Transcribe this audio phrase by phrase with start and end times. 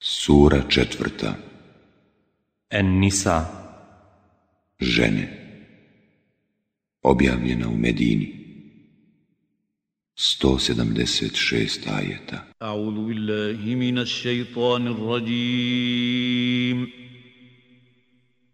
[0.00, 1.34] Sura četvrta
[2.70, 3.46] En Nisa
[4.80, 5.28] Žene
[7.02, 8.34] Objavljena u Medini
[10.14, 16.90] 176 ajeta A'udhu billahi minas shaitanir rajim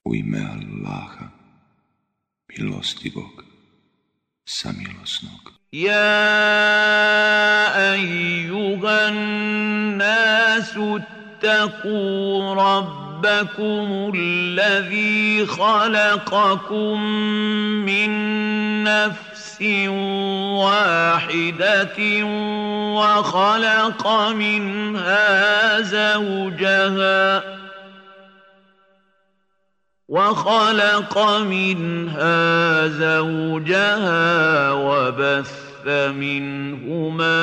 [0.05, 1.31] U ime Allaha
[2.59, 3.38] milostivog
[4.63, 5.43] samilosnog.
[5.73, 5.93] Ja
[7.93, 9.17] ejuhan
[10.03, 10.99] nasu
[11.39, 17.03] اتقوا ربكم الذي خلقكم
[17.87, 18.11] من
[18.85, 21.97] نفس واحدة
[22.99, 27.58] وخلق منها زوجها
[30.09, 32.33] وخلق منها
[32.87, 35.69] زوجها وبث
[36.15, 37.37] منهما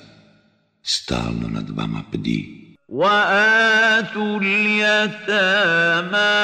[0.83, 2.66] stalno nad vama pdi.
[2.89, 6.37] وآتوا اليتامى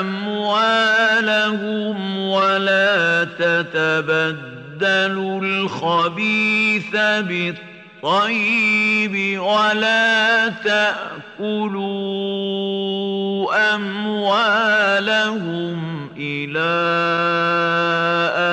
[0.00, 11.94] أموالهم ولا تتبدلوا الخبيث بالطيب ولا تأكلوا
[13.74, 16.72] أموالهم إلى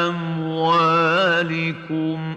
[0.09, 2.35] أموالكم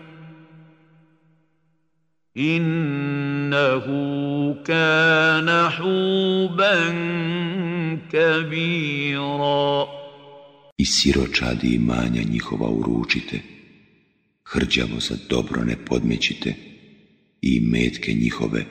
[2.37, 6.75] إن إنه كان حوبا
[8.13, 9.89] كبيرا
[10.81, 13.41] I siročadi imanja njihova uručite,
[14.45, 16.55] hrđavo za dobro ne podmećite
[17.43, 18.65] i metke njihove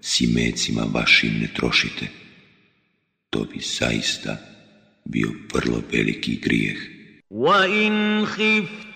[0.00, 2.06] s imecima vašim ne trošite.
[3.30, 4.36] To bi zaista
[5.04, 6.78] bio vrlo veliki grijeh.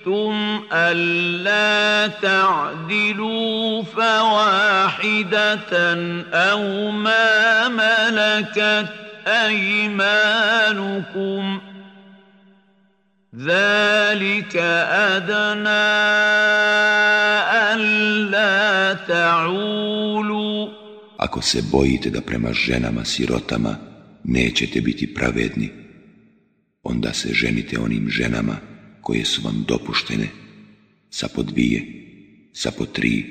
[0.00, 5.60] خفتم ألا تعدلوا فواحدة
[6.32, 8.88] أو ما ملكت
[9.26, 11.60] أيمانكم
[13.36, 14.56] ذلك
[15.26, 16.00] أدنى
[21.20, 23.76] Ako se bojite da prema ženama sirotama
[24.24, 25.70] nećete biti pravedni,
[26.82, 28.56] onda se ženite onim ženama
[29.02, 30.28] koje su vam dopuštene,
[31.10, 31.84] sa po dvije,
[32.52, 33.24] sa po tri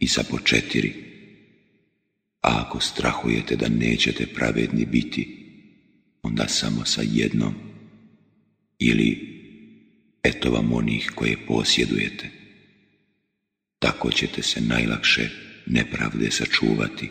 [0.00, 0.94] i sa po četiri.
[2.42, 5.46] A ako strahujete da nećete pravedni biti,
[6.22, 7.54] onda samo sa jednom
[8.78, 9.18] ili
[10.22, 12.30] eto vam onih koje posjedujete.
[13.78, 15.30] Tako ćete se najlakše
[15.66, 17.10] nepravde sačuvati.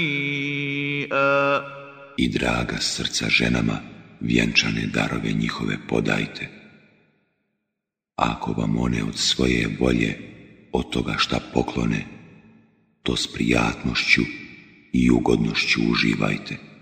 [2.21, 3.81] i draga srca ženama
[4.19, 6.47] vjenčane darove njihove podajte.
[8.15, 10.17] Ako vam one od svoje volje,
[10.73, 12.05] od toga šta poklone,
[13.03, 14.21] to s prijatnošću
[14.93, 16.57] i ugodnošću uživajte.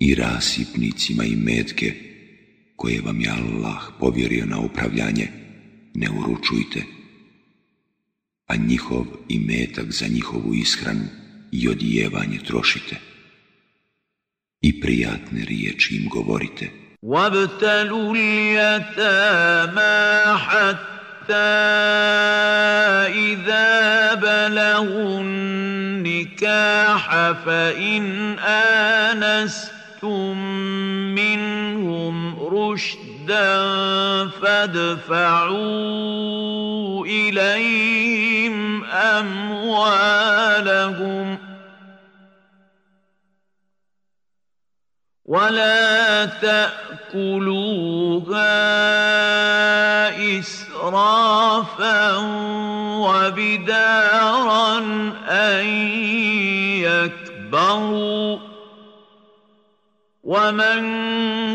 [0.00, 1.94] i rasipnicima i metke
[2.76, 5.28] koje vam je Allah povjerio na upravljanje
[5.94, 6.82] ne uručujte,
[8.46, 11.04] a njihov i metak za njihovu ishranu
[11.52, 12.96] i odijevanje trošite
[14.60, 16.68] i prijatne riječi im govorite.
[30.04, 30.36] أَخَذْتُم
[31.14, 32.16] مِّنْهُمْ
[32.54, 33.58] رُشْدًا
[34.28, 41.40] فَادْفَعُوا إِلَيْهِمْ أَمْوَالَهُمْ ۖ
[45.26, 47.14] ولا تاكلوها
[50.38, 52.16] اسرافا
[52.98, 54.78] وبدارا
[55.28, 55.66] ان
[56.84, 58.38] يكبروا
[60.24, 60.80] ومن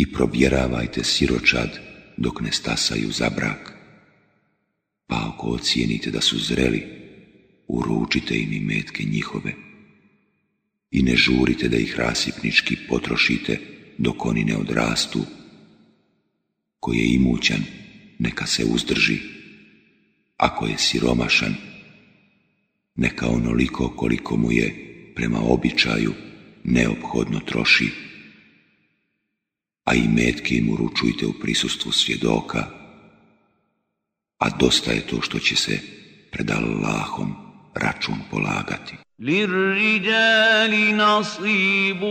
[0.04, 1.70] I probjeravajte siročad
[2.18, 3.74] dok ne stasaju za brak.
[5.08, 6.84] Pa ako ocijenite da su zreli,
[7.68, 9.54] uručite im i metke njihove
[10.92, 13.60] i ne žurite da ih rasipnički potrošite
[13.98, 15.22] dok oni ne odrastu.
[16.82, 17.62] koji je imućan,
[18.24, 19.18] neka se uzdrži,
[20.38, 21.54] ako je siromašan,
[22.96, 24.68] neka onoliko koliko mu je
[25.16, 26.14] prema običaju
[26.64, 27.90] neophodno troši,
[29.84, 32.68] a i metke im uručujte u prisustvu svjedoka,
[34.38, 35.80] a dosta je to što će se
[36.32, 37.34] pred Allahom
[37.74, 38.94] račun polagati.
[39.22, 42.04] للرجال نصيب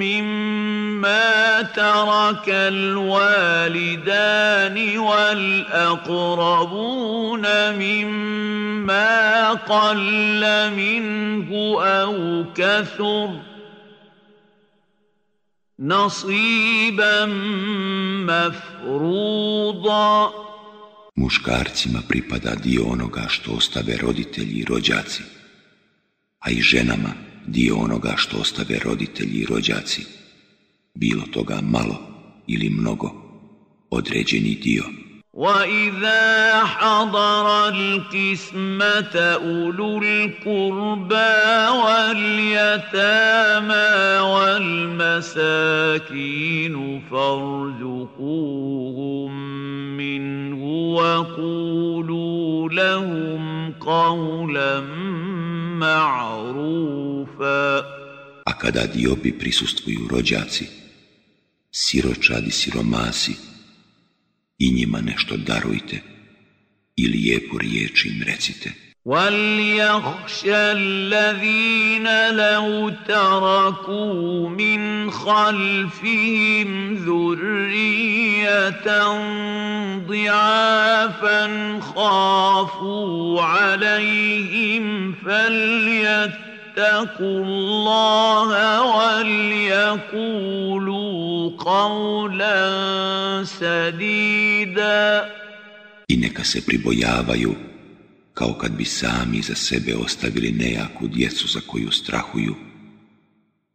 [0.01, 7.41] مما ترك الوالدان والاقربون
[7.77, 10.41] مما قل
[10.77, 13.29] منه او كان كثر
[15.79, 17.17] نصيبا
[21.15, 25.23] Muškarcima pripada dio onoga što ostave roditelji i rođaci,
[26.39, 27.09] a i ženama
[27.47, 30.05] dio onoga što ostave roditelji i rođaci,
[30.93, 31.97] bilo toga malo
[32.47, 33.09] ili mnogo,
[33.89, 34.83] određeni dio.
[35.35, 41.15] واذا حضر القسمه اولو القربى
[41.83, 42.59] واليتامى
[44.29, 49.27] والمساكين فارزقوهم
[49.97, 50.63] منه
[50.93, 54.79] وقولوا لهم قولا
[55.79, 57.79] معروفا
[58.49, 60.65] a kada diobi prisustvuju rođaci
[61.71, 63.37] siročadi siromasi
[64.59, 66.01] i njima nešto darujte
[66.95, 68.71] i lijepu riječ im recite.
[69.05, 78.87] وَلْيَخْشَ الَّذِينَ لَوْ تَرَكُوا مِنْ خَلْفِهِمْ ذُرِّيَّةً
[80.07, 95.29] ضِعَافًا خَافُوا عَلَيْهِمْ فَلْيَتَّقُوا اتقوا الله وليقولوا قولا سديدا
[96.11, 97.55] I neka se pribojavaju
[98.33, 102.55] kao kad bi sami za sebe ostavili nejaku djecu za koju strahuju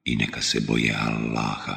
[0.05, 1.76] i neka se boje Allaha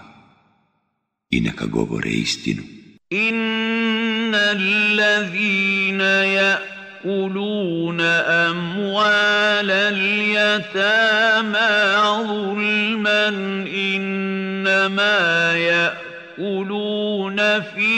[1.30, 2.64] i neka govore istinu.
[3.10, 6.58] Inna allazina ja
[7.06, 10.70] ياكلون اموال اليتامى
[12.30, 13.28] ظلما
[13.74, 15.18] انما
[15.58, 17.92] ياكلون في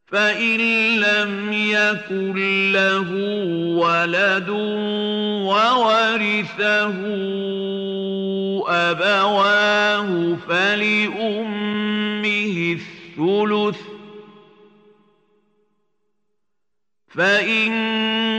[0.07, 0.57] فإن
[0.99, 2.35] لم يكن
[2.71, 3.07] له
[3.83, 6.93] ولد وورثه
[8.67, 13.86] أبواه فلأمه الثلث
[17.17, 17.71] فإن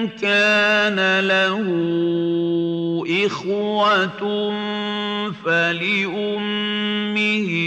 [0.09, 1.61] كان له
[3.27, 4.07] إخوة
[5.45, 6.23] فلأمه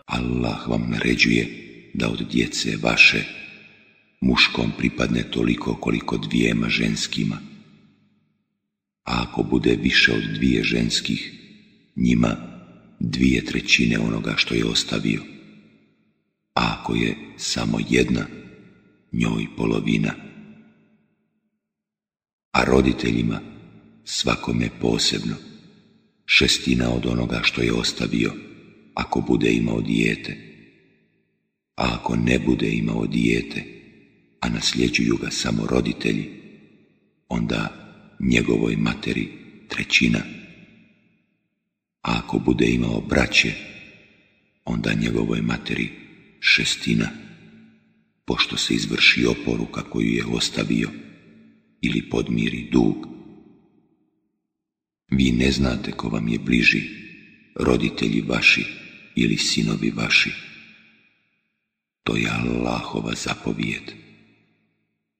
[0.07, 1.47] Allah vam naređuje
[1.93, 3.23] da od djece vaše
[4.21, 7.37] muškom pripadne toliko koliko dvijema ženskima.
[9.03, 11.33] A ako bude više od dvije ženskih,
[11.95, 12.35] njima
[12.99, 15.21] dvije trećine onoga što je ostavio.
[16.53, 18.25] A ako je samo jedna,
[19.11, 20.30] njoj polovina
[22.51, 23.41] a roditeljima
[24.03, 25.35] svakome posebno
[26.25, 28.33] šestina od onoga što je ostavio
[28.93, 30.37] ako bude imao dijete.
[31.75, 33.63] A ako ne bude imao dijete,
[34.39, 36.29] a nasljeđuju ga samo roditelji,
[37.29, 37.67] onda
[38.19, 39.27] njegovoj materi
[39.67, 40.19] trećina.
[42.01, 43.53] A ako bude imao braće,
[44.65, 45.89] onda njegovoj materi
[46.39, 47.07] šestina,
[48.25, 50.89] pošto se izvrši oporuka koju je ostavio
[51.81, 53.07] ili podmiri dug.
[55.11, 56.81] Vi ne znate ko vam je bliži,
[57.55, 58.65] roditelji vaši
[59.15, 60.31] ili sinovi vaši.
[62.03, 63.91] To je Allahova zapovijed.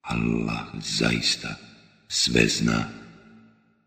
[0.01, 1.55] Allah zaista
[2.07, 2.85] sve zna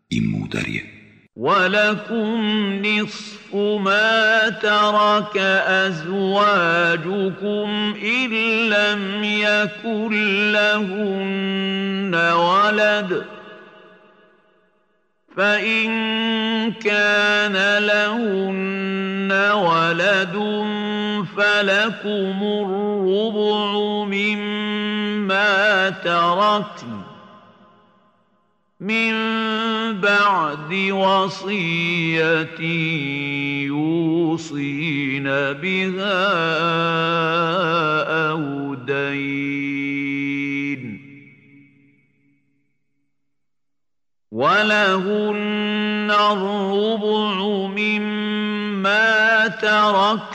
[0.09, 0.94] i mudar je.
[1.35, 2.45] ولكم
[2.85, 8.29] نصف ما ترك ازواجكم ان
[8.69, 13.25] لم يكن لهن ولد
[15.37, 15.91] فان
[16.71, 20.35] كان لهن ولد
[21.37, 26.94] فلكم الربع مما تركن
[28.85, 29.11] من
[30.01, 32.59] بعد وصية
[33.65, 36.35] يوصين بها
[38.29, 41.01] أو دين
[44.31, 50.25] ولهن الربع مما تركتم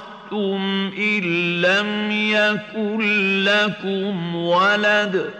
[0.99, 1.23] إن
[1.63, 3.01] لم يكن
[3.45, 5.40] لكم ولد ۖ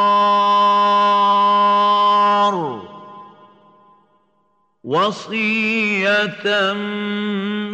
[5.01, 6.47] وَصِيَّةً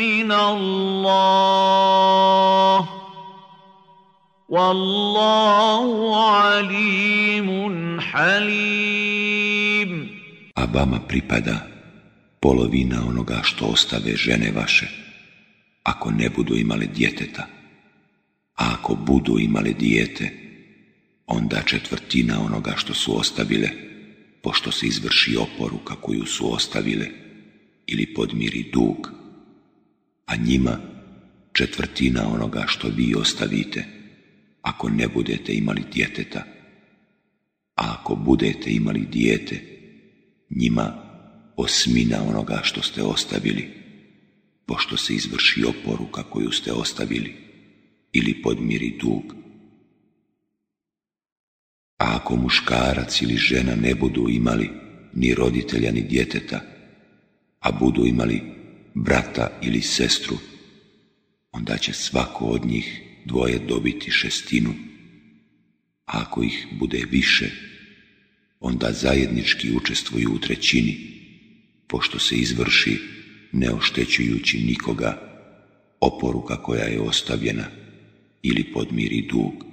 [0.03, 2.79] مِّنَ اللَّهِ
[4.49, 5.83] وَاللَّهُ
[6.39, 7.47] عَلِيمٌ
[10.57, 11.55] A vama pripada
[12.39, 14.87] polovina onoga što ostave žene vaše,
[15.83, 17.45] ako ne budu imale djeteta.
[18.55, 20.33] A ako budu imale dijete,
[21.27, 23.69] onda četvrtina onoga što su ostavile–
[24.47, 27.07] pošto se izvrši oporuka koju su ostavile
[27.87, 29.11] ili podmiri dug,
[30.25, 30.79] a njima
[31.53, 33.85] četvrtina onoga što vi ostavite
[34.61, 36.43] ako ne budete imali djeteta,
[37.75, 39.61] a ako budete imali dijete,
[40.49, 41.03] njima
[41.57, 43.67] osmina onoga što ste ostavili,
[44.65, 47.33] pošto se izvrši oporuka koju ste ostavili
[48.13, 49.35] ili podmiri dug.
[51.97, 54.69] A ako muškarac ili žena ne budu imali
[55.13, 56.59] ni roditelja ni djeteta,
[57.59, 58.41] a budu imali
[58.93, 60.37] brata ili sestru,
[61.51, 64.73] onda će svako od njih dvoje dobiti šestinu.
[66.05, 67.51] A ako ih bude više,
[68.59, 70.97] onda zajednički učestvuju u trećini,
[71.87, 72.99] pošto se izvrši,
[73.51, 75.21] ne oštećujući nikoga,
[75.99, 77.65] oporuka koja je ostavljena
[78.43, 79.65] ili podmiri dug.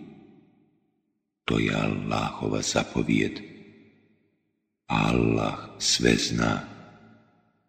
[1.44, 3.40] To je Allahova zapovijed.
[4.88, 6.61] Allah sve zna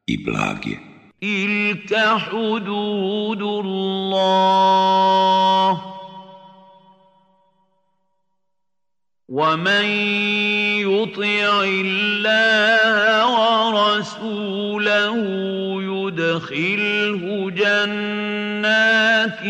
[0.07, 0.79] i blag je.
[1.19, 3.49] Ilka hududu
[4.15, 5.91] Allah.
[9.29, 9.85] ومن
[10.85, 12.95] يطع الله
[13.35, 15.19] ورسوله
[15.83, 19.41] يدخله جنات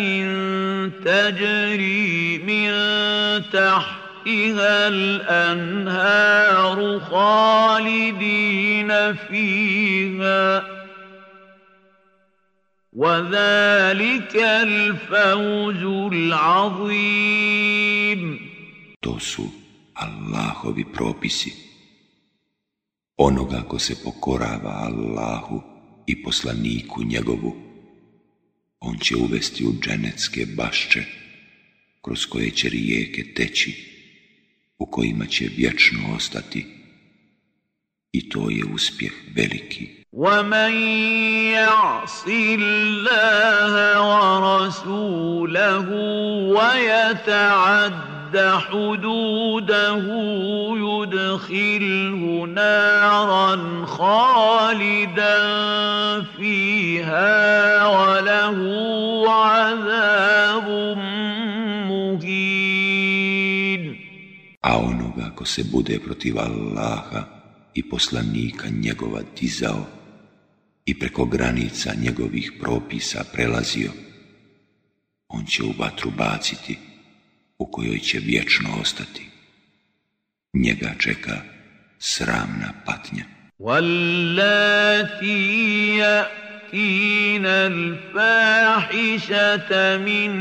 [1.06, 2.14] تجري
[2.48, 2.70] من
[3.54, 3.95] تَحْرِ
[4.26, 10.66] تحتها الأنهار خالدين فيها
[12.94, 15.84] وذلك الفوز
[16.14, 18.40] العظيم
[19.06, 19.46] To su
[20.04, 21.52] Allahovi propisi.
[23.18, 25.62] Onoga ko se pokorava Allahu
[26.08, 27.56] i poslaniku njegovu,
[28.80, 31.04] on će uvesti u dženecke bašče
[32.06, 33.95] kroz koje će rijeke teći
[34.80, 36.66] u kojima će vječno ostati
[38.12, 40.06] i to je uspjeh veliki.
[40.14, 40.74] وَمَنْ
[41.52, 42.24] يَعْصِ
[42.58, 43.72] اللَّهَ
[44.12, 45.88] وَرَسُولَهُ
[46.58, 48.36] وَيَتَعَدَّ
[48.68, 50.06] حُدُودَهُ
[50.88, 52.22] يُدْخِلْهُ
[52.54, 55.38] نَارًا خَالِدًا
[56.38, 57.52] فِيهَا
[57.88, 58.60] وَلَهُ
[59.30, 60.96] عَذَابٌ
[64.65, 67.23] a onoga ko se bude protiv Allaha
[67.73, 69.86] i poslanika njegova dizao
[70.86, 73.91] i preko granica njegovih propisa prelazio,
[75.28, 76.78] on će u vatru baciti
[77.60, 79.30] u kojoj će vječno ostati.
[80.54, 81.41] Njega čeka
[81.99, 83.23] sramna patnja.
[86.73, 90.32] يأتين الفاحشة من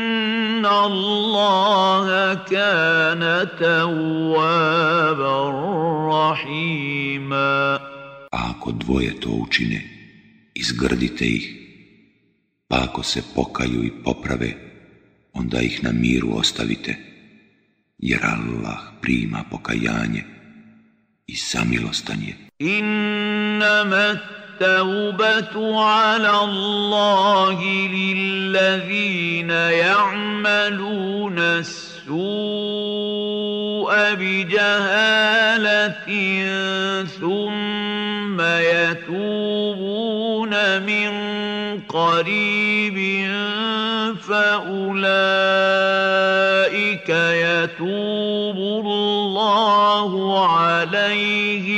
[8.27, 9.79] ako dvoje to učine,
[10.53, 11.45] izgrdite ih,
[12.67, 14.51] pa ako se pokaju i poprave,
[15.33, 16.97] onda ih na miru ostavite,
[17.97, 20.23] jer Allah prima pokajanje
[21.27, 22.33] i samilostan je.
[24.61, 27.61] التوبة على الله
[27.93, 35.95] للذين يعملون السوء بجهالة
[37.05, 41.11] ثم يتوبون من
[41.89, 43.27] قريب
[44.29, 51.76] فأولئك يتوب الله عليهم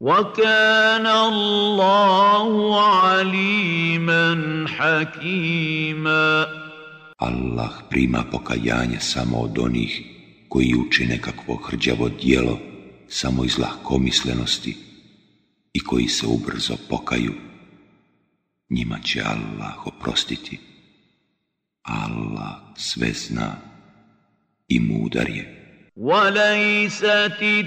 [0.00, 2.50] وكان الله
[2.82, 4.24] عليما
[4.68, 6.46] حكيما
[7.18, 10.02] Allah prima pokajanje samo od onih
[10.48, 12.58] koji učine nekakvo hrđavo dijelo
[13.08, 14.76] samo iz lahkomislenosti
[15.72, 17.32] i koji se ubrzo pokaju.
[18.70, 20.58] Njima će Allah oprostiti.
[21.82, 23.52] Allah sve zna
[24.68, 25.44] i mudar je.
[25.96, 27.66] وَلَيْسَتِ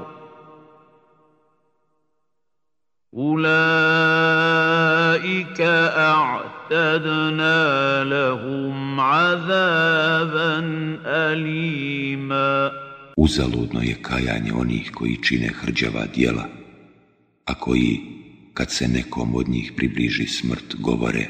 [3.33, 5.61] أولئك
[6.11, 7.57] أعتدنا
[8.03, 10.59] لهم عذابا
[11.05, 12.71] أليما
[13.17, 16.47] Uzaludno je kajanje onih koji čine hrđava dijela,
[17.45, 17.99] a koji,
[18.53, 21.27] kad se nekom od njih približi smrt, govore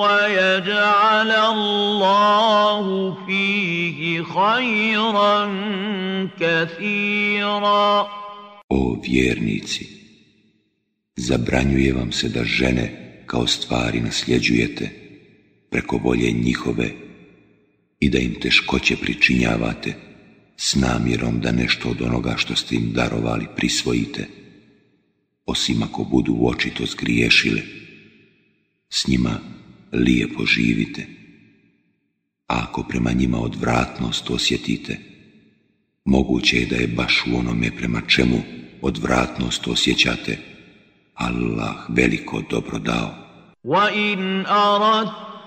[0.00, 5.36] ويجعل الله فيه خيرا
[6.40, 8.08] كثيرا
[8.74, 9.84] O vjernici,
[11.16, 12.86] zabranjuje vam se da žene
[13.26, 14.90] kao stvari nasljeđujete
[15.70, 16.88] preko volje njihove
[18.00, 19.94] i da im teškoće pričinjavate–
[20.64, 24.28] s namjerom da nešto od onoga što ste im darovali prisvojite,
[25.46, 27.60] osim ako budu očito zgriješile.
[28.88, 29.40] S njima
[29.92, 31.06] lijepo živite,
[32.46, 34.98] a ako prema njima odvratnost osjetite,
[36.04, 38.42] moguće je da je baš u onome prema čemu
[38.82, 40.38] odvratnost osjećate,
[41.14, 43.14] Allah veliko dobro dao.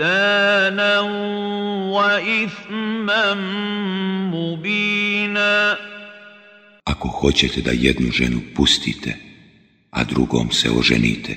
[0.00, 1.00] بهتانا
[1.92, 3.34] وإثما
[4.34, 5.76] مبينا
[6.88, 9.16] Ako hoćete da jednu ženu pustite,
[9.90, 11.36] a drugom se oženite,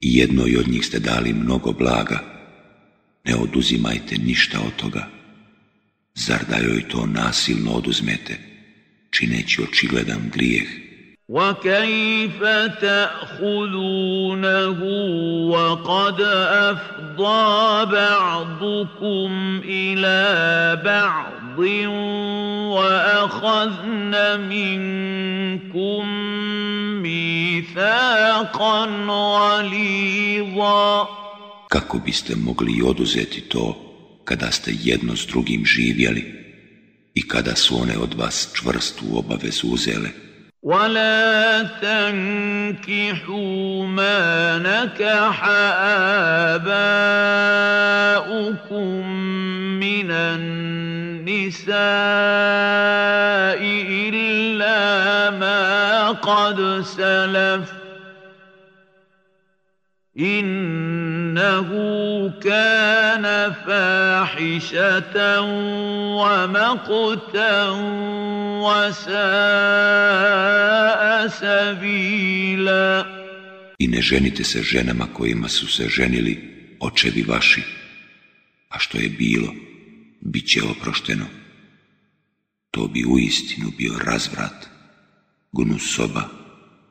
[0.00, 2.18] i jednoj od njih ste dali mnogo blaga,
[3.24, 5.06] ne oduzimajte ništa od toga.
[6.14, 8.38] Zar da joj to nasilno oduzmete,
[9.10, 10.68] čineći očigledan grijeh?
[11.28, 12.42] وكيف
[12.80, 13.40] تأخذونه
[15.48, 16.20] وقد
[17.20, 20.20] أفضى بعضكم إلى
[20.84, 21.58] بعض
[22.74, 24.14] وأخذن
[25.70, 26.06] منكم
[27.02, 31.06] ميثاقا غليظا
[31.74, 33.64] Kako biste mogli oduzeti to
[34.28, 36.24] kada ste jedno s drugim živjeli
[37.14, 40.08] i kada su one od vas čvrstu obavezu uzele?
[40.64, 44.20] ولا تنكحوا ما
[44.64, 45.48] نكح
[46.56, 49.08] آباؤكم
[49.76, 51.74] من النساء
[53.60, 57.72] إلا ما قد سلف
[61.44, 65.16] إنه كان فاحشة
[66.16, 67.52] ومقتا
[68.64, 71.12] وساء
[73.84, 77.62] I ne ženite se ženama kojima su se ženili očevi vaši,
[78.68, 79.52] a što je bilo,
[80.20, 81.26] bit će oprošteno.
[82.70, 84.66] To bi u istinu bio razvrat,
[85.52, 86.22] gnusoba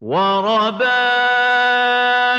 [0.00, 1.95] وربائبكم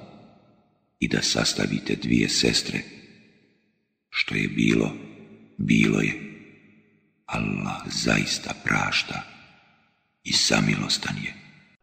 [1.01, 2.83] i da sastavite dvije sestre
[4.11, 4.90] Što je bilo,
[5.59, 6.12] bilo je.
[7.27, 9.23] Allah zaista prašta
[10.25, 11.35] i samilostan je.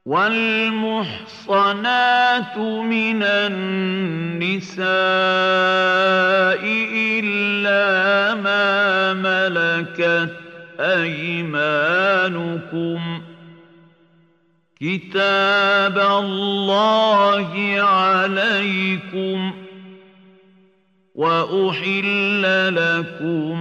[0.08, 4.86] والمحصنات من النساء
[7.18, 10.36] إلا ما ملكت
[10.80, 13.22] أيمانكم
[14.82, 19.65] كتاب الله عليكم ۖ
[21.16, 22.44] وأحل
[22.76, 23.60] لكم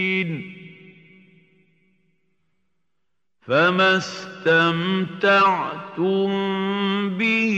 [3.48, 6.30] فما استمتعتم
[7.10, 7.54] به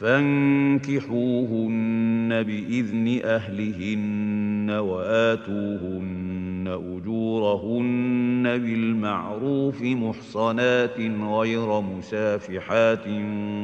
[0.01, 13.07] فانكحوهن باذن اهلهن واتوهن اجورهن بالمعروف محصنات غير مسافحات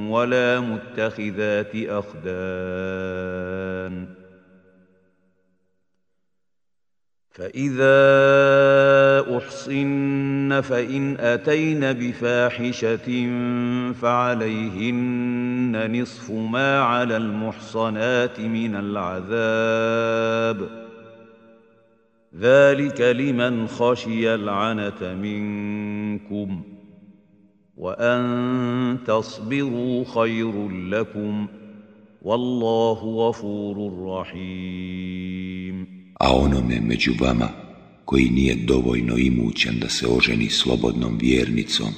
[0.08, 4.06] ولا متخذات اخدان
[7.34, 13.06] فإذا أحصن فإن أتين بفاحشة
[13.92, 20.84] فعليهن لهن نصف ما على المحصنات من العذاب
[22.40, 26.62] ذلك لمن خشي العنت منكم
[27.76, 28.24] وان
[29.06, 31.46] تصبروا خير لكم
[32.22, 37.48] والله غفور رحيم a onome među vama
[38.04, 41.88] koji nije dovoljno imućan da se oženi slobodnom vjernicom,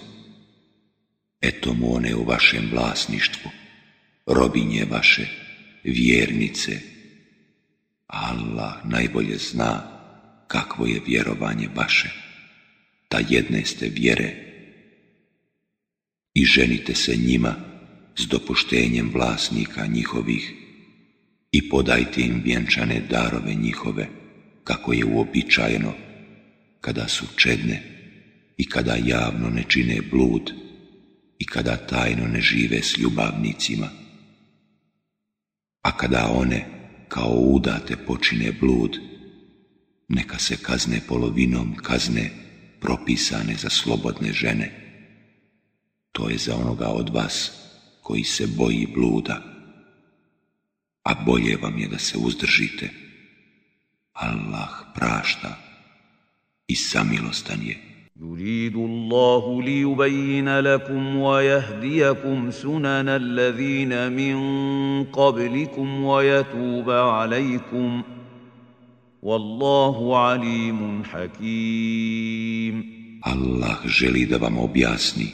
[1.41, 3.51] eto mu one u vašem vlasništvu.
[4.27, 5.25] robinje vaše,
[5.85, 6.81] vjernice.
[8.07, 9.83] Allah najbolje zna
[10.49, 12.11] kakvo je vjerovanje vaše,
[13.09, 14.33] ta jedne ste vjere.
[16.35, 17.55] I ženite se njima
[18.19, 20.53] s dopuštenjem vlasnika njihovih
[21.53, 24.09] i podajte im vjenčane darove njihove,
[24.65, 25.93] kako je uobičajeno,
[26.81, 27.83] kada su čedne
[28.57, 30.53] i kada javno ne čine blud
[31.39, 33.91] i kada tajno ne žive s ljubavnicima
[35.87, 36.61] a kada one
[37.09, 38.99] kao udate počine blud,
[40.09, 42.31] neka se kazne polovinom kazne
[42.83, 44.67] propisane za slobodne žene.
[46.13, 47.53] To je za onoga od vas
[48.03, 49.43] koji se boji bluda.
[51.03, 52.89] A bolje vam je da se uzdržite.
[54.13, 55.55] Allah prašta
[56.67, 57.77] i samilostan je.
[58.21, 64.37] يريد الله ليبين لكم ويهديكم سنن الذين من
[65.05, 68.03] قبلكم ويتوب عليكم
[69.23, 72.97] والله عليم حكيم
[73.27, 75.27] Allah želi da vam objasni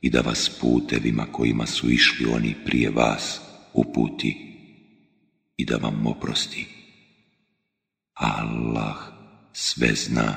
[0.00, 3.40] i da vas putevima kojima su išli oni prije vas
[3.74, 4.36] uputi
[5.56, 6.66] i da vam oprosti.
[8.14, 8.96] Allah
[9.52, 10.34] sve zna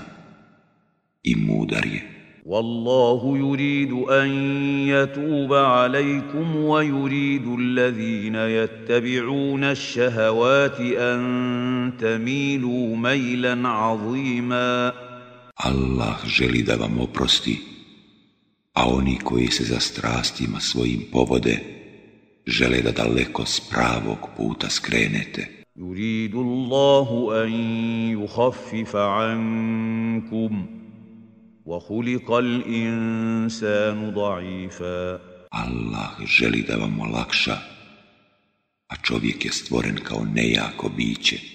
[1.26, 2.04] i mudar je.
[2.46, 4.30] Wallahu yuridu an
[4.88, 14.94] yatuba alaykum wa yuridu allazina yattabi'una ash-shahawati an tamilu maylan azima.
[15.70, 17.56] Allah želi da vam oprosti,
[18.76, 21.58] a oni koji se za strastima svojim povode
[22.48, 25.64] žele da daleko s pravog puta skrenete.
[25.76, 27.52] Yuridu Allahu an
[28.14, 30.85] yukhaffifa ankum.
[31.66, 35.20] وَخُلِقَ الْإِنسَانُ ضَعِيفًا
[35.52, 37.58] Allah želi da vam olakša,
[38.88, 41.55] a čovjek je stvoren kao nejako biće.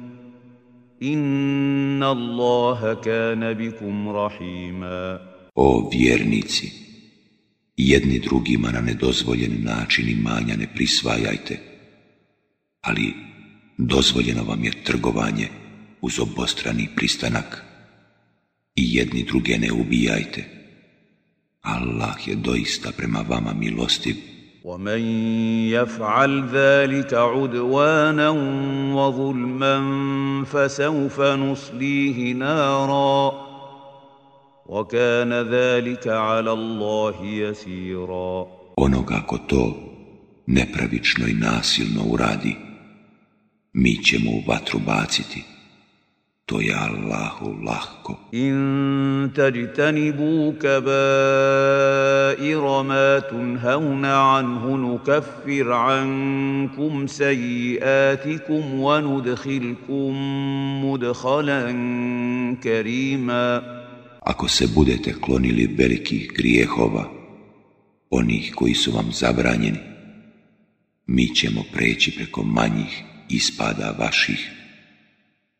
[1.01, 5.17] Inna Allaha kana bikum rahima.
[5.55, 6.69] O vjernici,
[7.77, 11.57] jedni drugima na nedozvoljen način imanja ne prisvajajte,
[12.81, 13.13] ali
[13.77, 15.47] dozvoljeno vam je trgovanje
[16.01, 17.63] uz obostrani pristanak
[18.75, 20.45] i jedni druge ne ubijajte.
[21.61, 24.15] Allah je doista prema vama milostiv
[24.63, 24.99] ومن
[25.69, 28.29] يفعل ذلك عدوانا
[28.95, 29.81] وظلما
[30.45, 33.31] فسوف نصليه نارا
[34.65, 38.47] وكان ذلك على الله يسيرا
[38.81, 39.63] onoga ko to
[40.47, 42.55] nepravično i nasilno uradi,
[43.73, 45.43] mi ćemo u vatru baciti.
[46.51, 48.17] to je Allahu lahko.
[48.33, 50.87] In tajtanibu kabaira
[52.83, 60.15] ma tunhauna anhu nukaffir ankum sayiatikum wa nudkhilkum
[60.83, 63.63] mudkhalan karima.
[64.27, 67.05] Ako se budete klonili velikih grijehova,
[68.11, 69.79] onih koji su vam zabranjeni,
[71.07, 74.60] mi ćemo preći preko manjih ispada vaših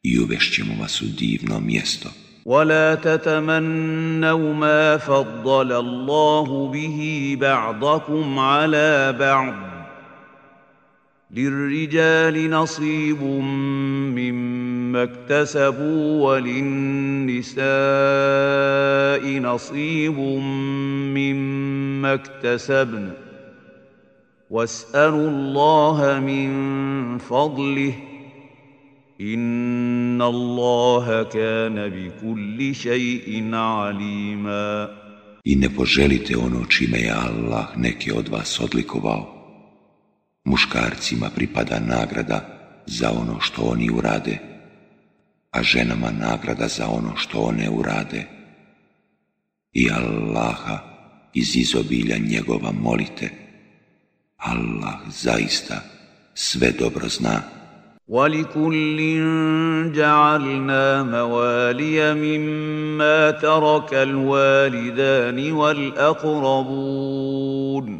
[0.05, 2.09] i uvešćemo vas u divno mjesto.
[2.45, 9.53] ولا تتمنوا ما فضل الله به بعضكم على بعض
[11.31, 13.23] للرجال نصيب
[14.17, 17.63] مما اكتسبوا وللنساء
[19.39, 20.17] نصيب
[21.17, 23.09] مما اكتسبن
[24.49, 26.47] واسالوا الله من
[27.17, 27.93] فضله
[29.21, 34.89] Inna Allaha kana bi kulli shay'in alima.
[35.45, 39.23] I ne poželite ono čime je Allah neke od vas odlikovao.
[40.43, 42.39] Muškarcima pripada nagrada
[42.85, 44.37] za ono što oni urade,
[45.51, 48.25] a ženama nagrada za ono što one urade.
[49.73, 50.77] I Allaha
[51.33, 53.29] iz izobilja njegova molite.
[54.37, 55.75] Allah zaista
[56.33, 57.41] sve dobro zna.
[58.07, 58.97] ولكل
[59.95, 67.99] جعلنا موالي مما ترك الوالدان والاقربون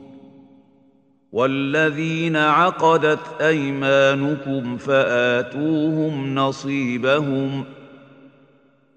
[1.32, 7.64] والذين عقدت ايمانكم فاتوهم نصيبهم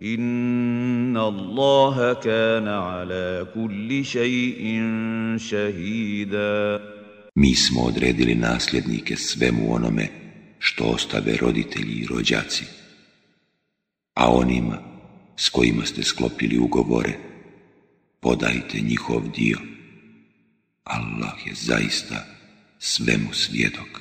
[0.03, 4.63] ان الله كان على كل شيء
[5.37, 6.81] شهيدا
[7.37, 10.11] Mi smo odredili nasljednike svemu onome
[10.65, 12.65] što ostave roditelji i rođaci,
[14.15, 14.79] a onima
[15.37, 17.19] s kojima ste sklopili ugovore,
[18.21, 19.59] podajte njihov dio.
[20.85, 22.27] Allah je zaista
[22.79, 24.01] svemu svjedok.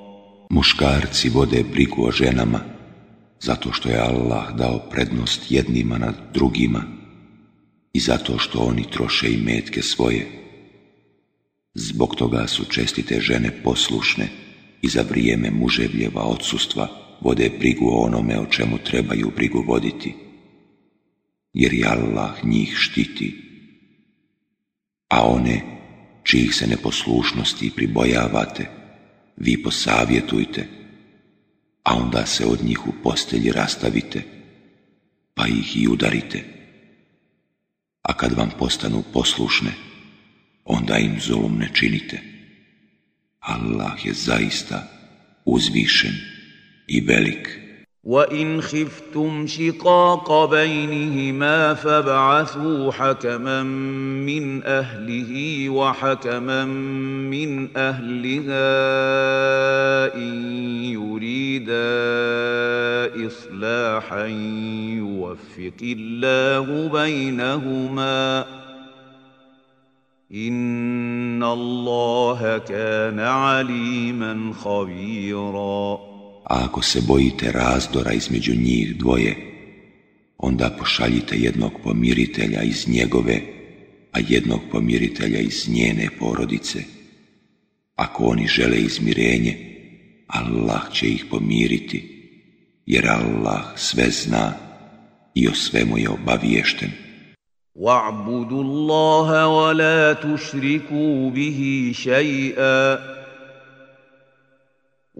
[0.51, 2.59] muškarci vode brigu o ženama,
[3.39, 6.83] zato što je Allah dao prednost jednima nad drugima
[7.93, 10.27] i zato što oni troše i metke svoje.
[11.73, 14.27] Zbog toga su čestite žene poslušne
[14.81, 16.87] i za vrijeme muževljeva odsustva
[17.21, 20.15] vode brigu o onome o čemu trebaju brigu voditi,
[21.53, 23.47] jer je Allah njih štiti.
[25.09, 25.61] A one,
[26.23, 28.80] čijih se neposlušnosti pribojavate,
[29.37, 30.67] vi posavjetujte,
[31.83, 34.23] a onda se od njih u postelji rastavite,
[35.33, 36.43] pa ih i udarite.
[38.01, 39.71] A kad vam postanu poslušne,
[40.65, 42.21] onda im zulum ne činite.
[43.39, 44.89] Allah je zaista
[45.45, 46.13] uzvišen
[46.87, 47.60] i velik.
[48.03, 53.63] وان خفتم شقاق بينهما فابعثوا حكما
[54.25, 56.65] من اهله وحكما
[57.29, 58.73] من اهلها
[60.15, 60.45] ان
[60.83, 61.91] يريدا
[63.27, 64.25] اصلاحا
[64.97, 68.45] يوفق الله بينهما
[70.33, 76.10] ان الله كان عليما خبيرا
[76.51, 79.35] a ako se bojite razdora između njih dvoje,
[80.37, 83.39] onda pošaljite jednog pomiritelja iz njegove,
[84.11, 86.79] a jednog pomiritelja iz njene porodice.
[87.95, 89.57] Ako oni žele izmirenje,
[90.27, 91.99] Allah će ih pomiriti,
[92.85, 94.53] jer Allah sve zna
[95.35, 96.91] i o svemu je obaviješten.
[97.75, 101.59] وَعْبُدُ اللَّهَ وَلَا تُشْرِكُوا بِهِ
[101.95, 103.10] شَيْئًا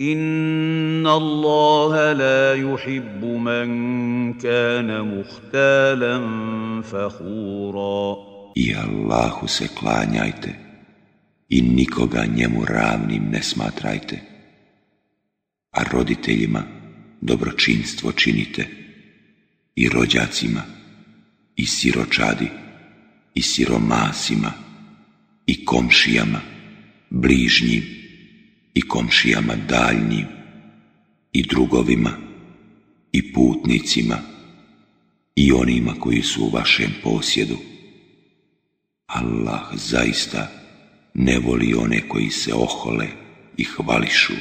[0.00, 5.04] Inna Allaha la yuhibbu man kana
[6.82, 8.52] fakhura.
[8.56, 10.52] I Allahu se klanjajte
[11.48, 14.20] i nikoga njemu ravnim ne smatrajte.
[15.70, 16.62] A roditeljima
[17.20, 18.66] dobročinstvo činite
[19.74, 20.60] i rođacima
[21.56, 22.48] i siročadi
[23.34, 24.52] i siromasima
[25.46, 26.40] i komšijama
[27.10, 28.03] bližnjim
[28.76, 30.26] i komšijama daljnjim,
[31.32, 32.10] i drugovima,
[33.12, 34.18] i putnicima,
[35.36, 37.56] i onima koji su u vašem posjedu.
[39.06, 40.48] Allah zaista
[41.14, 43.06] ne voli one koji se ohole
[43.56, 44.34] i hvališu.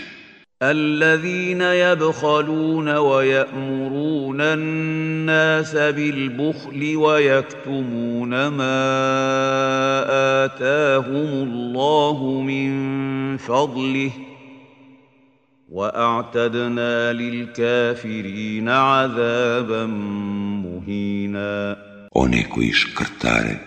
[0.71, 8.83] الذين يبخلون ويأمرون الناس بالبخل ويكتمون ما
[10.45, 14.11] آتاهم الله من فضله
[15.71, 19.85] وأعتدنا للكافرين عذابا
[20.63, 23.59] مهينا One koji škrtare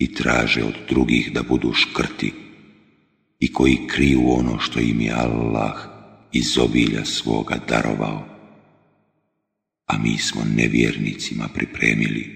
[0.00, 2.32] i traže od drugih da budu škrti
[3.40, 5.95] i koji kriju ono što im je Allah
[6.32, 8.24] iz obilja svoga darovao,
[9.86, 12.26] a mi smo nevjernicima pripremili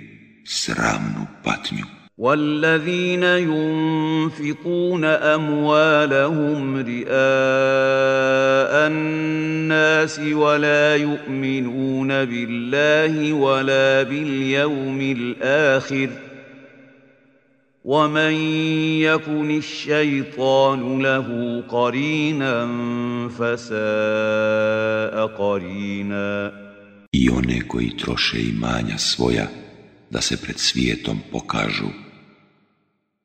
[0.47, 1.85] sramnu patnju.
[2.21, 16.30] والذين ينفقون اموالهم رئاء الناس ولا يؤمنون بالله ولا باليوم الاخر ۖ
[17.85, 18.33] ومن
[19.01, 22.55] يكن الشيطان له قرينا
[23.39, 26.61] فساء قرينا
[27.13, 29.47] I one koji troše imanja svoja
[30.11, 31.89] da se pred svijetom pokažu,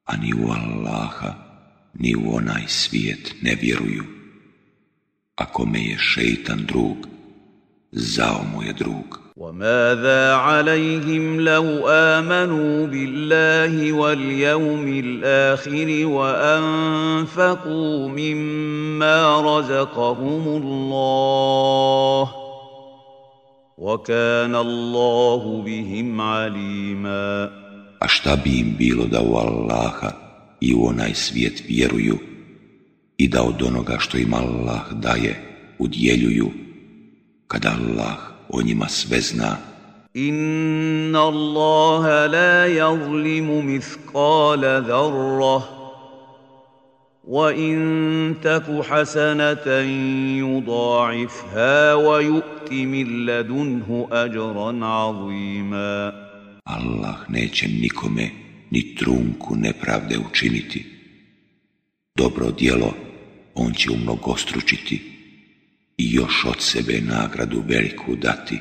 [0.05, 1.33] a ni u Allaha,
[1.93, 4.03] ni u onaj svijet ne vjeruju.
[5.35, 7.07] Ako me je šeitan drug,
[7.91, 9.24] zao mu je drug.
[9.37, 22.31] وماذا عليهم لو امنوا بالله واليوم الاخر وانفقوا مما رزقهم الله
[23.77, 27.49] وكان الله بهم عليما
[28.03, 30.11] A šta bi im bilo da u Allaha
[30.61, 32.17] i u onaj svijet vjeruju
[33.17, 35.41] i da od onoga što im Allah daje
[35.79, 36.49] udjeljuju
[37.47, 39.57] kada Allah o njima sve zna.
[40.13, 45.63] Inna Allaha la yazlimu mithqala dharrah
[48.43, 49.87] taku hasanatan
[50.45, 56.11] yudha'ifha wa yu'ti min ladunhu ajran 'azima.
[56.65, 58.31] Allah neće nikome
[58.71, 60.85] ni trunku nepravde učiniti.
[62.17, 62.93] Dobro djelo
[63.55, 65.14] on će umnogostručiti
[65.97, 68.59] i još od sebe nagradu veliku dati.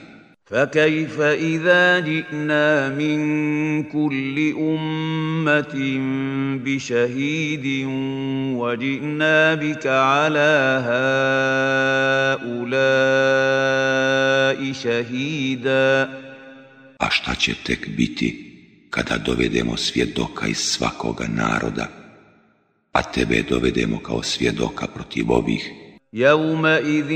[16.98, 18.50] A šta će tek biti
[18.90, 21.86] kada dovedemo svjedoka iz svakoga naroda,
[22.92, 25.70] a tebe dovedemo kao svjedoka protiv ovih
[26.16, 27.10] يومئذ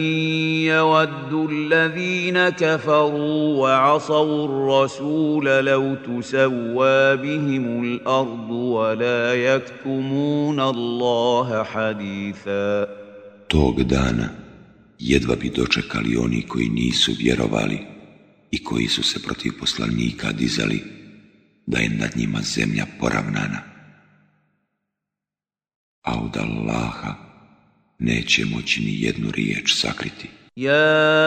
[0.74, 12.88] يود الذين كفروا وعصوا الرسول لو تسوى بهم الْأَرْضُ ولا يكتمون الله حديثا
[13.48, 14.28] Tog dana
[15.00, 17.78] jedva bi dočekali oni koji nisu vjerovali
[18.50, 20.80] i koji su se protiv poslanika dizali
[21.66, 23.58] da je nad njima zemlja poravnana.
[26.02, 27.27] A od Allaha
[27.98, 30.28] neće moći ni jednu riječ sakriti.
[30.56, 31.18] يا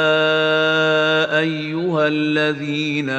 [1.39, 3.09] ايها الذين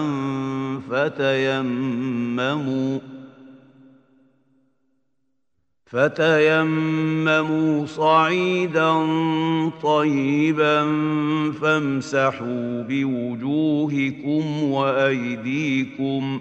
[0.91, 2.99] فتيمموا
[5.95, 8.93] فتيمموا صعيدا
[9.83, 10.77] طيبا
[11.53, 16.41] فامسحوا بوجوهكم وايديكم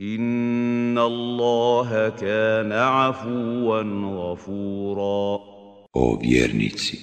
[0.00, 3.82] ان الله كان عفوا
[4.16, 5.52] غفورا
[5.94, 6.96] O vjernici,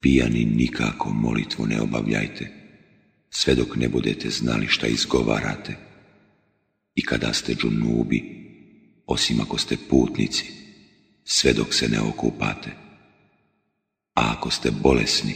[0.00, 2.52] pijani nikako molitvu ne obavljajte,
[3.30, 5.76] sve dok ne budete znali šta izgovarate.
[6.94, 8.39] I kada ste džunubi,
[9.10, 10.44] osim ako ste putnici,
[11.24, 12.70] sve dok se ne okupate.
[14.14, 15.34] A ako ste bolesni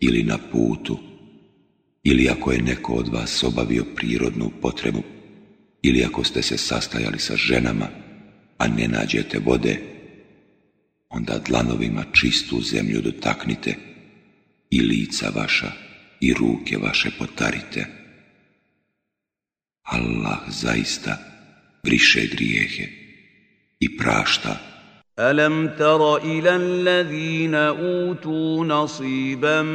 [0.00, 0.98] ili na putu,
[2.04, 5.02] ili ako je neko od vas obavio prirodnu potrebu,
[5.82, 7.88] ili ako ste se sastajali sa ženama,
[8.58, 9.80] a ne nađete vode,
[11.08, 13.76] onda dlanovima čistu zemlju dotaknite
[14.70, 15.72] i lica vaša
[16.20, 17.86] i ruke vaše potarite.
[19.82, 21.18] Allah zaista
[21.84, 23.01] briše grijehe
[23.84, 24.56] i prašta.
[25.16, 27.62] Alam tara ila allazina
[28.08, 29.66] utu nasiban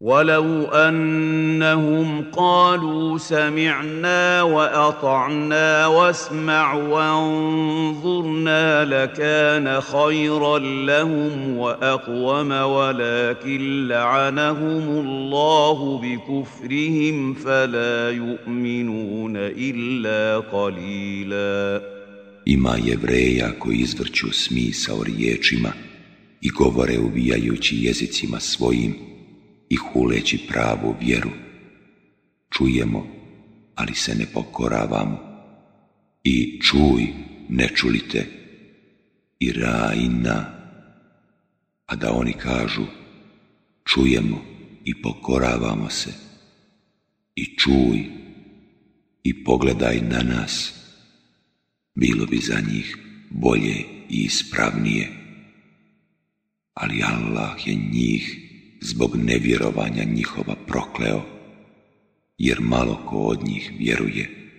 [0.00, 17.34] ولو انهم قالوا سمعنا واطعنا واسمع وانظرنا لكان خيرا لهم واقوم ولكن لعنهم الله بكفرهم
[17.34, 21.82] فلا يؤمنون الا قليلا
[22.48, 25.72] Ima jevreja koji izvrću smisao riječima
[26.40, 28.94] i govore ubijajući jezicima svojim
[29.68, 31.30] i huleći pravu vjeru.
[32.50, 33.06] Čujemo,
[33.74, 35.18] ali se ne pokoravamo.
[36.24, 37.06] I čuj,
[37.48, 38.26] ne čulite,
[39.38, 40.54] i rajna.
[41.86, 42.84] A da oni kažu,
[43.84, 44.42] čujemo
[44.84, 46.12] i pokoravamo se.
[47.34, 48.04] I čuj,
[49.22, 50.74] i pogledaj na nas.
[51.94, 52.96] Bilo bi za njih
[53.30, 53.76] bolje
[54.10, 55.08] i ispravnije.
[56.74, 58.47] Ali Allah je njih
[58.80, 61.22] zbog nevjerovanja njihova prokleo,
[62.38, 64.47] jer malo ko od njih vjeruje.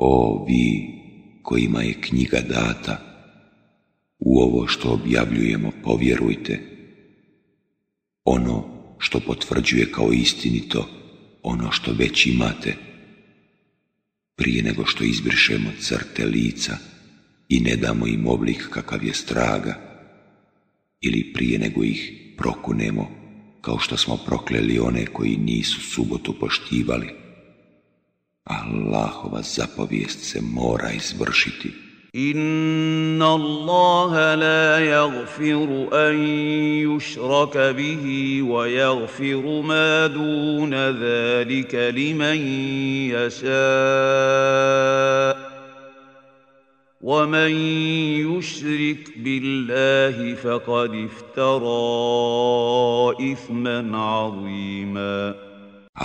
[0.00, 0.86] O vi
[1.42, 2.96] kojima je knjiga data,
[4.18, 6.60] u ovo što objavljujemo povjerujte.
[8.24, 8.64] Ono
[8.98, 10.84] što potvrđuje kao istinito,
[11.42, 12.76] ono što već imate–
[14.38, 16.76] prije nego što izbrišemo crte lica
[17.48, 19.74] i ne damo im oblik kakav je straga,
[21.00, 23.10] ili prije nego ih prokunemo
[23.60, 27.08] kao što smo prokleli one koji nisu subotu poštivali.
[28.44, 31.72] Allahova zapovijest se mora izvršiti.
[32.18, 36.18] ان الله لا يغفر ان
[36.90, 38.06] يشرك به
[38.42, 42.36] ويغفر ما دون ذلك لمن
[43.14, 45.48] يشاء
[47.00, 47.54] ومن
[48.26, 51.92] يشرك بالله فقد افترى
[53.32, 55.34] اثما عظيما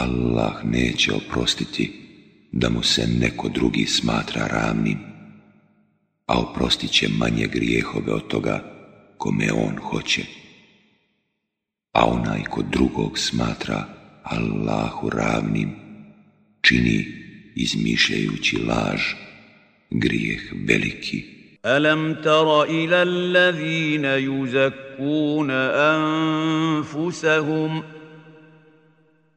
[0.03, 1.91] الله neće oprostiti
[2.51, 5.12] da mu se neko drugi smatra ravnim
[6.34, 8.56] a oprostit će manje grijehove od toga
[9.18, 10.22] kome on hoće.
[11.94, 13.84] A onaj ko drugog smatra
[14.24, 15.76] Allahu ravnim,
[16.62, 17.06] čini
[17.56, 19.02] izmišljajući laž,
[19.90, 21.24] grijeh veliki.
[21.64, 25.50] Alam tara ila allazina يزكون
[25.96, 27.93] anfusahum,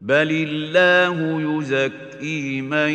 [0.06, 2.90] بل الله يزكي من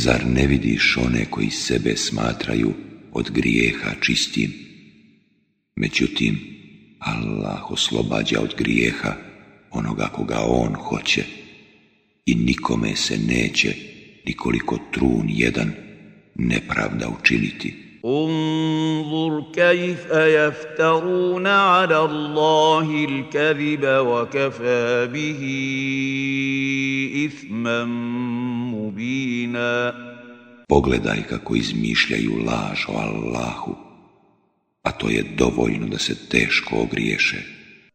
[0.02, 2.72] Zar ne vidiš one koji sebe smatraju
[3.12, 4.52] od grijeha čistim?
[5.76, 6.38] Međutim,
[6.98, 9.16] Allah oslobađa od grijeha
[9.70, 11.24] onoga koga On hoće
[12.26, 13.74] i nikome se neće
[14.26, 15.70] nikoliko trun jedan
[16.34, 17.83] nepravda učiniti.
[18.06, 25.42] انظر كيف يفترون على الله الكذب وكفى به
[27.26, 27.84] اثما
[28.76, 29.92] مبينا
[30.72, 33.74] Pogledaj kako izmišljaju laž o Allahu,
[34.82, 37.36] a to je dovoljno da se teško ogriješe.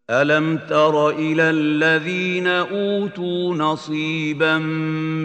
[0.08, 2.58] Alam tara ila allazina
[2.98, 4.62] utu nasiban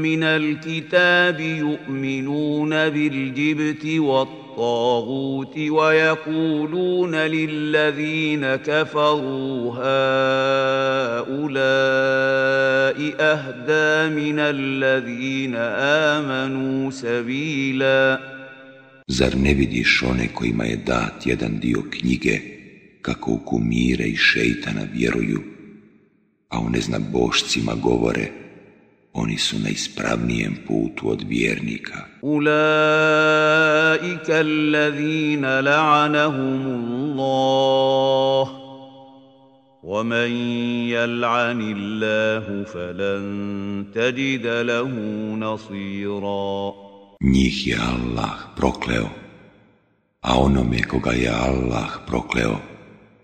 [0.05, 11.39] min alkitabi yu'minuna bil بالجبت wat الطاغوت ويقولون للذين كفروا هؤلاء
[13.21, 15.55] أهدى من الذين
[16.15, 18.35] آمنوا سبيلا
[19.19, 22.39] Zar ne vidiš one kojima je dat jedan dio knjige
[23.03, 25.43] kako u kumire i šeitana vjeruju,
[26.49, 28.29] a o neznabošcima govore–
[29.15, 32.05] oni su na ispravnijem putu od vjernika.
[32.23, 38.49] Ulaika allazina la'anahumullah
[39.85, 40.31] wa man
[42.73, 43.91] falan
[47.23, 49.09] Njih je Allah prokleo,
[50.21, 52.57] a onome koga je Allah prokleo,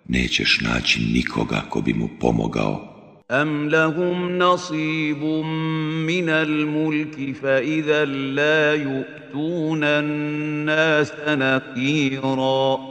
[0.09, 2.90] nećeš naći nikoga ko bi mu pomogao.
[3.31, 5.25] أم لهم نصيب
[6.07, 12.91] من الملك فإذا لا يؤتون الناس نقيرا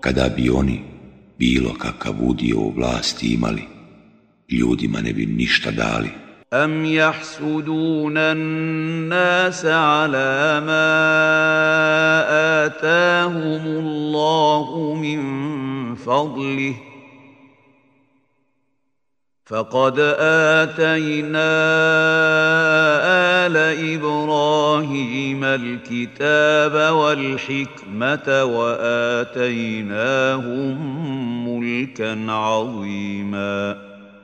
[0.00, 0.80] Kada bi oni
[1.36, 3.62] bilo kakav udio u vlasti imali,
[4.52, 6.10] ljudima ne bi ništa dali.
[6.52, 10.90] أم يحسدون الناس على ما
[12.66, 15.20] آتاهم الله من
[15.94, 16.74] فضله
[19.50, 19.98] فقد
[20.62, 21.50] آتينا
[23.46, 23.56] آل
[23.94, 30.72] إبراهيم الكتاب والحكمة وآتيناهم
[31.48, 33.50] ملكا عظيما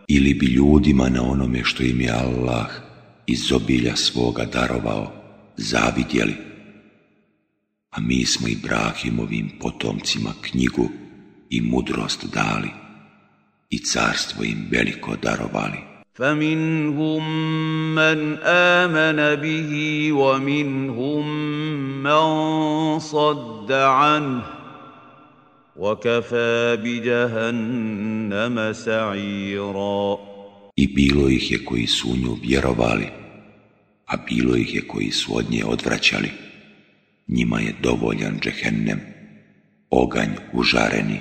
[0.08, 2.66] Ili bi ljudima na onome što im je Allah
[3.26, 5.12] iz obilja svoga darovao
[5.56, 6.34] zavidjeli,
[7.90, 10.88] a mi smo Ibrahimovim potomcima knjigu
[11.50, 12.70] i mudrost dali
[13.70, 15.78] i carstvo im veliko darovali.
[16.14, 17.24] فَمِنْهُمْ
[17.94, 19.72] مَنْ آمَنَ بِهِ
[20.12, 21.24] وَمِنْهُمْ
[22.02, 22.26] مَنْ
[22.98, 24.42] صَدَّ عَنْهُ
[30.76, 33.06] I bilo ih je koji su nju vjerovali,
[34.06, 36.30] a bilo ih je koji su od nje odvraćali.
[37.28, 39.00] Njima je dovoljan džehennem,
[39.90, 41.20] oganj užareni.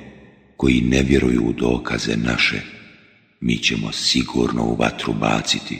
[0.61, 2.61] koji ne vjeruju u dokaze naše,
[3.41, 5.79] mi ćemo sigurno u vatru baciti.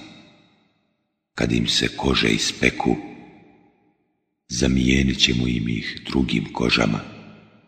[1.35, 2.95] Kad im se kože ispeku,
[4.47, 6.99] zamijenit ćemo im ih drugim kožama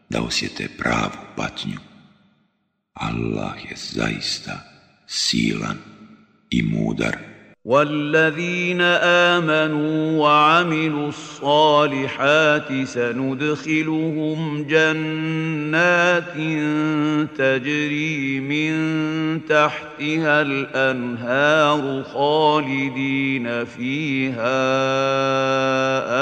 [0.09, 1.77] da osjete pravu patnju.
[2.93, 4.59] Allah je zaista
[5.07, 5.77] silan
[6.49, 7.32] i mudar.
[7.65, 8.81] والذين
[9.31, 16.31] امنوا وعملوا الصالحات سندخلهم جنات
[17.37, 18.75] تجري من
[19.45, 24.55] تحتها الانهار خالدين فيها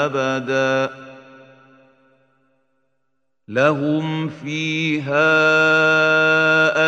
[0.06, 0.94] ابدا
[3.48, 5.32] لهم فيها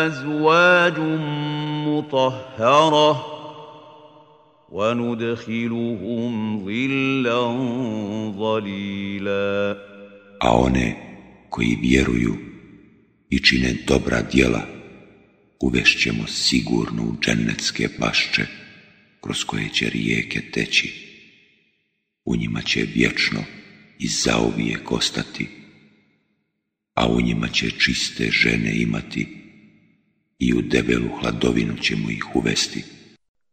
[0.07, 0.99] ازواج
[1.87, 3.34] مطهره
[4.71, 6.31] وَنُدْخِلُهُمْ
[6.65, 7.41] ظِلًّا
[8.37, 9.77] ظَلِيلًا
[10.41, 10.95] A one
[11.49, 12.35] koji vjeruju
[13.29, 14.67] i čine dobra djela,
[15.59, 18.45] uvešćemo sigurno u džennetske pašče
[19.21, 20.93] kroz koje će rijeke teći.
[22.25, 23.43] U njima će vječno
[23.99, 25.47] i zauvijek ostati,
[26.93, 29.27] a u njima će čiste žene imati
[30.39, 32.83] i u debelu hladovinu ćemo ih uvesti.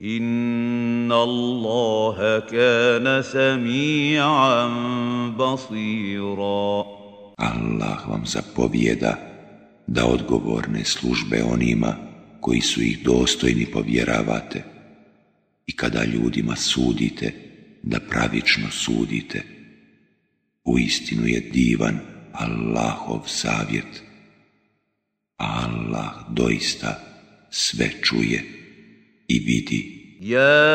[0.00, 6.86] Inna Allaha kana sami'an basira.
[7.38, 9.16] Allah vam zapovijeda
[9.86, 11.96] da odgovorne službe onima
[12.40, 14.62] koji su ih dostojni povjeravate
[15.66, 17.34] i kada ljudima sudite
[17.82, 19.42] da pravično sudite.
[20.64, 21.98] U istinu je divan
[22.32, 24.02] Allahov savjet.
[25.36, 27.00] Allah doista
[27.50, 28.57] sve čuje.
[29.30, 29.84] إبيتي
[30.20, 30.72] يا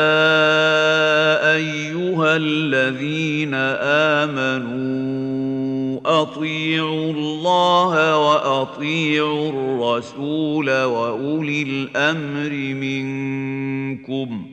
[1.56, 3.54] أيها الذين
[4.24, 5.34] آمنوا
[6.22, 12.51] أطيعوا الله وأطيعوا الرسول وأولي الأمر
[12.86, 14.53] منكم ۖ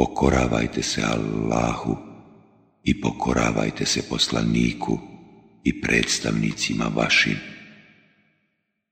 [0.00, 1.96] pokoravajte se Allahu
[2.82, 4.98] i pokoravajte se poslaniku
[5.64, 7.36] i predstavnicima vašim.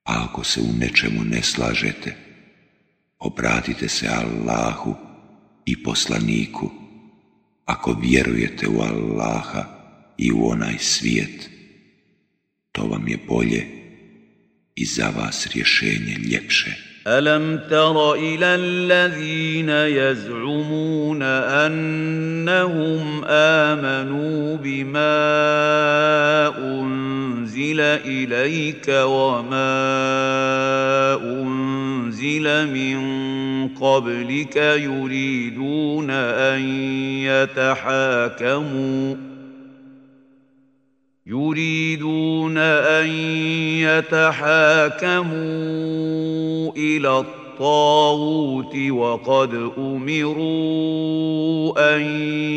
[0.04, 2.14] A ako se u nečemu ne slažete,
[3.18, 4.94] obratite se Allahu
[5.64, 6.70] i poslaniku,
[7.64, 9.64] ako vjerujete u Allaha
[10.18, 11.50] i u onaj svijet,
[12.72, 13.64] to vam je bolje
[14.74, 16.87] i za vas rješenje ljepše.
[17.08, 25.28] الم تر الى الذين يزعمون انهم امنوا بما
[26.58, 29.74] انزل اليك وما
[31.24, 33.00] انزل من
[33.68, 36.60] قبلك يريدون ان
[37.04, 39.37] يتحاكموا
[41.30, 43.06] يريدون ان
[43.76, 52.00] يتحاكموا الى الطاغوت وقد امروا ان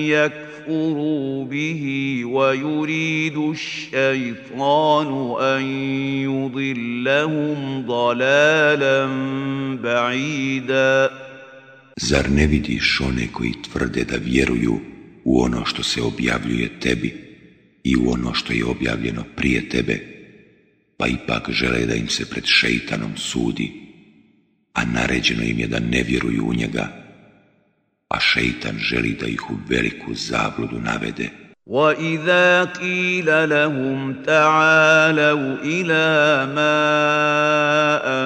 [0.07, 1.81] يكفروا به
[2.25, 5.61] ويريد الشيطان ان
[6.31, 8.97] يضلهم ضلالا
[9.83, 11.09] بعيدا
[12.11, 14.79] Zar ne vidiš one koji tvrde da vjeruju
[15.25, 17.30] u ono što se objavljuje tebi
[17.83, 19.99] i u ono što je objavljeno prije tebe,
[20.97, 23.71] pa ipak žele da im se pred šeitanom sudi,
[24.73, 27.07] a naređeno im je da ne vjeruju u njega,
[28.07, 31.29] a šeitan želi da ih u veliku zabludu navede.
[31.65, 36.09] وَإِذَا قِيلَ لَهُمْ تَعَالَوْا إِلَى
[36.57, 36.65] مَا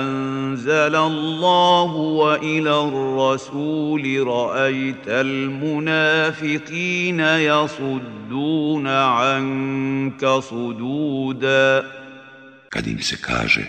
[0.01, 11.83] أَنزَلَ اللَّهُ وَإِلَى الرَّسُولِ رَأَيْتَ الْمُنَافِقِينَ يَصُدُّونَ عَنكَ صُدُودًا
[12.75, 13.65] kad im se kaže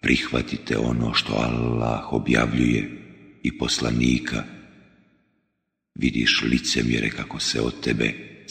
[0.00, 2.98] prihvatite ono što Allah objavljuje
[3.42, 4.42] i poslanika
[5.98, 8.31] vidiš licemjere kako se od tebe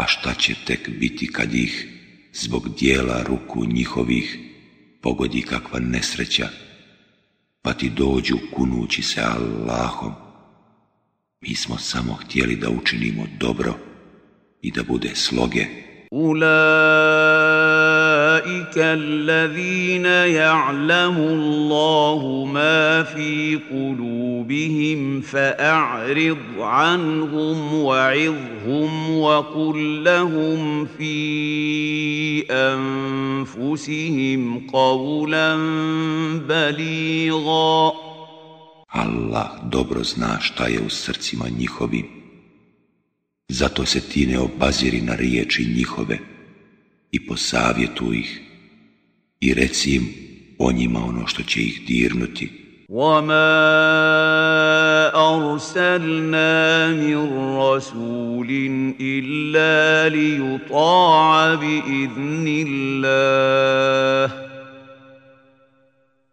[0.00, 1.88] a šta će tek biti kad ih,
[2.32, 4.38] zbog dijela ruku njihovih,
[5.00, 6.48] pogodi kakva nesreća,
[7.62, 10.12] pa ti dođu kunući se Allahom.
[11.40, 13.74] Mi smo samo htjeli da učinimo dobro
[14.62, 15.66] i da bude sloge.
[18.50, 31.14] أولئك الذين يعلم الله ما في قلوبهم فأعرض عنهم وعظهم وقل لهم في
[32.50, 35.56] أنفسهم قولا
[36.48, 37.92] بليغا
[39.04, 42.06] الله dobro zna šta je u srcima njihovim.
[43.48, 46.18] Zato se ti ne obaziri na riječi njihove,
[47.12, 48.40] i posavjetuj ih
[49.40, 50.08] i reci im
[50.58, 52.60] o njima ono što će ih dirnuti.
[52.90, 53.56] وَمَا
[55.14, 56.52] أَرْسَلْنَا
[56.92, 57.18] مِنْ
[57.58, 58.48] رَسُولٍ
[58.98, 64.49] إِلَّا لِيُطَاعَ بِإِذْنِ اللَّهِ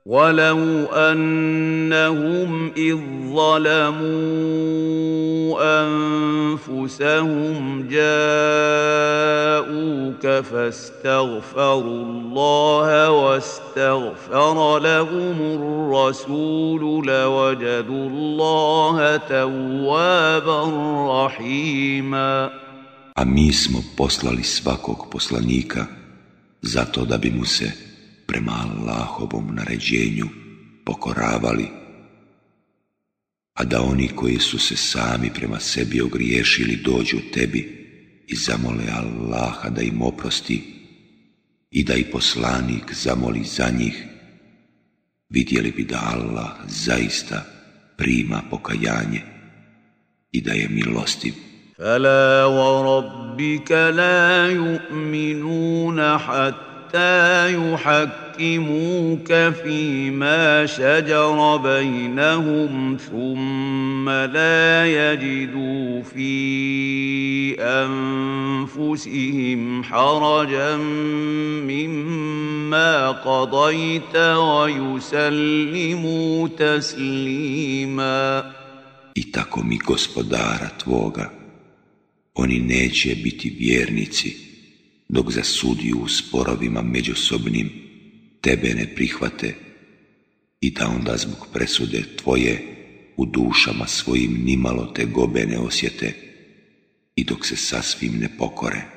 [0.08, 2.98] ولو انهم اذ
[3.34, 7.58] ظلموا انفسهم
[7.92, 20.60] جاءوك فاستغفروا الله واستغفر لهم الرسول لوجدوا الله توابا
[21.26, 22.50] رحيما
[23.20, 25.86] A mi smo poslali svakog poslanika
[26.62, 27.87] zato da bi mu se
[28.28, 30.26] prema Allahovom naređenju
[30.86, 31.68] pokoravali,
[33.54, 37.62] a da oni koji su se sami prema sebi ogriješili dođu tebi
[38.28, 40.64] i zamole Allaha da im oprosti
[41.72, 44.04] i da i poslanik zamoli za njih,
[45.30, 47.46] vidjeli bi da Allah zaista
[47.98, 49.22] prima pokajanje
[50.32, 51.34] i da je milostiv.
[51.78, 54.48] wa rabbika la
[56.88, 59.34] حتى يحكموك
[59.64, 66.32] فيما شجر بينهم ثم لا يجدوا في
[67.60, 70.78] انفسهم حرجا
[71.68, 78.52] مما قضيت ويسلموا تسليما
[79.20, 81.30] I tako mi gospodara tvoga,
[82.36, 84.47] oni neće biti vjernici,
[85.10, 87.70] dok za sudiju u sporovima međusobnim
[88.42, 89.56] tebe ne prihvate
[90.62, 92.64] i da onda zbog presude tvoje
[93.18, 96.14] u dušama svojim nimalo te gobe ne osjete
[97.16, 98.97] i dok se sasvim ne pokore.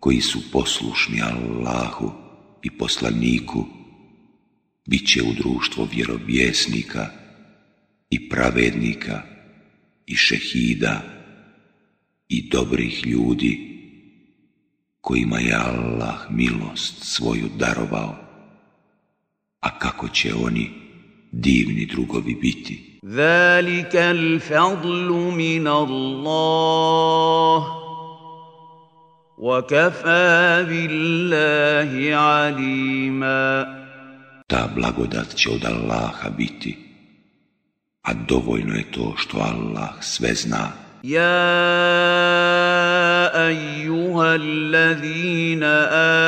[0.00, 2.12] koji su poslušni Allahu
[2.62, 3.64] i poslaniku
[4.88, 7.07] bit će u društvo vjerovjesnika
[8.11, 9.22] i pravednika
[10.09, 11.01] i šehida
[12.29, 13.53] i dobrih ljudi
[15.01, 18.17] kojima je Allah milost svoju darovao,
[19.61, 20.71] a kako će oni
[21.33, 22.99] divni drugovi biti.
[23.03, 27.63] Zalika al-fadlu min Allah,
[30.68, 33.64] billahi alima.
[34.47, 36.87] Ta blagodat će od Allaha biti,
[38.03, 40.72] a dovoljno je to što Allah sve zna.
[41.03, 41.46] Ja,
[43.33, 44.34] ايها
[45.62, 45.62] amanu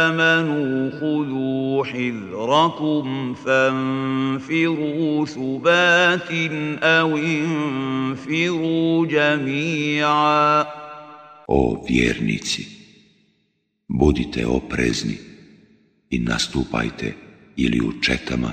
[0.06, 7.18] amanu خذوا حذركم فانفروا subatin او
[9.10, 10.64] jamija.
[11.48, 12.64] O vjernici
[13.88, 15.16] budite oprezni
[16.10, 17.14] i nastupajte
[17.56, 18.52] ili u četama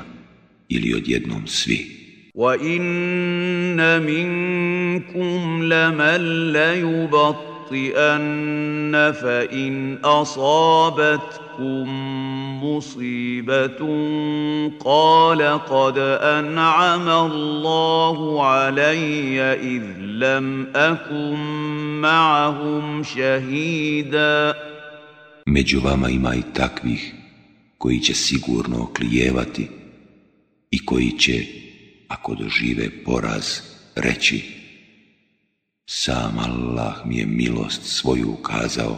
[0.69, 1.97] ili odjednom svi
[2.38, 2.89] وان
[4.05, 11.88] منكم لمن ليبطئن فان اصابتكم
[12.64, 13.76] مصيبه
[14.85, 21.34] قال قد انعم الله علي اذ لم اكن
[22.01, 24.53] معهم شهيدا
[25.57, 27.14] Među vama ima i takvih
[27.77, 29.68] koji će sigurno oklijevati
[30.72, 31.43] i koji će
[32.09, 33.59] ako dožive poraz,
[33.95, 34.57] reći
[35.89, 38.97] Sam Allah mi je milost svoju ukazao,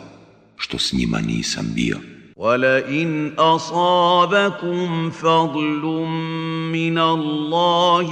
[0.57, 1.97] što s njima nisam bio.
[2.35, 5.83] وَلَئِنْ أَصَابَكُمْ فَضْلٌ
[6.71, 8.09] مِّنَ اللَّهِ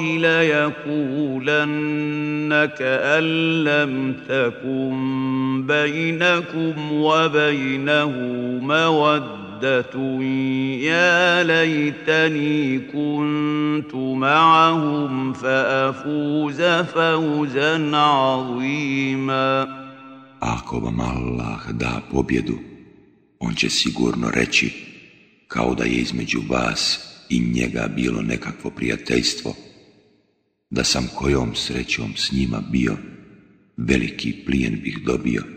[9.57, 11.49] ako vam
[21.01, 22.57] Allah da pobjedu,
[23.39, 24.73] on će sigurno reći,
[25.47, 29.53] kao da je između vas i njega bilo nekakvo prijateljstvo,
[30.69, 32.95] da sam kojom srećom s njima bio,
[33.77, 35.56] veliki plijen bih dobio.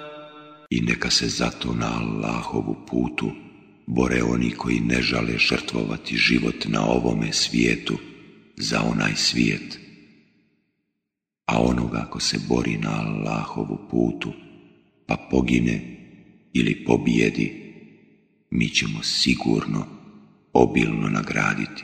[0.71, 3.31] i neka se zato na Allahovu putu
[3.87, 7.97] bore oni koji ne žale žrtvovati život na ovome svijetu
[8.57, 9.79] za onaj svijet.
[11.45, 14.31] A onoga ko se bori na Allahovu putu
[15.07, 15.79] pa pogine
[16.53, 17.73] ili pobijedi,
[18.51, 19.85] mi ćemo sigurno
[20.53, 21.83] obilno nagraditi.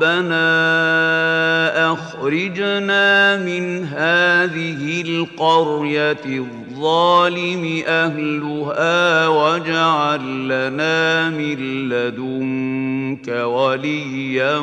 [0.00, 11.56] ربنا اخرجنا من هذه القريه الظالم اهلها واجعل لنا من
[11.88, 14.56] لدنك وليا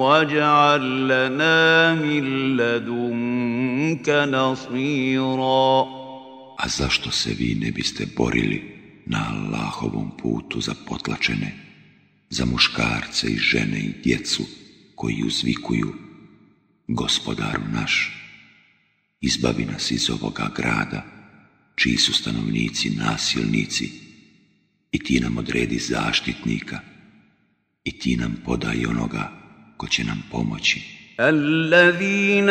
[0.00, 2.24] واجعل لنا من
[2.56, 6.04] لدنك نصيرا
[6.64, 8.60] A zašto se vi ne biste borili
[9.06, 11.63] na Allahovom putu za potlačene
[12.30, 14.42] za muškarce i žene i djecu
[14.94, 15.94] koji uzvikuju
[16.88, 18.20] Gospodaru naš,
[19.20, 21.06] izbavi nas iz ovoga grada,
[21.76, 23.90] čiji su stanovnici nasilnici,
[24.92, 26.80] i ti nam odredi zaštitnika,
[27.84, 29.32] i ti nam podaj onoga
[29.76, 30.80] ko će nam pomoći.
[31.18, 32.50] الذين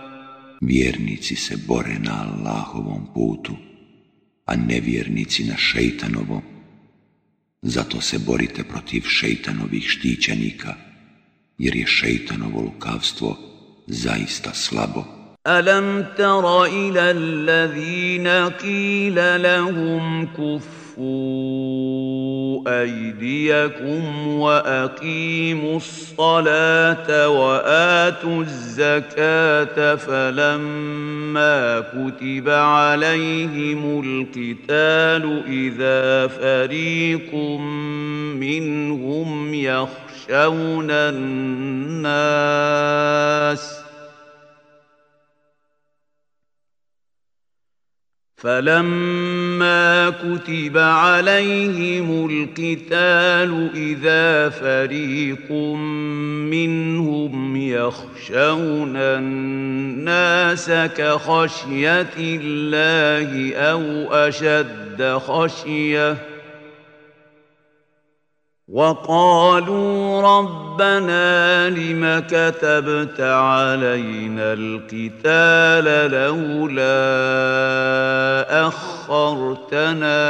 [0.61, 3.55] Vjernici se bore na Allahovom putu,
[4.45, 6.41] a nevjernici na šeitanovom.
[7.61, 10.73] Zato se borite protiv šeitanovih štićenika,
[11.57, 13.37] jer je šeitanovo lukavstvo
[13.87, 15.03] zaista slabo.
[15.43, 19.37] Alam tara ila allazina kila
[20.95, 34.01] كفوا أيديكم وأقيموا الصلاة وآتوا الزكاة فلما كتب عليهم
[34.69, 37.33] القتال إذا فريق
[38.37, 43.80] منهم يخشون الناس ۖ
[48.41, 55.51] فلما كتب عليهم القتال اذا فريق
[56.51, 63.79] منهم يخشون الناس كخشيه الله او
[64.13, 66.17] اشد خشيه
[68.71, 77.19] وقالوا ربنا لم كتبت علينا القتال لولا
[78.67, 80.21] اخرتنا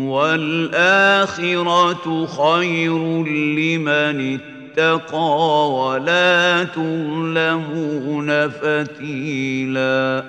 [0.09, 3.24] والآخرة خير
[3.59, 10.24] لمن اتقى ولا تظلمون فتيلا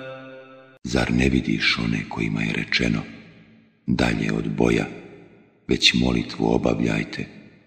[0.94, 2.98] Zar ne vidiš one kojima je rečeno
[3.86, 4.86] dalje od boja,
[5.68, 7.26] već molitvu obavljajte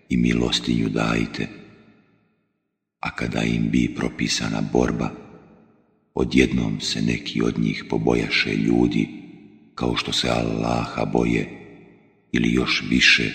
[0.09, 1.47] i milostinju dajte,
[2.99, 5.09] a kada im bi propisana borba,
[6.19, 9.07] odjednom se neki od njih pobojaše ljudi,
[9.75, 11.49] kao što se Allaha boje,
[12.31, 13.31] ili još više,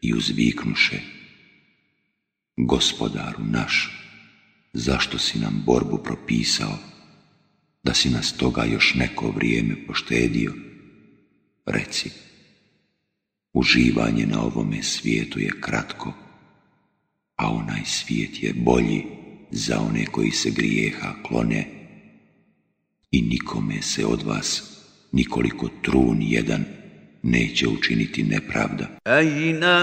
[0.00, 1.00] i uzviknuše.
[2.56, 4.02] Gospodaru naš,
[4.72, 6.78] zašto si nam borbu propisao,
[7.82, 10.54] da si nas toga još neko vrijeme poštedio?
[11.66, 12.10] Reci,
[13.52, 16.12] uživanje na ovome svijetu je kratko,
[17.36, 19.04] a onaj svijet je bolji
[19.50, 21.81] za one koji se grijeha klone,
[23.12, 24.62] i nikome se od vas
[25.12, 26.64] nikoliko trun jedan
[27.22, 28.84] neće učiniti nepravda.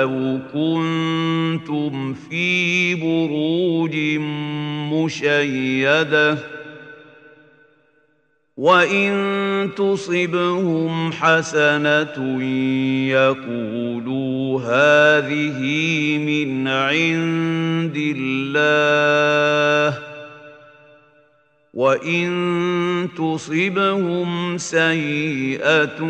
[0.06, 3.94] u kuntum fi بروج
[4.92, 6.53] مشيده
[8.56, 12.42] وان تصبهم حسنه
[13.10, 15.58] يقولوا هذه
[16.18, 19.98] من عند الله
[21.74, 22.28] وان
[23.18, 26.00] تصبهم سيئه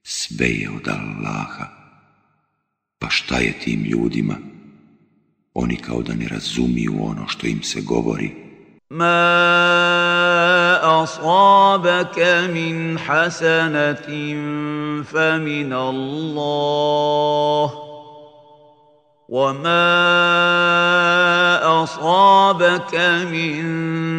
[0.02, 1.66] sve je od Allaha,
[2.98, 4.34] pa šta je tim ljudima?
[5.54, 8.30] Oni kao da ne razumiju ono što im se govori.
[10.84, 12.18] أصابك
[12.54, 13.98] من حسنة
[15.02, 17.72] فمن الله
[19.28, 20.02] وما
[21.82, 22.94] أصابك
[23.32, 23.66] من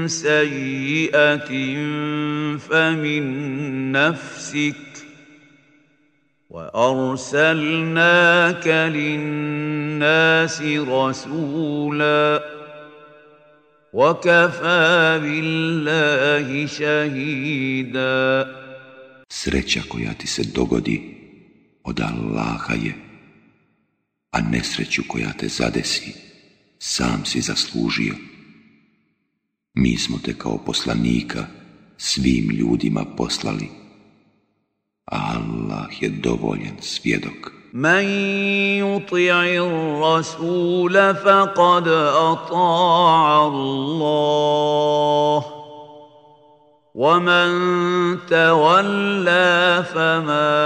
[0.08, 1.48] سيئة
[2.58, 3.24] فمن
[3.92, 4.76] نفسك
[6.50, 12.55] وأرسلناك للناس رسولاً
[13.96, 14.76] وَكَفَى
[19.30, 21.02] Sreća koja ti se dogodi
[21.84, 22.94] od Allaha je,
[24.32, 26.14] a nesreću koja te zadesi
[26.80, 28.14] sam si zaslužio.
[29.74, 31.48] Mi smo te kao poslanika
[31.98, 33.70] svim ljudima poslali,
[35.06, 37.52] a Allah je dovoljen svjedok.
[37.76, 38.06] من
[38.88, 41.88] يطع الرسول فقد
[42.23, 45.45] اطاع الله
[46.95, 47.49] ومن
[48.30, 50.60] تولى فما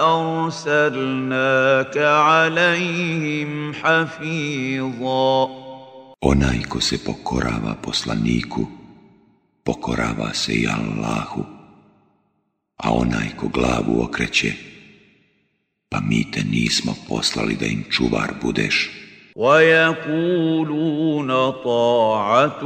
[0.00, 5.62] ارسلناك عليهم حفيظا
[6.22, 8.62] Onaj ko se pokorava poslaniku,
[9.66, 11.42] pokorava se i Allahu,
[12.78, 14.54] a onaj ko glavu okreće,
[15.92, 18.76] pa mi te nismo poslali da im čuvar budeš.
[19.36, 21.30] ويقولون
[21.64, 22.60] طاعة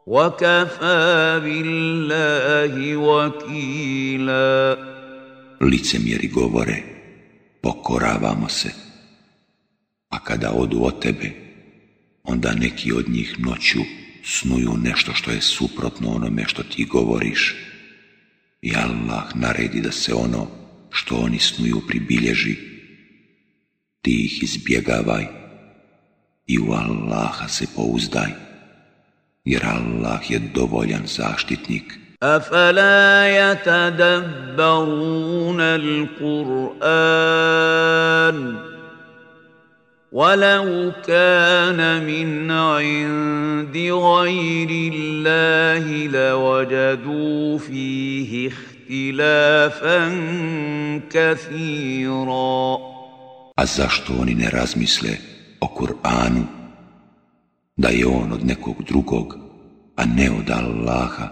[0.07, 4.91] وكفى بالله وكيلا
[5.61, 6.77] Licemjeri govore,
[7.61, 8.71] pokoravamo se,
[10.09, 11.50] a kada odu od tebe,
[12.23, 13.79] onda neki od njih noću
[14.23, 17.55] snuju nešto što je suprotno onome što ti govoriš.
[18.61, 20.47] I Allah naredi da se ono
[20.89, 22.55] što oni snuju pribilježi.
[24.01, 25.25] Ti ih izbjegavaj
[26.47, 28.29] i u Allaha se pouzdaj,
[29.45, 31.93] jer Allah je dovoljan zaštitnik.
[40.11, 48.51] ولو كان من عند غير الله لوجدوا فيه
[48.91, 50.11] اkhtilafan
[51.11, 52.67] kathira.
[53.55, 55.09] A zašto oni ne razmisle
[55.61, 56.43] o Kur'anu?
[57.77, 59.35] Da je on od nekog drugog,
[59.95, 61.27] a ne od Allaha,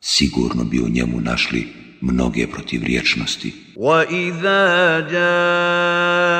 [0.00, 1.66] sigurno bi u njemu našli
[2.00, 3.52] mnoge protivriječnosti.
[3.76, 6.39] وَإِذَا جَاءَ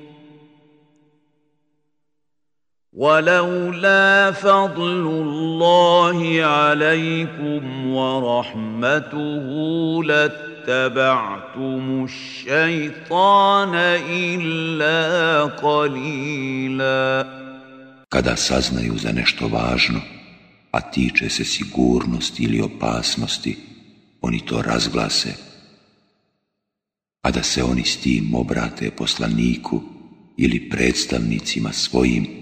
[2.93, 13.75] ولولا فضل الله عليكم ورحمته لاتبعتم الشيطان
[14.09, 17.41] إلا قليلا
[18.11, 19.99] Kada saznaju za nešto važno,
[20.71, 23.57] a tiče se sigurnosti ili opasnosti,
[24.21, 25.33] oni to razglase,
[27.21, 29.81] a da se oni s tim obrate poslaniku
[30.37, 32.40] ili predstavnicima svojim,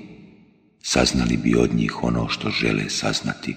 [0.84, 3.56] saznali bi od njih ono što žele saznati.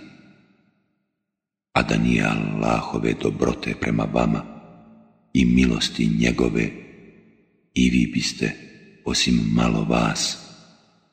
[1.73, 4.45] A da nije Allahove dobrote prema vama
[5.33, 6.71] i milosti njegove,
[7.75, 8.55] i vi biste,
[9.05, 10.39] osim malo vas,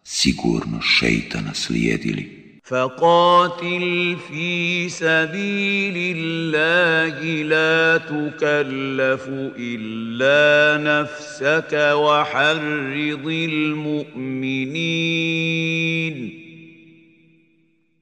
[0.04, 2.39] sigurno šeitana slijedili.
[2.70, 9.26] فقاتل في سبيل الله لا تكلف
[9.58, 14.50] الا نفسك وحرض المؤمنين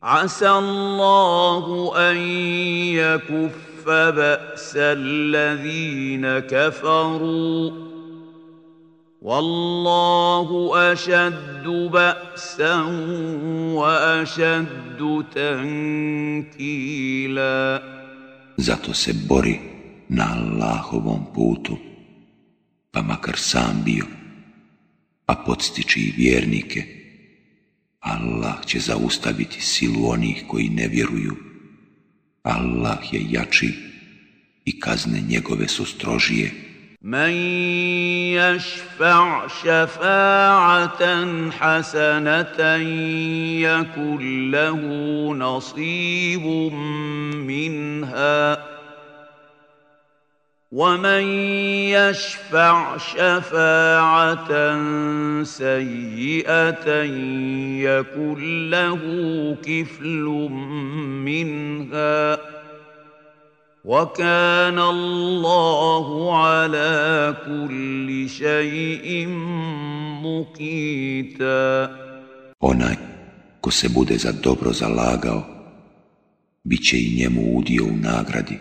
[0.04, 2.18] عسى الله ان
[2.96, 7.87] يكف باس الذين كفروا
[9.22, 12.88] Wallahu ašaddu ba'san
[13.74, 17.82] wa ašaddu tankila.
[18.58, 19.60] Zato se bori
[20.10, 21.78] na Allahovom putu,
[22.92, 24.06] pa makar sam bio,
[25.28, 26.84] a podstiči i vjernike.
[28.00, 31.36] Allah će zaustaviti silu onih koji ne vjeruju.
[32.44, 33.74] Allah je jači
[34.66, 36.67] i kazne njegove su strožije.
[37.08, 37.32] من
[38.36, 41.02] يشفع شفاعة
[41.52, 42.64] حسنة
[43.70, 44.80] يكن له
[45.36, 46.46] نصيب
[47.48, 48.64] منها
[50.72, 51.24] ومن
[51.88, 54.48] يشفع شفاعة
[55.44, 56.90] سيئة
[57.88, 58.96] يكن له
[59.66, 60.24] كفل
[61.24, 62.57] منها
[63.88, 66.92] وَكَانَ اللَّهُ عَلَى
[67.48, 69.28] كُلِّ شَيْءٍ
[70.20, 71.96] مُقِيتًا
[72.60, 72.98] Onaj
[73.62, 75.44] ko se bude za dobro zalagao,
[76.64, 78.60] bit će i njemu udio u nagradi,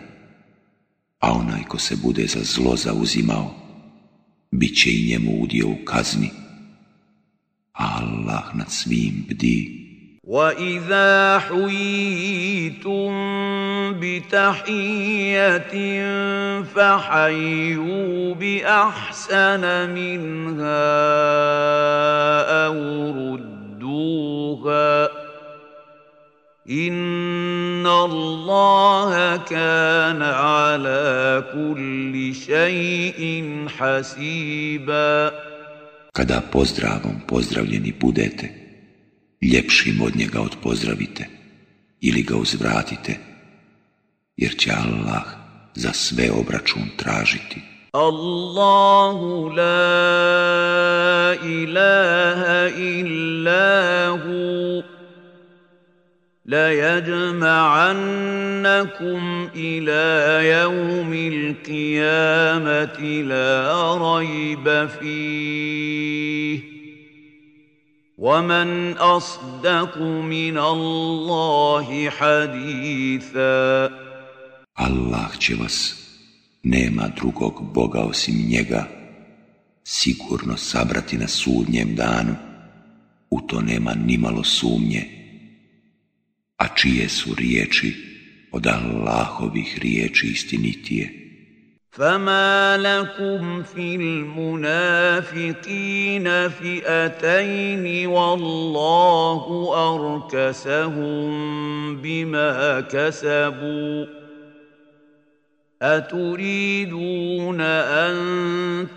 [1.19, 3.51] a onaj ko se bude za zlo zauzimao,
[4.51, 6.29] bit će i njemu udio u kazni.
[7.73, 9.86] Allah nad svim bdi.
[10.27, 13.13] واذا حييتم
[13.99, 14.11] بتحيه
[16.61, 20.95] فحيوا باحسن منها
[22.67, 22.75] او
[23.35, 25.09] ردوها
[26.69, 32.11] ان الله كان على كل
[32.45, 33.19] شيء
[33.77, 35.31] حسيبا
[36.17, 38.66] Kada pozdravom pozdravljeni budete,
[39.41, 41.27] ljepšim od njega odpozdravite
[42.01, 43.17] ili ga uzvratite,
[44.37, 45.23] jer će Allah
[45.75, 47.61] za sve obračun tražiti.
[47.93, 50.07] Allahu la
[51.45, 54.81] ilaha illa hu
[56.51, 63.63] la yajma'annakum ila yawmil qiyamati la
[63.99, 66.76] rayba fihi
[68.19, 73.89] ومن أصدق من اللَّهِ حديثا
[74.77, 75.95] Allah će vas,
[76.63, 78.87] nema drugog Boga osim njega,
[79.83, 82.35] sigurno sabrati na sudnjem danu.
[83.29, 85.03] U to nema nimalo sumnje.
[86.57, 87.93] A čije su riječi
[88.51, 91.26] od Allahovih riječi istinitije?
[91.97, 99.45] فما لكم في المنافقين فئتين والله
[99.77, 104.05] اركسهم بما كسبوا
[105.81, 108.15] اتريدون ان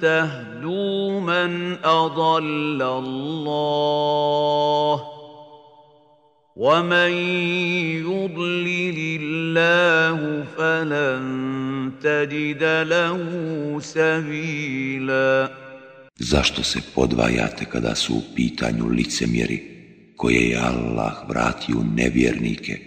[0.01, 4.30] تهدوا من اضل الله
[6.57, 7.13] ومن
[8.07, 11.23] يضلل الله فلن
[12.03, 13.21] تجد له
[13.81, 15.51] سبيلا
[16.23, 19.61] Zašto se podvajate kada su u pitanju licemjeri
[20.17, 22.79] koje je Allah vratio nevjernike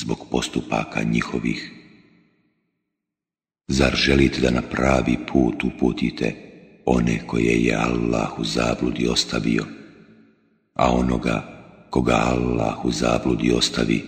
[0.00, 1.70] zbog postupaka njihovih?
[3.68, 6.34] Zar želite da na pravi put uputite
[6.86, 9.64] one koje je Allah u zabludi ostavio,
[10.74, 11.61] a onoga
[11.92, 14.02] koga Allah u zabludi ostavi,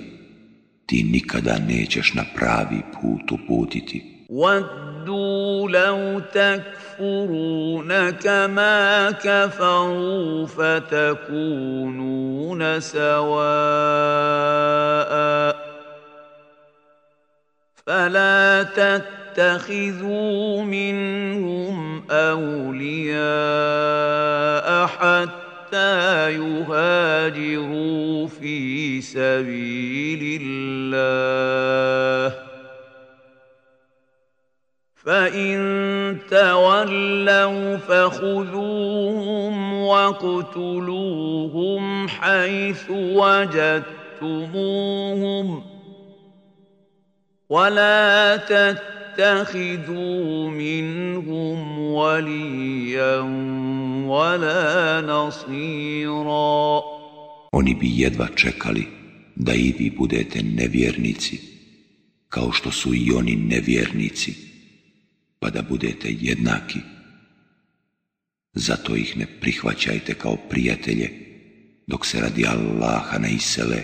[0.86, 4.10] ti nikada nećeš na pravi put uputiti.
[4.30, 15.12] وَدُّوا لَوْ تَكْفُرُونَ كَمَا كَفَرُوا فَتَكُونُونَ سَوَاءً
[17.86, 25.43] فَلَا تَتَّخِذُوا مِنْهُمْ أَوْلِيَاءَ حَتَّى
[25.74, 32.36] حتى يهاجروا في سبيل الله
[34.96, 45.62] فان تولوا فخذوهم واقتلوهم حيث وجدتموهم
[47.50, 53.20] ولا تتخذوا منهم وليا
[57.52, 58.86] Oni bi jedva čekali
[59.36, 61.38] da i vi budete nevjernici,
[62.28, 64.34] kao što su i oni nevjernici,
[65.38, 66.78] pa da budete jednaki.
[68.52, 71.10] Zato ih ne prihvaćajte kao prijatelje,
[71.86, 73.82] dok se radi Allaha ne isele.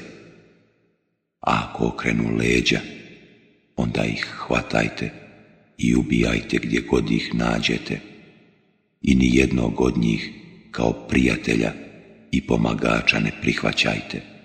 [1.40, 2.80] ako okrenu leđa,
[3.76, 5.12] onda ih hvatajte
[5.78, 8.00] i ubijajte gdje god ih nađete
[9.02, 10.30] i ni jednog od njih
[10.70, 11.72] kao prijatelja
[12.32, 14.22] i pomagača ne prihvaćajte.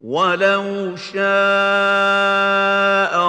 [0.00, 1.20] ولو شاء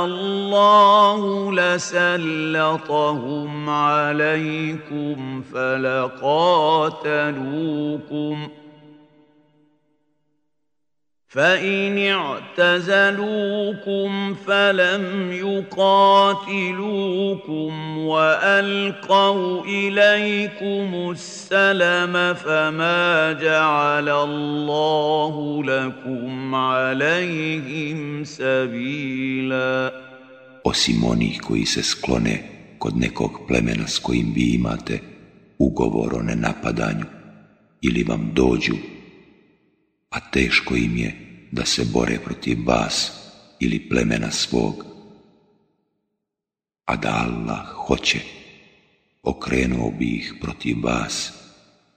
[0.06, 8.52] الله لسلطهم عليكم فلقاتلوكم ۖ
[11.34, 29.92] فإن اعتزلوكم فلم يقاتلوكم وألقوا إليكم السلم فما جعل الله لكم عليهم سبيلا
[30.68, 32.44] Osim onih koji se sklone
[32.80, 35.00] kod nekog plemena s kojim vi imate
[35.60, 37.06] ugovor o nenapadanju
[37.82, 38.76] ili vam dođu
[40.12, 41.16] a teško im je
[41.52, 43.12] da se bore protiv vas
[43.60, 44.86] ili plemena svog.
[46.86, 48.20] A da Allah hoće,
[49.24, 51.34] okrenuo bi ih protiv vas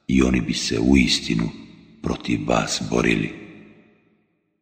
[0.06, 1.50] i oni bi se u istinu
[2.02, 3.32] protiv vas borili.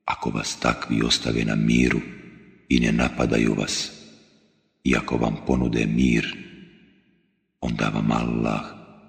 [0.04, 2.00] Ako vas takvi ostave na miru
[2.68, 3.92] i ne napadaju vas,
[4.84, 6.36] i ako vam ponude mir,
[7.60, 8.62] onda vam Allah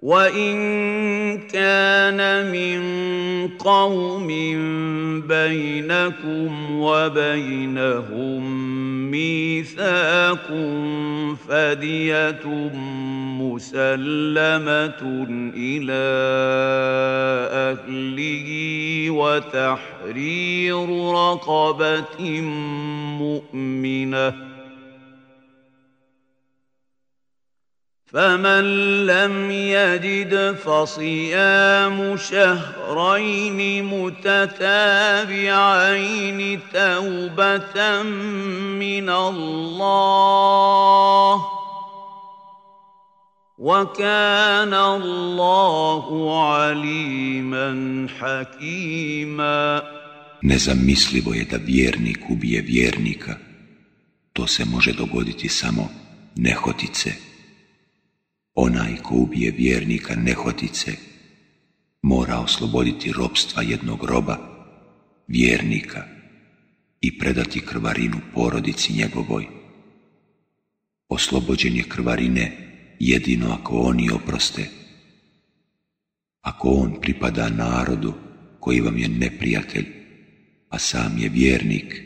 [0.00, 0.58] وان
[1.38, 2.20] كان
[2.52, 2.78] من
[3.58, 4.26] قوم
[5.26, 8.40] بينكم وبينهم
[9.10, 10.46] ميثاق
[11.48, 12.44] فديه
[13.40, 15.24] مسلمه
[15.56, 16.02] الى
[17.58, 18.50] اهله
[19.10, 22.40] وتحرير رقبه
[23.20, 24.57] مؤمنه
[28.12, 28.62] فمن
[29.06, 38.02] لم يجد فصيام شهرين متتابعين توبة
[38.80, 41.42] من الله
[43.58, 49.82] وكان الله عليما حكيما
[50.42, 53.36] Nezamislivo je da vjernik ubije vjernika.
[54.32, 55.88] To se može dogoditi samo
[56.36, 57.12] nehotice.
[58.60, 60.92] Onaj ko ubije vjernika nehotice,
[62.02, 64.36] mora osloboditi robstva jednog roba,
[65.28, 66.04] vjernika,
[67.00, 69.46] i predati krvarinu porodici njegovoj.
[71.08, 72.46] Oslobođen je krvarine
[73.00, 74.66] jedino ako oni oproste.
[76.40, 78.14] Ako on pripada narodu
[78.60, 79.86] koji vam je neprijatelj,
[80.68, 82.02] a sam je vjernik,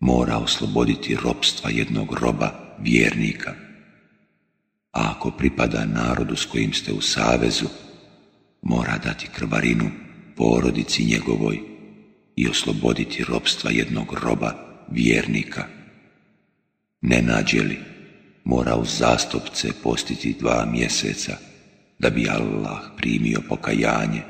[0.00, 3.69] mora osloboditi robstva jednog roba vjernika.
[4.90, 7.70] Ako pripada narodu s kojim ste u savezu,
[8.66, 9.90] mora dati krvarinu
[10.36, 11.58] porodici njegovoj
[12.36, 14.54] i osloboditi robstva jednog roba
[14.90, 15.66] vjernika.
[17.02, 17.78] Ne nađe li,
[18.44, 21.36] mora u zastopce postiti dva mjeseca,
[21.98, 24.22] da bi Allah primio pokajanje.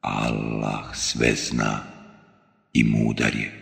[0.00, 1.80] Allah sve zna
[2.72, 3.61] i mudar je.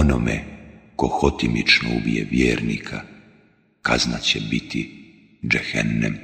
[0.00, 0.44] Onome
[0.96, 3.00] ko hotimično ubije vjernika,
[3.82, 4.80] kazna će biti
[5.50, 6.16] džehennem,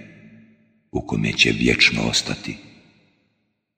[0.93, 2.57] u kome će vječno ostati.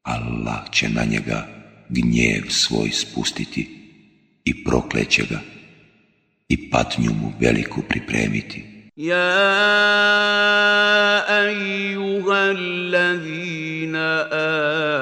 [0.03, 1.47] Allah će na njega
[1.89, 3.69] gnjev svoj spustiti
[4.45, 5.41] i prokleće ga
[6.49, 8.65] i patnju mu veliku pripremiti.
[8.97, 9.29] Ja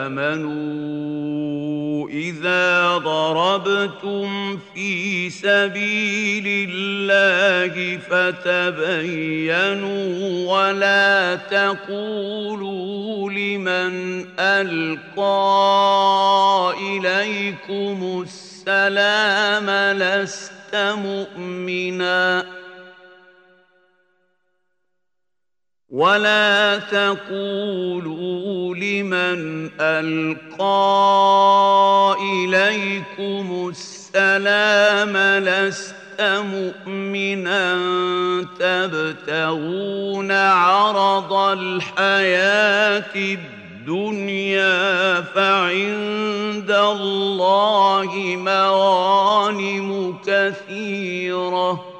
[0.06, 1.39] amanu
[2.30, 15.44] إذا ضربتم في سبيل الله فتبينوا ولا تقولوا لمن ألقى
[16.80, 22.59] إليكم السلام لست مؤمناً
[25.90, 32.14] ولا تقولوا لمن القى
[32.44, 33.70] اليكم
[34.14, 37.72] السلام لست مؤمنا
[38.58, 43.04] تبتغون عرض الحياه
[43.38, 51.99] الدنيا فعند الله مغانم كثيره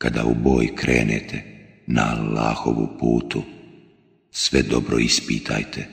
[0.00, 1.38] kada u boj krenete
[1.86, 3.42] na Allahovu putu,
[4.30, 5.86] sve dobro ispitajte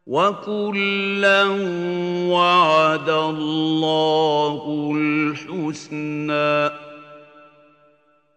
[0.07, 1.45] وكلا
[2.29, 6.80] وعد الله الحسنى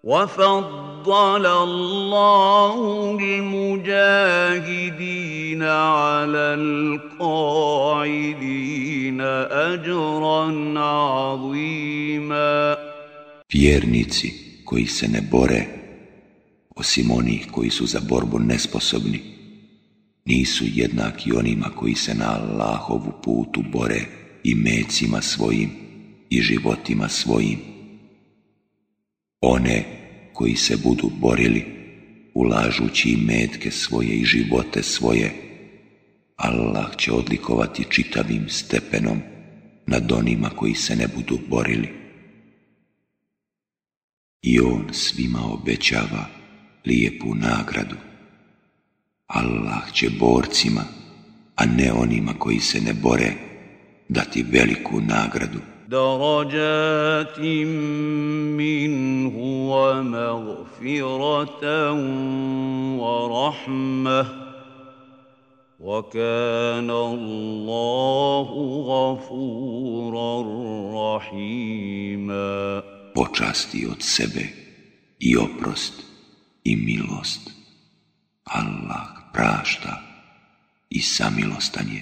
[0.03, 1.05] وفضل
[1.45, 9.21] الله المجاهدين على القاعدين
[9.71, 10.43] أجرا
[10.79, 12.75] عظيما
[13.53, 14.27] Vjernici
[14.65, 15.65] koji se ne bore,
[16.75, 19.19] osim onih koji su za borbu nesposobni,
[20.25, 24.05] nisu jednaki onima koji se na Allahovu putu bore
[24.43, 25.69] i mecima svojim
[26.29, 27.72] i životima svojim
[29.43, 29.83] one
[30.33, 31.65] koji se budu borili,
[32.33, 35.31] ulažući i metke svoje i živote svoje.
[36.35, 39.17] Allah će odlikovati čitavim stepenom
[39.87, 41.89] nad onima koji se ne budu borili.
[44.41, 46.29] I on svima obećava
[46.87, 47.95] lijepu nagradu.
[49.27, 50.83] Allah će borcima,
[51.55, 53.33] a ne onima koji se ne bore,
[54.09, 55.59] dati veliku nagradu.
[55.93, 57.39] درجات
[58.59, 59.29] منه
[59.73, 61.65] ومغفرة
[62.97, 64.25] ورحمة
[65.79, 68.47] وكان الله
[68.89, 70.31] غفورا
[71.17, 72.81] رحيما
[73.15, 74.43] Počasti od sebe
[75.19, 75.93] i oprost
[76.63, 77.43] i milost.
[78.43, 80.01] Allah prašta
[80.89, 82.01] i samilostan je.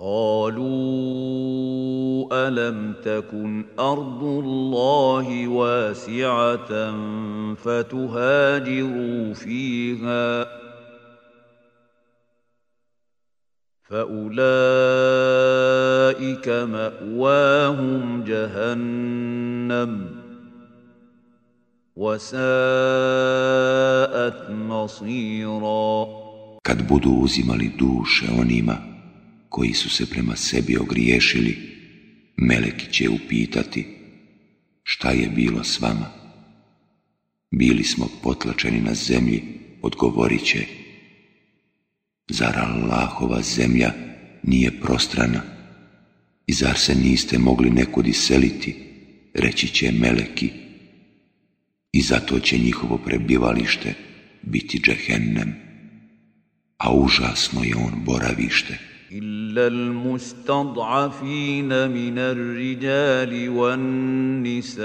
[0.00, 6.66] قالوا الم تكن ارض الله واسعه
[7.54, 10.46] فتهاجروا فيها
[13.86, 20.06] فاولئك ماواهم جهنم
[21.96, 26.24] وساءت مصيرا
[26.64, 28.93] Kad budu uzimali duše onima
[29.54, 31.56] koji su se prema sebi ogriješili,
[32.36, 33.86] Meleki će upitati
[34.82, 36.10] šta je bilo s vama.
[37.50, 39.42] Bili smo potlačeni na zemlji,
[39.82, 40.66] odgovorit će.
[42.30, 43.92] Zar Allahova zemlja
[44.42, 45.42] nije prostrana?
[46.46, 48.76] I zar se niste mogli nekud iseliti,
[49.34, 50.50] reći će Meleki.
[51.92, 53.94] I zato će njihovo prebivalište
[54.42, 55.54] biti džehennem,
[56.78, 58.93] a užasno je on boravište.
[59.14, 64.82] إلا المستضعفين من الرجال والنساء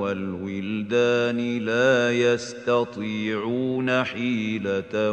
[0.00, 5.12] والولدان لا يستطيعون حيلة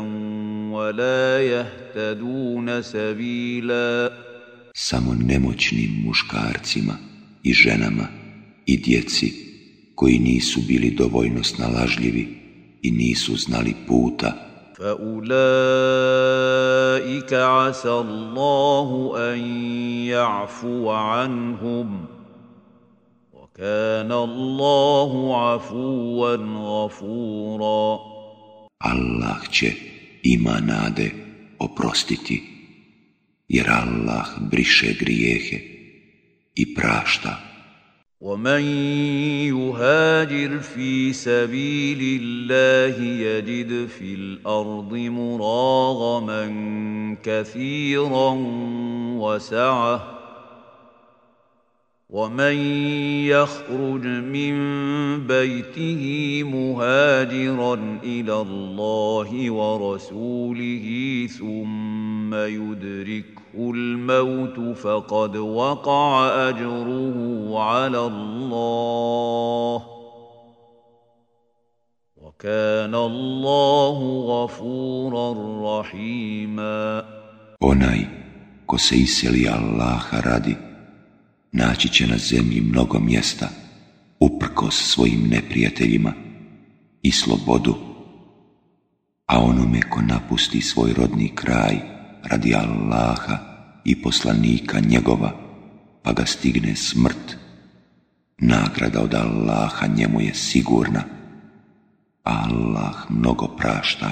[0.71, 4.11] ولا يهتدون سبيلا
[4.73, 6.93] Samo nemoćnim muškarcima
[7.43, 8.07] i ženama
[8.65, 9.33] i djeci
[9.95, 12.27] koji nisu bili dovoljno snalažljivi
[12.81, 14.48] i nisu znali puta
[14.79, 19.39] فاولئك عسى الله ان
[20.07, 22.05] يعفو عنهم
[23.33, 28.09] وكان الله عفوا غفورا
[28.81, 29.71] Allah će
[30.23, 31.11] ima nade
[31.59, 32.43] oprostiti,
[33.47, 35.57] jer Allah briše grijehe
[36.55, 37.48] i prašta
[38.21, 38.61] ومن
[39.47, 46.43] يهاجر في سبيل الله يجد في الارض مراغما
[47.23, 48.35] كثيرا
[49.19, 50.19] وسعه
[52.09, 52.55] ومن
[53.25, 54.57] يخرج من
[55.27, 56.03] بيته
[56.45, 67.17] مهاجرا الى الله ورسوله ثم يدرك الموت فقد وقع أجره
[67.59, 69.81] على الله
[72.17, 75.29] وكان الله غفورا
[77.61, 78.07] Onaj
[78.65, 80.55] ko se iseli Allaha radi,
[81.51, 83.47] naći će na zemlji mnogo mjesta,
[84.19, 86.13] uprkos svojim neprijateljima
[87.01, 87.75] i slobodu,
[89.25, 93.37] a onome ko napusti svoj rodni kraj, radi Allaha
[93.85, 95.31] i poslanika njegova,
[96.03, 97.35] pa ga stigne smrt.
[98.37, 101.01] Nagrada od Allaha njemu je sigurna.
[102.23, 104.11] Allah mnogo prašta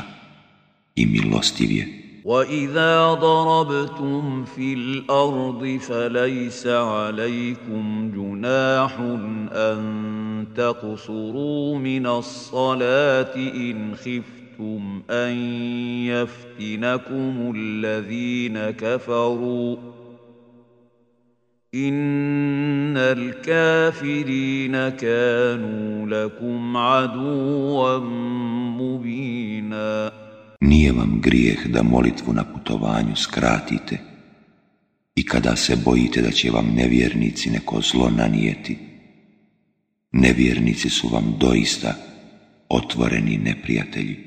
[0.95, 1.93] i milostiv je.
[2.27, 8.99] واذا ضربتم في الارض فليس عليكم جناح
[9.51, 9.79] ان
[10.55, 15.35] تقصروا من الصلاه ان خفتم خشيتم أن
[16.07, 19.77] يفتنكم الذين كفروا
[21.75, 24.67] إن الكافرين
[30.61, 33.97] Nije vam grijeh da molitvu na putovanju skratite
[35.15, 38.77] i kada se bojite da će vam nevjernici neko zlo nanijeti.
[40.11, 41.93] Nevjernici su vam doista
[42.69, 44.26] otvoreni neprijatelji.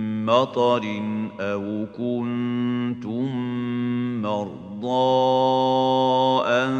[0.25, 0.81] مطر
[1.39, 3.29] أو كنتم
[4.21, 5.41] مرضى
[6.47, 6.73] أن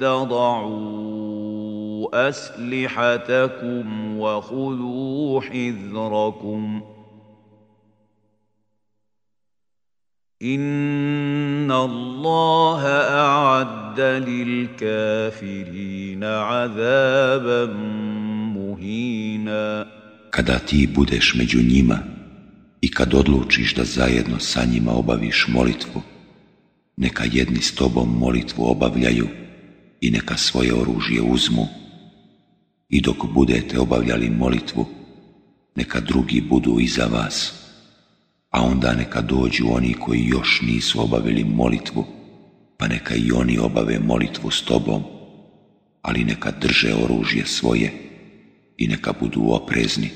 [0.00, 6.80] تضعوا أسلحتكم وخذوا حذركم
[10.42, 12.86] إن الله
[13.22, 17.66] أعد للكافرين عذابا
[18.56, 19.86] مهينا
[20.32, 21.98] Kada ti budeš među njima,
[22.82, 26.02] i kad odlučiš da zajedno sa njima obaviš molitvu,
[26.96, 29.28] neka jedni s tobom molitvu obavljaju
[30.00, 31.66] i neka svoje oružje uzmu
[32.88, 34.86] i dok budete obavljali molitvu,
[35.76, 37.54] neka drugi budu iza vas,
[38.50, 42.04] a onda neka dođu oni koji još nisu obavili molitvu,
[42.78, 45.02] pa neka i oni obave molitvu s tobom,
[46.02, 47.92] ali neka drže oružje svoje
[48.78, 50.10] i neka budu oprezni.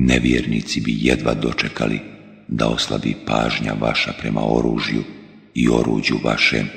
[0.00, 2.00] Nevjernici bi jedva dočekali
[2.48, 5.02] da oslabi pažnja vaša prema oružju
[5.54, 6.68] i oruđu vašem,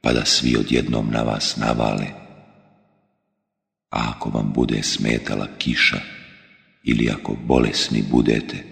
[0.00, 2.06] pa da svi odjednom na vas navale.
[3.90, 6.00] A ako vam bude smetala kiša
[6.84, 8.64] ili ako bolesni budete,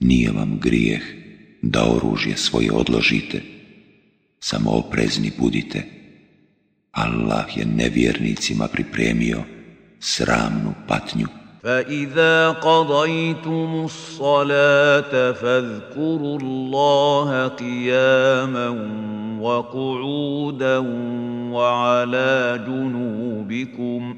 [0.00, 1.02] nije vam grijeh
[1.62, 3.42] da oružje svoje odložite,
[4.40, 5.86] samo oprezni budite.
[6.92, 9.42] Allah je nevjernicima pripremio
[10.00, 11.41] sramnu patnju.
[11.62, 18.68] فإذا قضيتم الصلاة فاذكروا الله قياما
[19.40, 20.78] وقعودا
[21.52, 24.16] وعلى جنوبكم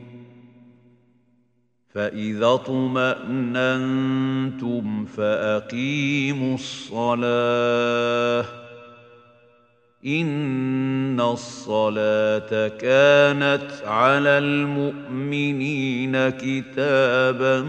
[1.94, 8.63] فإذا اطمأننتم فأقيموا الصلاةَ
[10.06, 17.64] Inna salata kanat ala mu'minina kitaban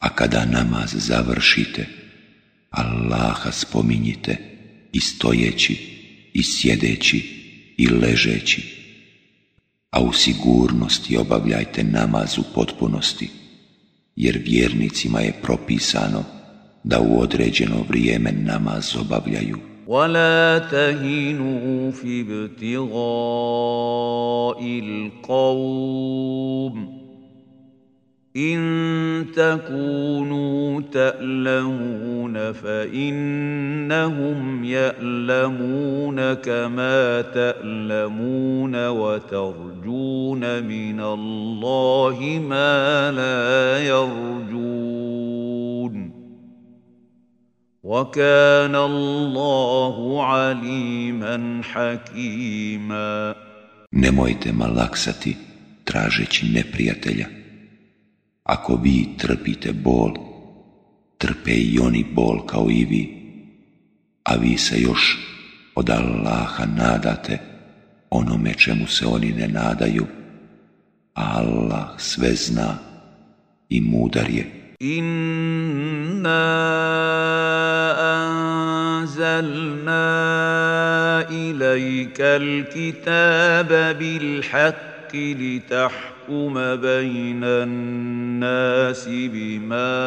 [0.00, 1.86] A kada namaz završite,
[2.70, 4.36] Allaha spominjite
[4.92, 5.74] i stojeći,
[6.34, 7.16] i sjedeći,
[7.76, 8.62] i ležeći.
[9.90, 13.30] A u sigurnosti obavljajte namaz u potpunosti,
[14.16, 16.24] jer vjernicima je propisano
[16.86, 19.56] da u određeno vrijeme namaz obavljaju.
[19.88, 26.96] ولا تهنوا في ابتغاء القوم
[28.36, 44.95] إن تكونوا تألمون فإنهم يألمون كما تألمون وترجون من الله ما لا يرجون
[47.86, 49.94] وَكَانَ اللَّهُ
[50.26, 53.14] عَلِيمًا حَكِيمًا
[53.92, 55.32] Nemojte malaksati
[55.84, 57.26] tražeći neprijatelja.
[58.42, 60.12] Ako vi trpite bol,
[61.18, 63.02] trpe i oni bol kao i vi,
[64.22, 65.16] a vi se još
[65.74, 67.38] od Allaha nadate
[68.10, 70.06] onome čemu se oni ne nadaju,
[71.14, 72.78] Allah sve zna
[73.68, 74.52] i mudar je.
[74.80, 76.85] Inna
[79.38, 79.96] أنزلنا
[81.30, 84.76] إليك الكتاب بالحق
[85.14, 89.98] لتحكم بين الناس بما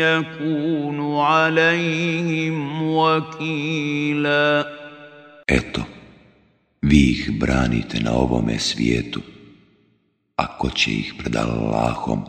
[0.00, 4.48] يَكُونُ عَلَيْهِمْ وَكِيلًا
[5.52, 5.82] Eto,
[6.88, 9.20] vi ih branite na ovome svijetu,
[10.36, 12.20] a ko će ih pred Allahom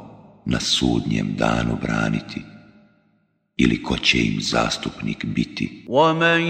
[0.46, 2.42] na sudnjem danu braniti?
[3.60, 5.84] ili ko će im zastupnik biti.
[5.88, 6.42] وَمَنْ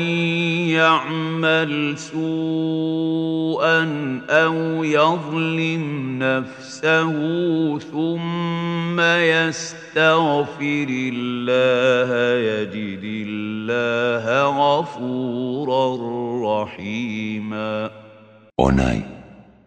[0.70, 3.78] يَعْمَلْ سُوءًا
[4.30, 7.10] أَوْ يَظْلِمْ نَفْسَهُ
[7.80, 12.10] ثُمَّ يَسْتَغْفِرِ اللَّهَ
[12.54, 14.26] يَجِدِ اللَّهَ
[14.60, 15.88] غَفُورًا
[16.54, 17.90] رَحِيمًا
[18.58, 18.98] Onaj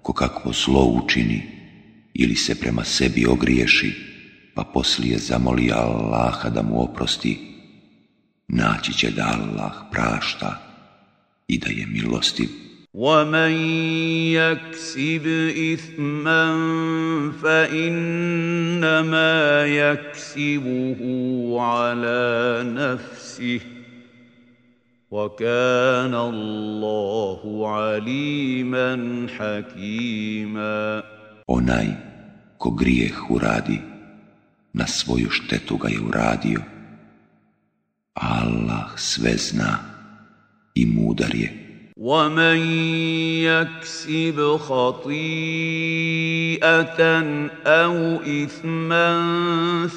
[0.02, 1.42] ko kakvo zlo učini
[2.14, 4.09] ili se prema sebi ogriješi,
[4.60, 7.38] pa poslije zamoli Allaha da mu oprosti,
[8.48, 10.50] naći će da Allah prašta
[11.48, 12.48] i da je milostiv.
[12.92, 13.54] وَمَنْ
[14.36, 15.24] يَكْسِبْ
[15.72, 16.44] إِثْمًا
[17.42, 19.34] فَإِنَّمَا
[19.66, 21.00] يَكْسِبُهُ
[21.60, 22.18] عَلَى
[22.64, 23.60] نَفْسِهِ
[25.10, 28.94] وَكَانَ اللَّهُ عَلِيمًا
[29.38, 31.02] حَكِيمًا
[31.46, 31.86] Onaj
[32.58, 33.80] ko grijeh uradi,
[34.74, 36.60] na svoju štetu ga je uradio.
[38.14, 39.78] Allah sve zna
[40.74, 41.50] i mudar je.
[42.02, 42.58] ومن
[43.44, 47.00] يكسب خطيئه
[47.66, 47.92] او
[48.24, 49.12] اثما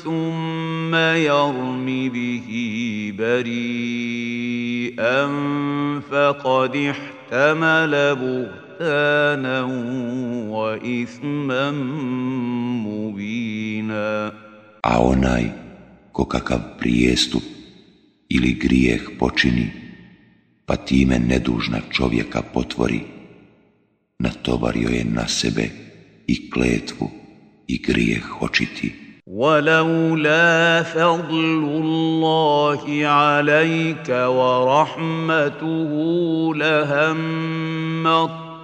[0.04, 2.50] ثم يرم به
[3.18, 5.20] بريئا
[6.12, 9.62] فقد احتمل بهتانا
[10.52, 11.72] واثما
[12.92, 14.34] مبينا
[14.84, 15.44] a onaj
[16.12, 17.44] ko kakav prijestup
[18.30, 19.72] ili grijeh počini,
[20.66, 23.00] pa time nedužna čovjeka potvori,
[24.20, 25.70] natovario je na sebe
[26.28, 27.10] i kletvu
[27.68, 28.94] i grijeh očiti.
[29.28, 32.84] la فضل الله
[34.10, 38.08] wa rahmatuhu لهم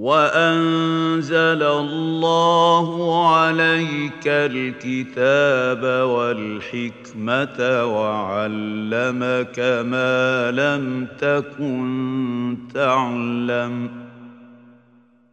[0.00, 2.88] وانزل الله
[3.36, 13.90] عليك الكتاب والحكمه وعلمك ما لم تكن تعلم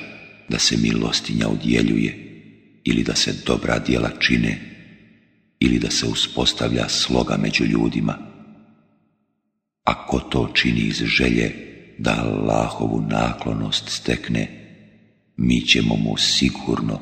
[0.49, 2.17] da se milostinja udjeljuje
[2.83, 4.76] ili da se dobra djela čine
[5.59, 8.17] ili da se uspostavlja sloga među ljudima.
[9.83, 11.51] Ako to čini iz želje
[11.97, 14.51] da Allahovu naklonost stekne,
[15.37, 16.99] mi ćemo mu sigurno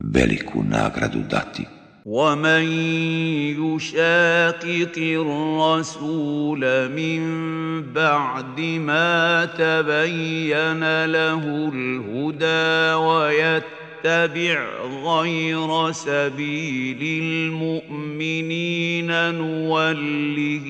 [0.00, 1.64] veliku nagradu dati.
[2.06, 2.64] وَمَنْ
[3.56, 4.94] يُشَاقِقِ
[14.04, 20.68] نتبع غير سبيل المؤمنين نوله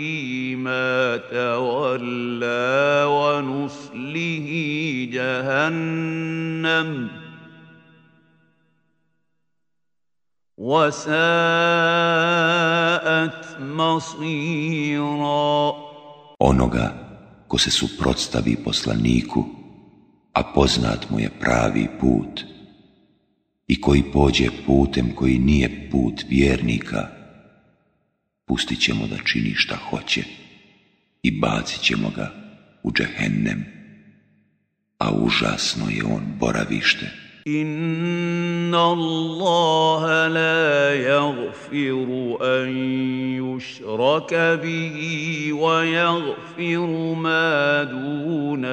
[0.58, 4.48] ما تولى ونصله
[5.12, 7.10] جهنم
[10.58, 15.72] وساءت مصيرا
[16.40, 16.86] onoga
[17.48, 19.40] ko se suprotstavi poslaniku
[20.32, 22.53] a poznat mu je pravi put
[23.68, 27.08] i koji pođe putem koji nije put vjernika,
[28.46, 30.24] pustit ćemo da čini šta hoće
[31.22, 32.30] i bacit ćemo ga
[32.82, 33.64] u džehennem,
[34.98, 37.10] a užasno je on boravište.
[37.46, 42.68] إن الله لا يغفر أن
[43.44, 44.34] يشرك
[44.64, 46.86] به ويغفر
[47.20, 48.64] ما دون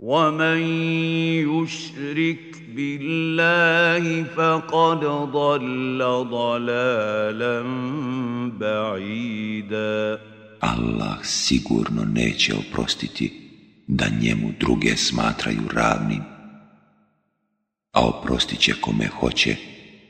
[0.00, 0.60] وَمَنْ
[1.52, 2.38] يُشْرِكْ
[2.76, 5.00] بِاللَّهِ فَقَدْ
[5.32, 5.98] ضَلَّ
[6.32, 7.60] ضَلَالًا
[8.60, 10.18] بَعِيدًا
[10.62, 13.50] Allah sigurno neće oprostiti
[13.88, 16.22] da njemu druge smatraju ravnim,
[17.92, 19.56] a oprostit će kome hoće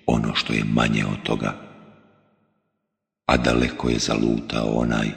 [0.06, 1.54] ono što je manje od toga.
[3.26, 5.08] A daleko je zalutao onaj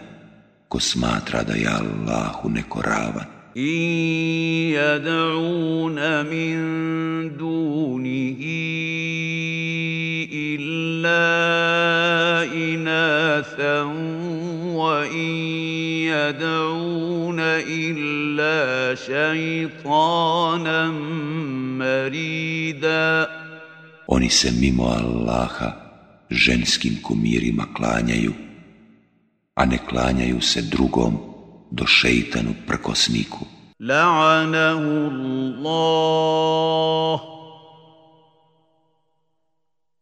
[0.70, 3.43] ko smatra da je Allahu neko ravan.
[3.58, 3.84] إن
[4.74, 6.58] يدعون من
[7.38, 8.38] دونه
[10.34, 11.26] إلا
[12.54, 13.82] إناثا
[14.74, 15.30] وإن
[16.10, 20.90] يدعون إلا شيطانا
[21.78, 23.44] مريدا
[24.14, 25.70] Oni se mimo Allaha
[26.30, 28.34] ženskim kumirima klanjaju,
[29.56, 31.33] a ne klanjaju se drugom
[31.74, 33.46] do šeitanu prkosniku.
[33.82, 37.20] La'anahu Allah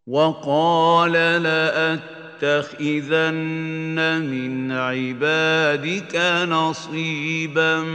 [0.07, 4.71] wa qala la'attakhidanna min
[5.09, 7.85] ibadika nasiban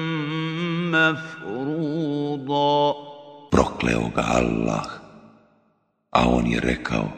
[0.96, 2.80] mafruda.
[3.52, 4.86] Prokleo ga Allah,
[6.18, 7.08] a on je rekao,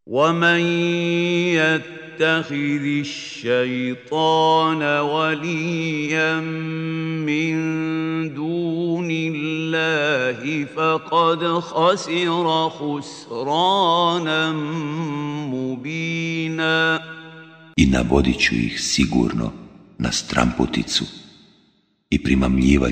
[0.07, 0.61] ومن
[1.55, 7.55] يتق يتخذ الشيطان وليا من
[8.35, 14.53] دون الله فقد خسر خسرانا
[15.53, 17.17] مبينا
[17.79, 19.53] I navodit ću ih sigurno
[19.99, 21.05] na stramputicu
[22.11, 22.19] i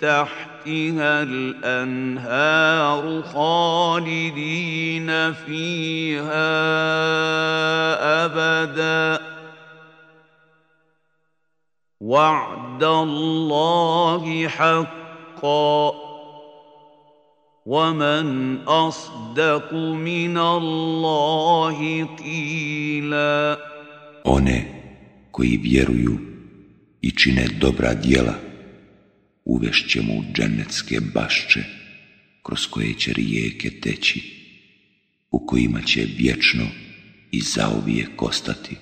[0.00, 6.52] تَحْتِهَا الْأَنْهَارُ خَالِدِينَ فِيهَا
[8.24, 9.31] أَبَدًا
[12.02, 15.92] وعد الله حقا
[17.66, 18.32] ومن
[24.24, 24.82] One
[25.30, 26.16] koji vjeruju
[27.00, 28.34] i čine dobra djela,
[29.44, 31.64] uvešće mu dženecke bašče,
[32.46, 34.20] kroz koje će rijeke teći,
[35.30, 36.64] u kojima će vječno
[37.32, 38.76] i zauvijek ostati.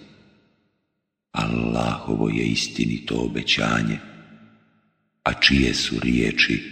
[1.35, 3.99] Allahovo je istinito obećanje,
[5.23, 6.63] a čije su riječi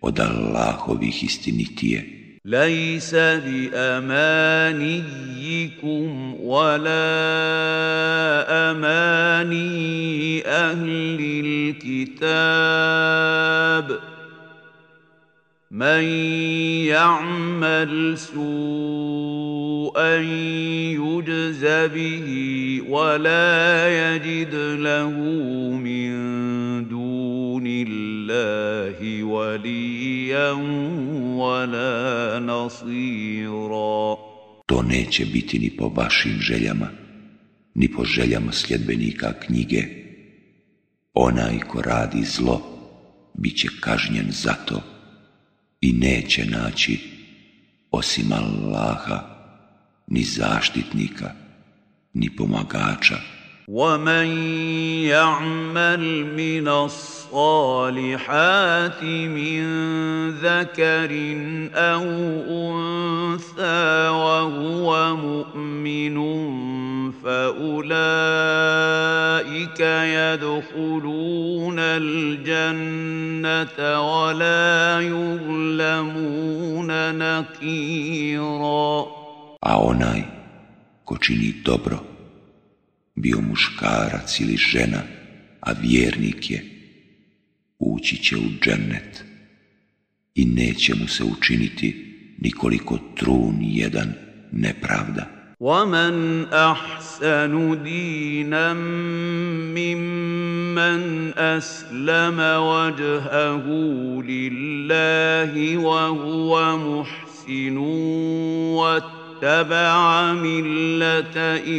[0.00, 2.04] od Allahovih istinitije.
[3.44, 7.04] bi amanijikum, wala
[8.50, 14.13] اماني ahlil kitabu.
[15.74, 16.04] من
[16.86, 20.16] يعمل سوءا
[21.02, 21.64] يجز
[21.94, 22.26] به
[22.88, 25.10] ولا يجد له
[25.74, 26.12] من
[26.88, 30.50] دون الله وليا
[31.42, 34.16] ولا نصيرا
[34.70, 36.86] To neće biti ni po vašim željama,
[37.74, 39.84] ni po željama sljedbenika knjige.
[41.14, 42.62] Onaj ko radi zlo,
[43.34, 44.80] bit će kažnjen za to.
[45.86, 47.00] i neće naći
[47.90, 49.20] osim Allaha
[50.06, 51.30] ni zaštitnika
[52.14, 53.16] ni pomagača.
[57.34, 59.62] الصالحات من
[60.30, 61.10] ذكر
[61.74, 62.04] أو
[62.70, 66.16] أنثى وهو مؤمن
[67.12, 69.80] فأولئك
[70.18, 73.78] يدخلون الجنة
[74.14, 76.88] ولا يظلمون
[77.18, 79.06] نقيرا
[79.70, 80.22] A onaj
[81.04, 81.98] ko čini dobro,
[83.16, 85.00] bio muškarac ili žena,
[85.60, 86.73] a vjernik je,
[87.84, 89.24] ući će u džennet
[90.34, 94.08] i neće mu se učiniti nikoliko trun jedan
[94.52, 95.26] nepravda.
[95.60, 103.62] ومن احسن دينا ممن اسلم وجهه
[104.28, 107.76] لله وهو محسن
[108.76, 111.36] واتبع مله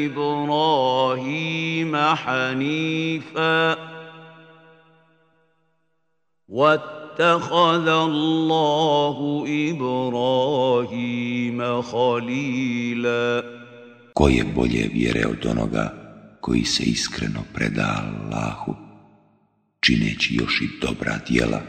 [0.07, 3.95] ابراهيم حنيفا
[6.50, 9.18] وَاتَّخَذَ اللَّهُ
[9.74, 13.44] إِبْرَاهِيمَ خَلِيلًا
[14.16, 15.94] Ko je bolje vjere od onoga
[16.42, 18.76] koji se iskreno preda Allahu,
[19.80, 21.62] čineći još i dobra djela,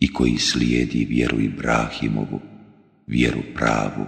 [0.00, 2.40] i koji slijedi vjeru Ibrahimovu,
[3.06, 4.06] vjeru pravu,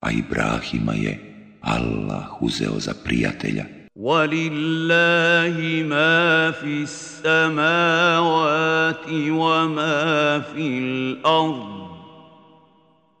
[0.00, 3.64] a Ibrahima je Allah uzeo za prijatelja.
[3.96, 11.86] ولله ما في السماوات وما في الارض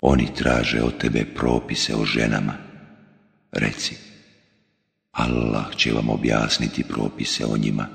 [0.00, 2.56] Oni traže od tebe propise o ženama.
[3.52, 3.92] Reci,
[5.20, 7.86] Allah će vam objasniti propise o njima.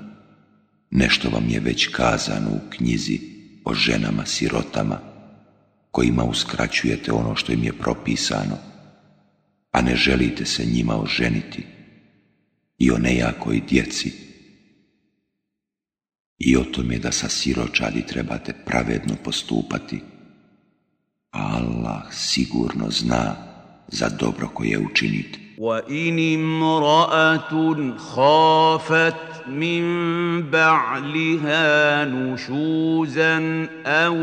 [0.92, 3.20] Nešto vam je već kazano u knjizi
[3.66, 5.00] o ženama sirotama,
[5.92, 8.58] kojima uskraćujete ono što im je propisano,
[9.72, 11.66] a ne želite se njima oženiti
[12.78, 14.12] i o nejakoj djeci
[16.38, 20.02] i o tome da sa siročadi trebate pravedno postupati.
[21.36, 23.36] Allah sigurno zna
[23.88, 25.40] za dobro koje učiniti.
[25.60, 29.86] وإن امرأة خافت من
[30.52, 34.18] بعلها نشوزا أو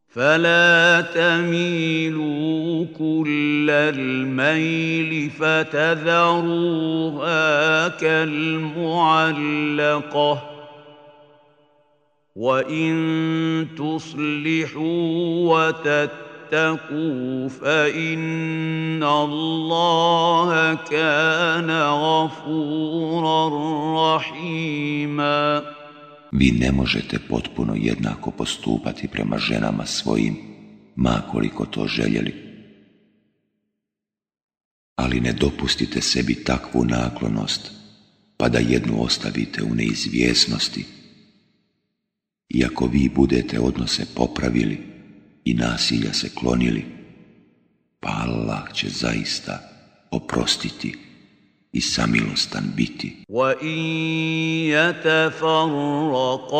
[0.09, 10.56] فلا تميلوا كل الميل فتذروها كالمعلقه
[12.37, 12.93] وَإِن
[13.77, 15.05] تُصْلِحُوا
[15.49, 23.49] وَتَتَّقُوا فَإِنَّ اللَّهَ كَانَ غَفُورًا
[24.17, 25.63] رَحِيمًا
[26.33, 30.37] Vi ne možete potpuno jednako postupati prema ženama svojim,
[30.97, 32.35] ma koliko to željeli.
[34.97, 37.71] Ali ne dopustite sebi takvu naklonost,
[38.37, 40.85] pa da jednu ostavite u neizvjesnosti,
[42.55, 44.79] iako vi budete odnose popravili
[45.45, 46.85] i nasilja se klonili,
[48.01, 49.59] pa Allah će zaista
[50.11, 50.95] oprostiti
[51.73, 53.17] i samilostan biti.
[53.29, 56.57] Wa in yatafarraqa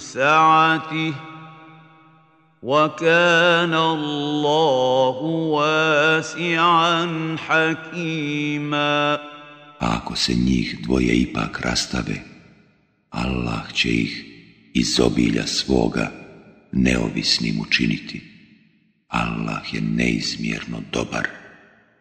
[0.00, 1.12] sa'atihi
[2.62, 9.29] wa kana Allahu wasi'an hakima
[9.80, 12.20] a ako se njih dvoje ipak rastave,
[13.10, 14.24] Allah će ih
[14.74, 16.12] iz obilja svoga
[16.72, 18.20] neovisnim učiniti.
[19.08, 21.26] Allah je neizmjerno dobar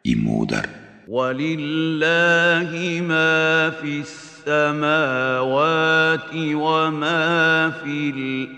[0.04, 0.68] i mudar.
[3.08, 8.50] ma fis samawati wa ma fil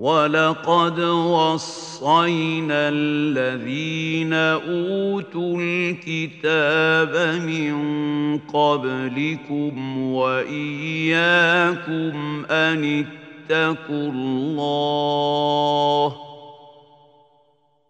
[0.00, 7.78] ولقد وصينا الذين اوتوا الكتاب من
[8.38, 12.84] قبلكم واياكم ان
[13.44, 16.16] اتقوا الله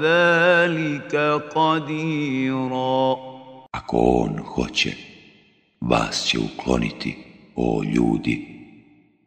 [0.02, 3.18] ذلك قديرا
[3.76, 4.94] Ako on hoće,
[5.82, 7.18] vas će ukloniti,
[7.56, 8.36] o ljudi,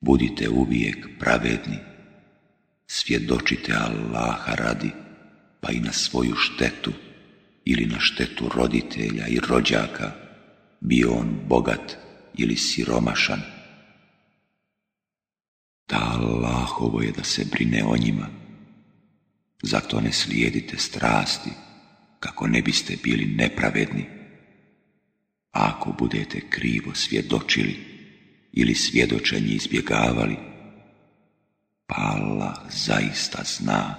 [0.00, 1.78] budite uvijek pravedni,
[2.86, 4.90] svjedočite Allaha radi,
[5.60, 6.92] pa i na svoju štetu
[7.64, 10.12] ili na štetu roditelja i rođaka,
[10.80, 11.96] bio on bogat
[12.34, 13.40] ili siromašan.
[15.86, 18.26] Ta Allahovo je da se brine o njima,
[19.62, 21.50] zato ne slijedite strasti,
[22.20, 24.06] kako ne biste bili nepravedni.
[25.50, 27.87] Ako budete krivo svjedočili,
[28.52, 30.36] ili svjedočenje izbjegavali.
[31.86, 33.94] Pa Allah zaista zna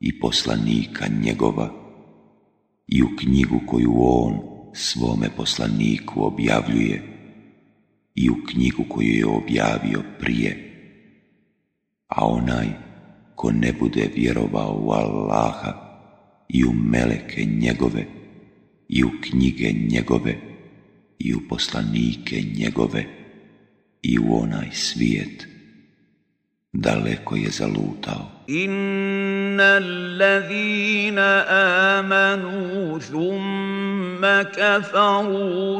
[0.00, 1.70] i poslanika njegova
[2.88, 7.02] i u knjigu koju On svome poslaniku objavljuje
[8.14, 10.68] i u knjigu koju je objavio prije.
[12.08, 12.66] A onaj
[13.34, 15.72] ko ne bude vjerovao u Allaha
[16.48, 18.04] i u meleke njegove
[18.88, 20.34] i u knjige njegove
[21.18, 23.04] i u poslanike njegove
[24.02, 25.46] i u onaj svijet
[26.72, 28.30] daleko je zalutao.
[28.46, 31.44] Inna allazina
[31.98, 32.98] amanu
[34.22, 35.22] ثم كفروا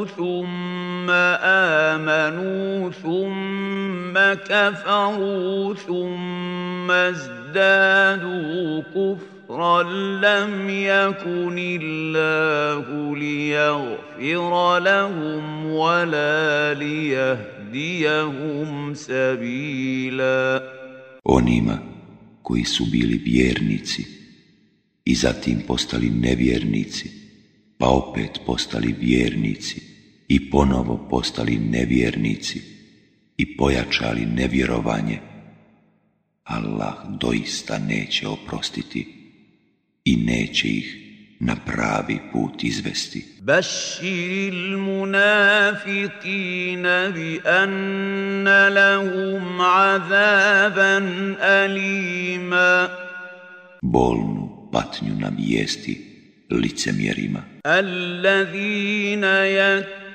[0.05, 1.09] ثم
[1.47, 4.15] آمنوا ثم
[4.49, 9.79] كفروا ثم ازدادوا كفرا
[10.19, 12.85] لم يكن الله
[13.17, 20.43] ليغفر لهم ولا ليهديهم سبيلا
[21.25, 21.77] onima
[22.41, 24.05] koji su bili vjernici
[25.05, 27.09] i zatim postali nevjernici
[27.83, 29.81] pa opet postali vjernici
[30.27, 32.61] i ponovo postali nevjernici
[33.37, 35.19] i pojačali nevjerovanje,
[36.43, 39.07] Allah doista neće oprostiti
[40.05, 40.95] i neće ih
[41.39, 43.25] na pravi put izvesti.
[47.15, 49.59] bi anna lahum
[51.19, 52.87] alima.
[53.81, 56.12] Bolnu patnju na jesti
[56.51, 57.43] licemjerima.
[57.65, 59.47] Allazina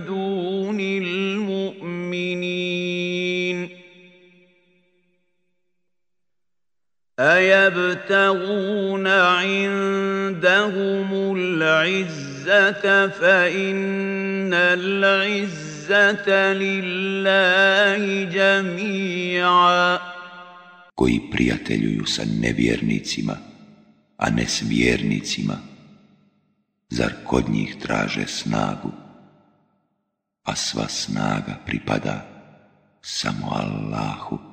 [0.05, 3.69] دون المؤمنين
[7.19, 12.71] أيبتغون عندهم العزة
[13.09, 15.72] فإن العزة
[20.95, 23.35] Koji prijateljuju sa nevjernicima,
[24.17, 25.57] a ne s vjernicima,
[26.89, 28.91] zar kod njih traže snagu,
[30.43, 32.25] a sva snaga pripada
[33.01, 34.52] samo Allahu.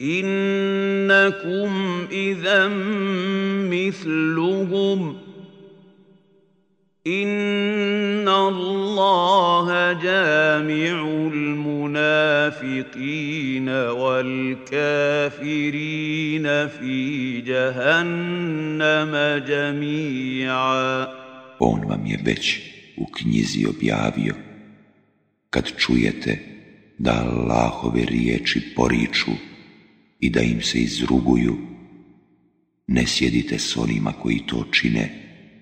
[0.00, 1.72] انكم
[2.12, 2.68] اذا
[3.68, 5.16] مثلهم
[7.06, 19.12] ان الله جامع المنافقين والكافرين في جهنم
[19.46, 21.04] جميعا
[21.62, 22.58] On vam je već
[22.96, 24.34] u knjizi objavio,
[25.50, 26.38] kad čujete
[26.98, 29.30] da Allahove riječi poriču,
[30.20, 31.56] i da im se izruguju,
[32.86, 35.10] ne sjedite s onima koji to čine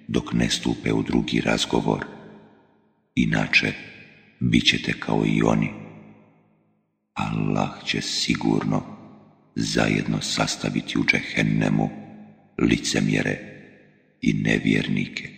[0.08, 2.04] dok ne stupe u drugi razgovor,
[3.14, 3.72] inače
[4.40, 5.70] bit ćete kao i oni.
[7.14, 8.82] Allah će sigurno
[9.54, 11.88] zajedno sastaviti u džehennemu
[12.58, 13.38] licemjere
[14.22, 15.37] i nevjernike.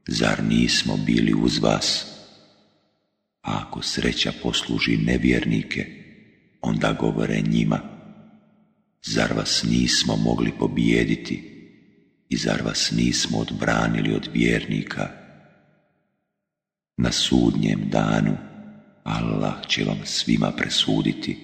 [0.09, 2.05] zar nismo bili uz vas?
[3.41, 5.85] A ako sreća posluži nevjernike,
[6.61, 7.79] onda govore njima,
[9.03, 11.43] zar vas nismo mogli pobijediti
[12.29, 15.09] i zar vas nismo odbranili od vjernika?
[16.97, 18.37] Na sudnjem danu
[19.03, 21.37] Allah će vam svima presuditi,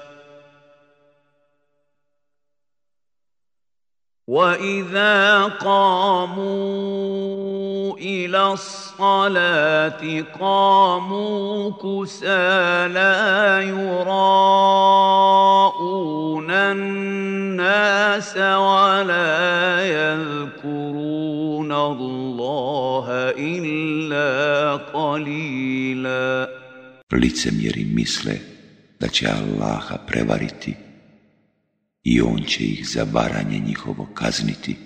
[4.33, 23.05] واذا قاموا الى الصلاه قاموا كسى لا يراءون الناس ولا يذكرون الله
[23.37, 26.49] الا قليلا
[27.13, 28.41] licemjeri misle
[29.01, 30.75] da će الله prevariti
[32.05, 34.77] i on će ih za varanje njihovo kazniti.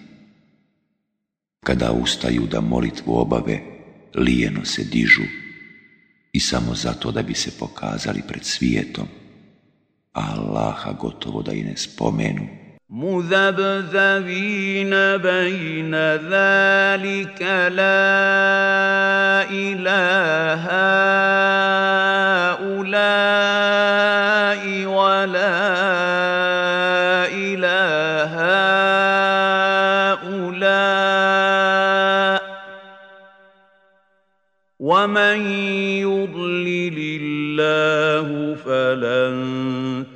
[1.64, 3.60] Kada ustaju da molitvu obave,
[4.14, 5.22] lijeno se dižu
[6.32, 9.08] i samo zato da bi se pokazali pred svijetom.
[10.12, 12.48] Allaha gotovo da i ne spomenu.
[12.88, 15.90] Muzabzavina بين
[16.30, 18.16] zalika la
[19.50, 20.86] ilaha
[34.88, 35.40] ومن
[36.06, 39.36] يضلل الله فلن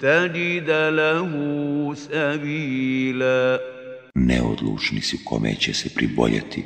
[0.05, 1.31] تجد له
[1.95, 3.59] سبيلا
[4.17, 6.65] Neodlučni su kome će se priboljeti,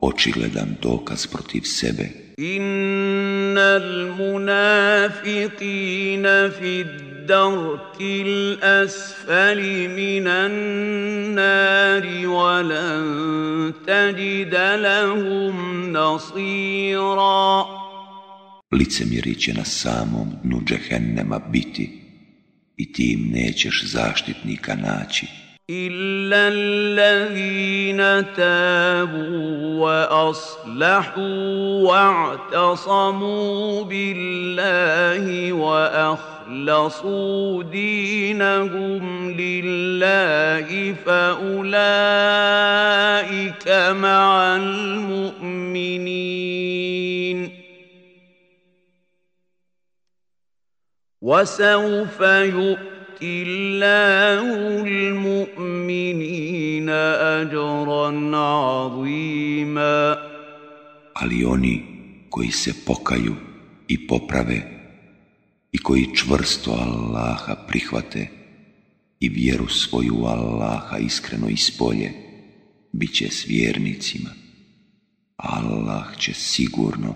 [0.00, 2.08] očigledan dokaz protiv sebe?
[2.36, 15.56] Innal munafiqina fid الدرك الأسفل من النار ولن تجد لهم
[15.92, 17.66] نصيرا
[18.72, 22.00] Licemjeri će na samom dnu džehennema biti
[22.76, 25.26] i ti im nećeš zaštitnika naći.
[25.70, 31.22] إلا الذين تابوا وأصلحوا
[31.82, 41.74] واعتصموا بالله وأخلصوا دينهم لله فأولئك
[43.98, 47.52] مع المؤمنين
[51.22, 54.84] وسوف يؤمنون ul-mu'minina
[57.40, 57.50] i
[58.34, 60.16] عظيما
[61.14, 61.82] Ali oni
[62.30, 63.34] koji se pokaju
[63.88, 64.62] i poprave
[65.72, 68.28] i koji čvrsto Allaha prihvate
[69.20, 72.12] i vjeru svoju Allaha iskreno ispolje,
[72.92, 74.30] bit će s vjernicima.
[75.36, 77.14] Allah će sigurno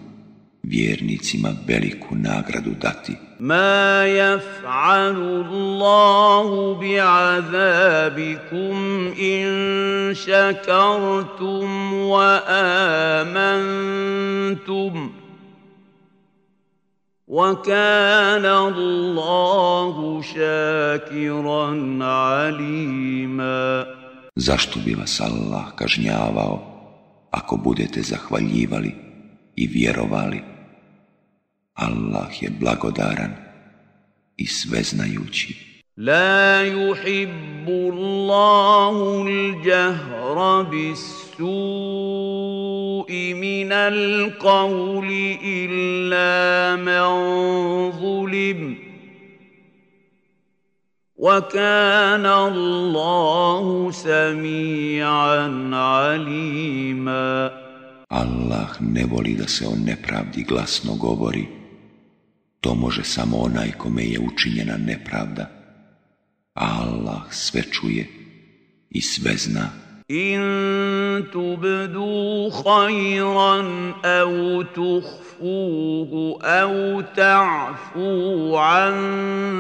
[0.63, 3.13] vjernicima veliku nagradu dati.
[3.39, 9.47] Ma jaf'alu Allahu bi'azabikum in
[10.15, 12.41] šakartum wa
[13.27, 15.13] amantum.
[17.65, 23.85] kana Allahu šakiran alima.
[24.37, 26.63] Zašto bi vas Allah kažnjavao
[27.31, 28.95] ako budete zahvaljivali
[29.57, 30.41] i vjerovali?
[31.77, 33.31] Allah je blagodaran
[34.37, 35.71] i sveznajući.
[35.97, 47.07] لا يحب الله الجهر بالسوء من القول الا من
[48.01, 48.79] ظلم
[51.17, 57.51] وكان الله سميعا عليما
[58.11, 61.60] Allah ne voli da se o nepravdi glasno govori
[62.61, 65.47] To može samo onaj kome je učinjena nepravda.
[66.55, 68.07] Allah sve čuje
[68.91, 69.69] i sve zna.
[70.09, 70.41] In
[71.33, 78.99] tubdu khayran au tuhfuhu au ta'fu an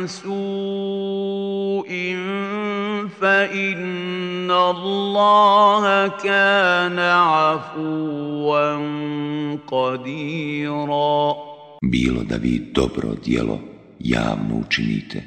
[0.08, 7.12] su'in fa inna Allaha kana
[7.54, 11.49] afuwan qadira.
[11.80, 13.60] bilo da vi dobro djelo
[14.00, 15.22] javno učinite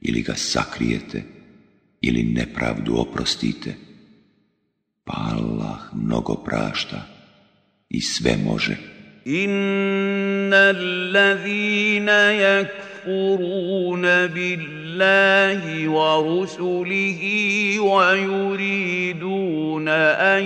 [0.00, 1.22] ili ga sakrijete
[2.00, 3.74] ili nepravdu oprostite.
[5.04, 7.02] Pa Allah mnogo prašta
[7.88, 8.76] i sve može.
[9.24, 14.60] Inna allazina yakfuruna bil
[15.02, 17.20] الله ورسله
[17.80, 20.44] ويريدون أن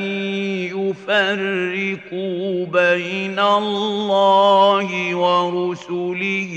[0.76, 6.52] يفرقوا بين الله ورسله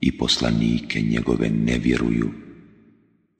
[0.00, 2.30] i poslanike njegove ne vjeruju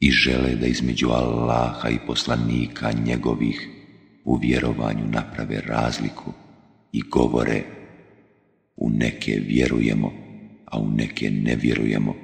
[0.01, 3.69] i žele da između Allaha i poslanika njegovih
[4.25, 6.33] u vjerovanju naprave razliku
[6.93, 7.63] i govore
[8.81, 10.13] u neke vjerujemo,
[10.65, 12.15] a u neke ne vjerujemo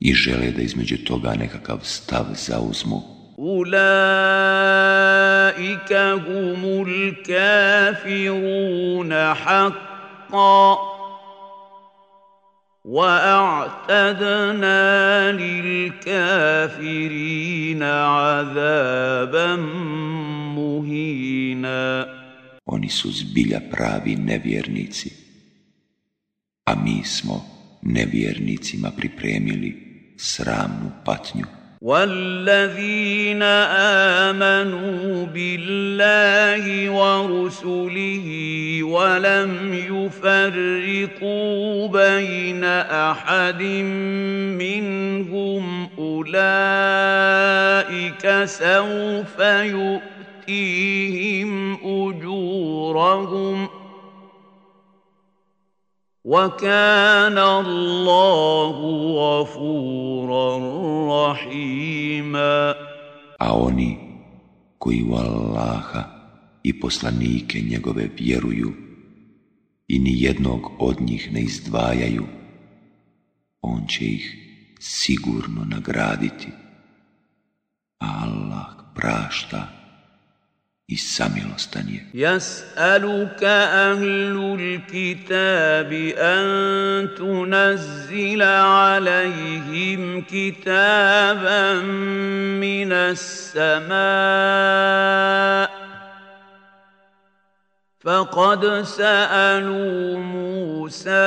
[0.00, 3.00] i žele da između toga nekakav stav zauzmu.
[3.36, 3.84] Ulaika
[6.26, 6.86] humul
[7.26, 10.76] kafiruna haqqa
[22.68, 25.25] Oni su zbilja pravi nevjernici.
[26.70, 27.44] a mi smo
[27.82, 29.70] nevjernicima pripremili
[30.16, 31.44] sramnu patnju.
[31.80, 33.42] والذين
[34.32, 38.26] آمنوا بالله ورسله
[38.82, 43.62] ولم يفرقوا بين أحد
[44.64, 49.38] منهم أولئك سوف
[49.76, 53.68] يؤتيهم أجورهم ۖ
[56.26, 58.78] وَكَانَ اللَّهُ
[63.38, 63.98] A oni
[64.78, 66.02] koji u Allaha
[66.62, 68.72] i poslanike njegove vjeruju
[69.88, 72.26] i ni jednog od njih ne izdvajaju,
[73.62, 74.34] on će ih
[74.80, 76.48] sigurno nagraditi.
[77.98, 79.75] Allah prašta
[80.88, 82.00] i samilostan je.
[82.14, 91.82] Jas'aluka ahlul kitabi an tunazzila alaihim kitaban
[92.62, 93.18] minas
[93.52, 95.66] samaa.
[98.06, 101.26] فقد سألوا موسى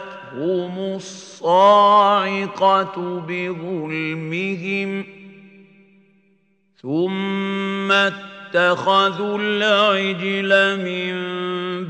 [0.96, 2.96] الصاعقة
[3.28, 5.04] بظلمهم
[6.82, 11.14] ثم اتخذوا العجل من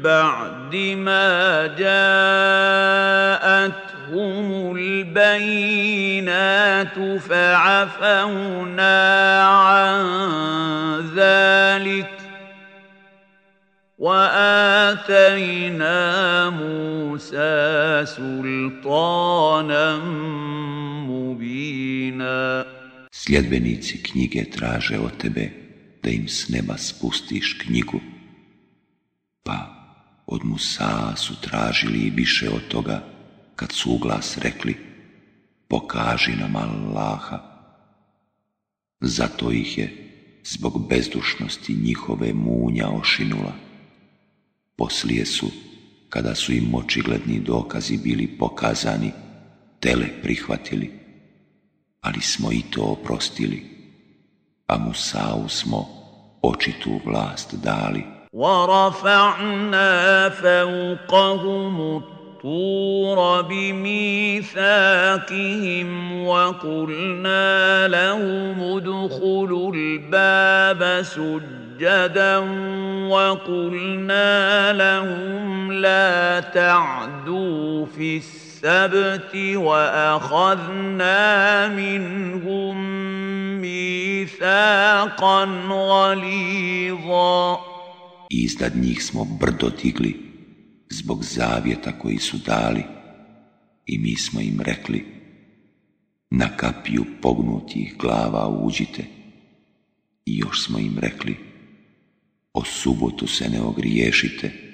[0.02, 10.04] بعد ما جاءت جاءتهم البينات فعفونا عن
[11.16, 12.08] ذلك
[13.98, 16.00] وآتينا
[16.50, 19.96] موسى سلطانا
[21.08, 22.64] مبينا
[23.16, 25.50] Sljedbenici knjige traže od tebe
[26.02, 28.00] da im s neba spustiš knjigu,
[29.42, 29.56] pa
[30.26, 33.02] od Musa su tražili i više od toga,
[33.56, 34.76] kad su u glas rekli
[35.68, 37.38] pokaži nam Allaha.
[39.00, 39.86] Zato ih je
[40.44, 43.52] zbog bezdušnosti njihove munja ošinula.
[44.76, 45.46] Poslije su,
[46.08, 49.12] kada su im očigledni dokazi bili pokazani,
[49.80, 50.92] tele prihvatili,
[52.00, 53.62] ali smo i to oprostili,
[54.66, 55.86] a Musau smo
[56.42, 58.04] očitu vlast dali.
[58.32, 62.04] وَرَفَعْنَا فَوْقَهُمُ
[62.44, 72.38] الطور بميثاقهم وقلنا لهم ادخلوا الباب سجدا
[73.08, 82.76] وقلنا لهم لا تعدوا في السبت واخذنا منهم
[83.60, 87.58] ميثاقا غليظا
[88.36, 90.12] Iznad njih smo brdo digli
[90.98, 92.82] zbog zavjeta koji su dali
[93.86, 95.04] i mi smo im rekli
[96.30, 99.04] na kapiju pognutih glava uđite
[100.26, 101.36] i još smo im rekli
[102.52, 104.73] o subotu se ne ogriješite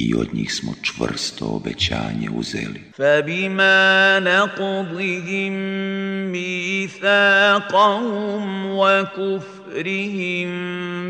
[0.00, 2.82] i od njih smo čvrsto obećanje uzeli.
[2.98, 5.52] فَبِمَا نَقْضِهِمْ
[6.32, 10.50] مِيثَاقَهُمْ وَكُفْرِهِمْ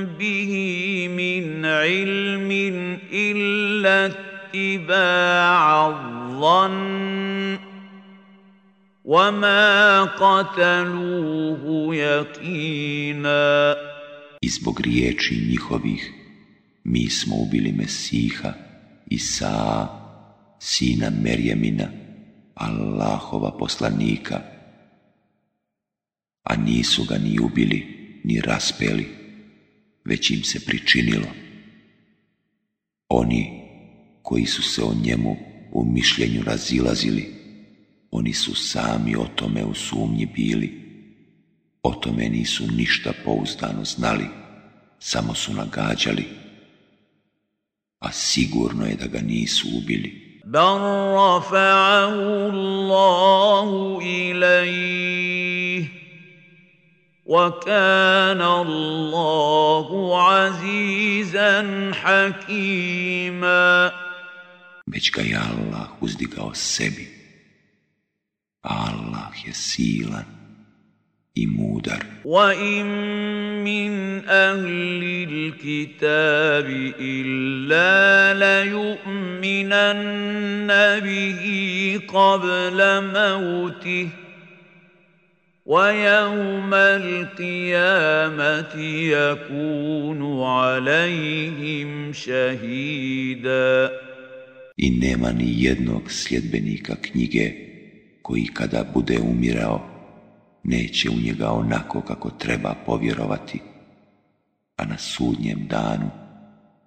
[0.04, 0.52] به
[1.08, 2.48] من علم
[3.12, 4.14] الا
[4.54, 7.58] اتباع الظن
[9.04, 13.76] وما قتلوه يقينا
[14.44, 15.34] I zbog riječi
[16.88, 18.54] mi smo ubili Mesiha,
[19.08, 19.88] Isa,
[20.58, 21.90] sina Merjemina,
[22.54, 24.42] Allahova poslanika,
[26.44, 27.80] a nisu ga ni ubili,
[28.24, 29.06] ni raspeli,
[30.04, 31.26] već im se pričinilo.
[33.08, 33.62] Oni
[34.22, 35.36] koji su se o njemu
[35.72, 37.26] u mišljenju razilazili,
[38.10, 40.72] oni su sami o tome u sumnji bili,
[41.82, 44.26] o tome nisu ništa pouzdano znali,
[44.98, 46.24] samo su nagađali.
[48.00, 50.40] a sigurno je da ga nisu ubili.
[50.44, 50.78] Bal
[51.14, 55.86] rafa'ahu Allahu ilaih,
[57.26, 63.90] wa kana Allahu azizan hakima.
[64.86, 67.08] Već ga je Allah uzdigao sebi.
[68.62, 70.35] Allah je silan
[71.36, 72.00] i mudar.
[72.24, 72.88] Wa in
[73.62, 84.08] min ahli l-kitabi illa la yu'minanna bihi qabla mautih.
[85.66, 93.90] ويوم القيامة يكون عليهم شهيدا
[94.78, 97.52] I nema ni jednog sljedbenika knjige
[98.22, 99.95] koji kada bude umirao
[100.68, 103.60] neće u njega onako kako treba povjerovati,
[104.76, 106.10] a na sudnjem danu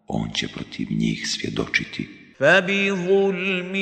[0.08, 2.09] on će protiv njih svjedočiti.
[2.41, 3.75] فبظلم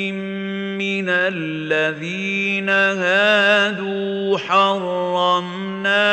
[0.78, 6.06] من الذين هادوا حرمنا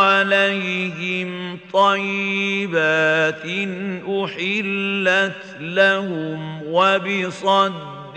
[0.00, 3.42] عليهم طيبات
[4.06, 7.87] احلت لهم وبصد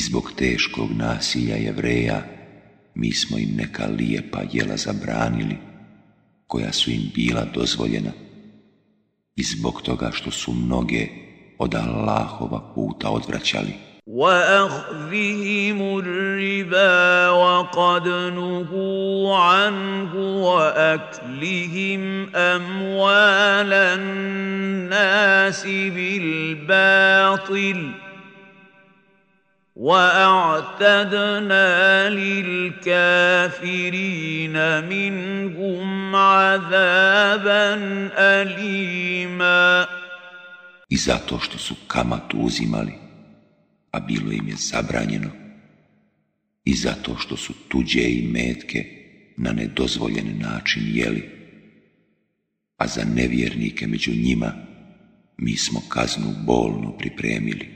[0.00, 2.22] zbog teškog nasilja jevreja
[2.94, 5.56] mi smo im neka lijepa jela zabranili
[6.46, 8.12] koja su im bila dozvoljena
[9.36, 11.08] i zbog toga što su mnoge
[11.58, 13.72] od Allahova puta odvraćali.
[14.06, 27.90] واخذهم الربا وقد نهوا عنه واكلهم اموال الناس بالباطل
[29.76, 32.80] واعتدنا للكافرين
[34.88, 37.74] منهم عذابا
[38.18, 39.86] اليما
[40.92, 42.92] I zato što su kamatu uzimali
[43.96, 45.30] a bilo im je zabranjeno,
[46.64, 48.84] i zato što su tuđe i metke
[49.36, 51.22] na nedozvoljen način jeli.
[52.76, 54.52] A za nevjernike među njima
[55.38, 57.74] mi smo kaznu bolno pripremili.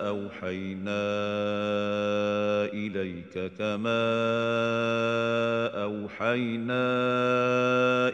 [0.00, 1.00] auhajna
[2.86, 4.02] إليك كما
[5.82, 6.88] أوحينا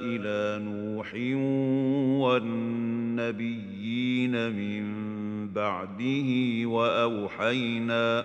[0.01, 1.09] إلى نوح
[2.23, 4.97] والنبيين من
[5.53, 6.29] بعده
[6.67, 8.25] وأوحينا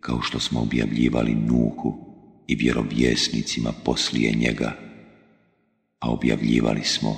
[0.00, 1.92] kao što smo objavljivali Nuku
[2.46, 4.76] i vjerovjesnicima poslije njega,
[5.98, 7.16] a objavljivali smo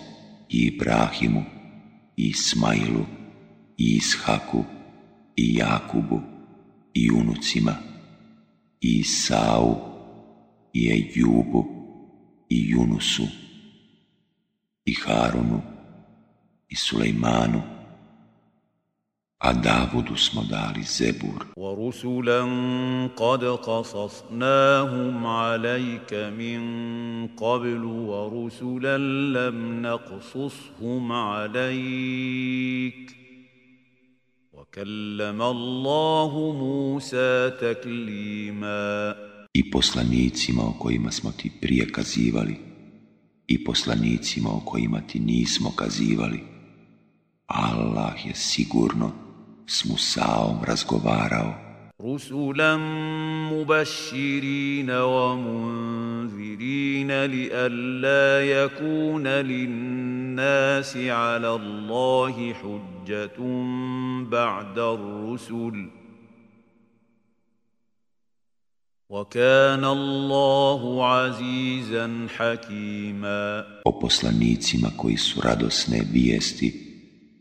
[0.48, 1.42] i Ibrahimu,
[2.16, 3.04] i Ismailu,
[3.78, 4.64] i Ishaku,
[5.36, 6.20] i Jakubu,
[6.94, 7.74] i unucima,
[8.80, 9.76] i Isau,
[10.72, 11.64] i Ejubu,
[12.48, 13.24] i Junusu,
[14.84, 15.60] i Harunu,
[16.68, 17.62] i Sulejmanu,
[19.44, 21.44] a Davudu smo dali zebur.
[21.56, 22.48] Wa rusulan
[23.18, 26.62] qad qasasnahum alayka min
[27.38, 29.02] qablu wa rusulan
[29.34, 33.02] lam naqsushum alayk.
[34.52, 38.78] Wa kallama Allahu Musa taklima.
[39.54, 41.86] I poslanicima o kojima smo ti prije
[43.46, 46.40] i poslanicima o kojima ti nismo kazivali.
[47.46, 49.12] Allah je sigurno
[49.66, 51.54] s Musaom razgovarao.
[52.04, 52.76] رسلا
[53.52, 63.36] مبشرين ومنذرين لئلا يكون للناس على الله حجة
[64.30, 65.88] بعد الرسل
[69.10, 76.88] وكان الله عزيزا حكيما O poslanicima koji su radosne vijesti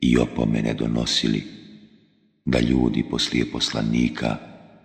[0.02, 1.61] i opomene donosili
[2.52, 4.38] da ljudi poslije poslanika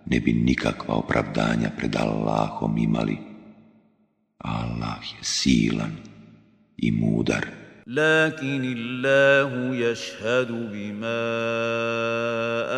[0.05, 3.17] ne bi nikakva opravdanja pred Allahom imali.
[4.37, 5.91] Allah je silan
[6.77, 7.45] i mudar.
[7.87, 11.07] Lakin Allahu yashhadu bima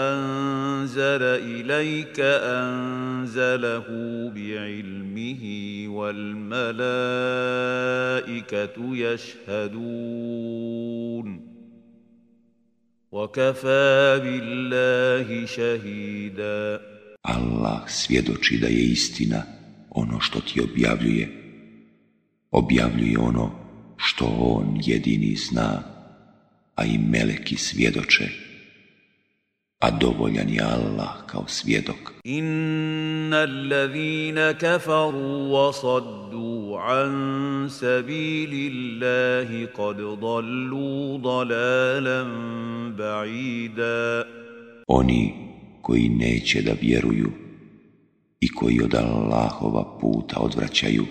[0.09, 11.48] anzala ilayka anzalahu bi ilmihi wal malaikatu yashhadun.
[13.11, 16.79] وَكَفَى بِاللَّهِ شَهِيدًا
[17.25, 19.43] Allah svjedoči da je istina
[19.89, 21.27] ono što ti objavljuje.
[22.51, 23.51] Objavljuje ono
[23.97, 25.83] što on jedini zna,
[26.75, 28.29] a i meleki svjedoče.
[29.79, 32.13] A dovoljan je Allah kao svjedok.
[32.23, 37.11] Inna allazina kafaru wa saddu عن
[37.69, 42.23] سبيل الله قد ضلوا ضلالا
[42.97, 44.25] بعيدا
[44.91, 45.33] Oni
[45.81, 47.31] koji neće da vjeruju
[48.39, 51.05] i koji od Allahova puta odvraćaju,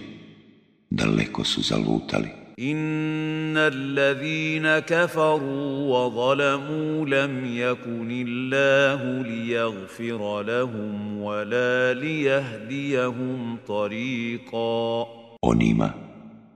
[0.90, 2.28] daleko su zalutali.
[2.60, 15.06] ان الذين كفروا وظلموا لم يكن الله ليغفر لهم ولا ليهديهم طريقا
[15.42, 15.92] onima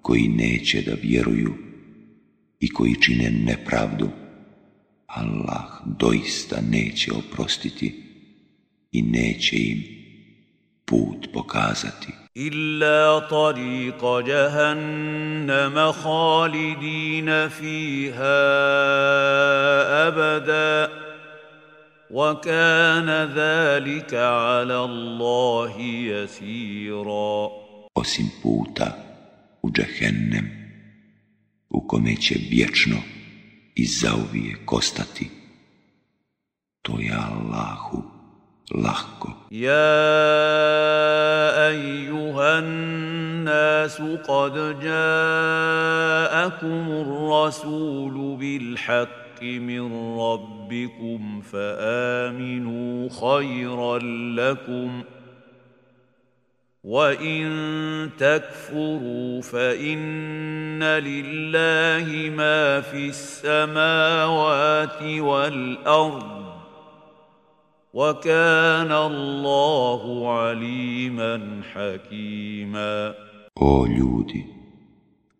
[0.03, 1.55] koji neće da vjeruju
[2.61, 4.09] i koji čine nepravdu,
[5.07, 8.03] Allah doista neće oprostiti
[8.93, 9.83] i neće im
[10.85, 12.09] put pokazati.
[13.31, 18.43] tariqa jahannama khalidina fiha
[20.09, 20.89] abada
[22.11, 27.62] wa kana zalika ala Allahi يسيرا
[27.95, 28.87] osim puta
[29.63, 30.51] u džehennem,
[31.71, 32.97] u kome će vječno
[33.75, 35.31] i zauvijek ostati.
[36.83, 38.03] To je Allahu
[38.75, 39.29] lahko.
[39.51, 40.07] Ja,
[41.71, 42.65] ejuhan
[43.45, 44.55] nasu, kad
[44.85, 46.87] jaakum
[47.31, 49.09] rasulu bil haq,
[49.43, 53.99] من ربكم فآمنوا خيرا
[54.39, 55.05] لكم ۖ
[56.85, 66.45] وَإِن تَكْفُرُوا فَإِنَّ لِلَّهِ مَا فِي السَّمَاوَاتِ وَالْأَرْضِ
[67.95, 73.15] وَكَانَ اللَّهُ عَلِيمًا حَكِيمًا
[73.63, 74.43] O ljudi,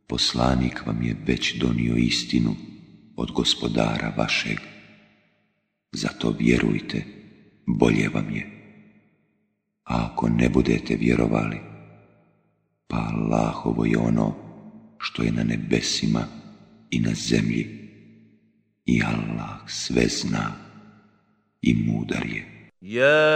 [0.09, 2.55] poslanik vam je već donio istinu
[3.17, 4.59] od gospodara vašeg.
[5.93, 7.05] Zato vjerujte,
[7.67, 8.62] bolje vam je.
[9.83, 11.59] A ako ne budete vjerovali,
[12.87, 14.29] pa Allahovo je ono
[15.03, 16.21] što je na nebesima
[16.91, 17.67] i na zemlji.
[18.87, 20.53] I Allah sve zna
[21.63, 22.43] i mudar je.
[22.83, 23.31] يا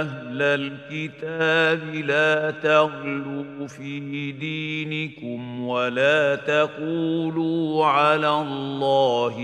[0.00, 9.34] أهل الكتاب لا تغلوا في دينكم ولا تقولوا على الله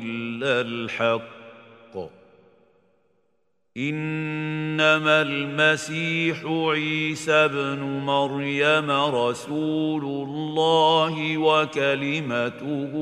[0.00, 1.33] إلا الحق
[3.76, 12.92] انما المسيح عيسى ابن مريم رسول الله وكلمته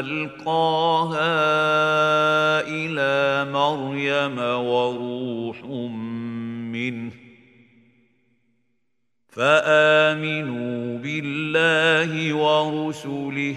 [0.00, 1.34] القاها
[2.68, 5.64] الى مريم وروح
[6.74, 7.12] منه
[9.28, 13.54] فامنوا بالله ورسله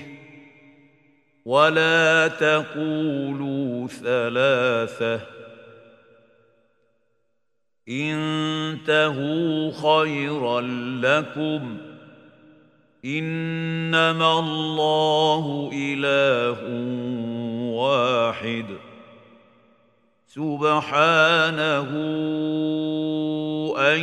[1.48, 5.19] ولا تقولوا ثلاثه
[7.90, 10.61] انتهوا خيرا
[11.01, 11.77] لكم
[13.06, 16.59] انما الله اله
[17.76, 18.66] واحد
[20.27, 21.80] سبحانه
[23.95, 24.00] ان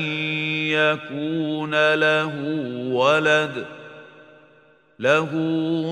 [0.64, 2.34] يكون له
[2.94, 3.66] ولد
[4.98, 5.26] له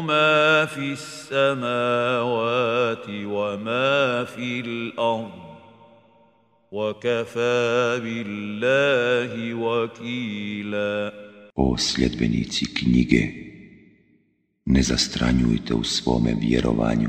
[0.01, 4.27] ما wa السماوات وما
[4.97, 5.33] ard
[6.73, 9.55] wa kafa billahi
[11.57, 13.23] O sljedbenici knjige,
[14.67, 17.09] ne zastranjujte u svome vjerovanju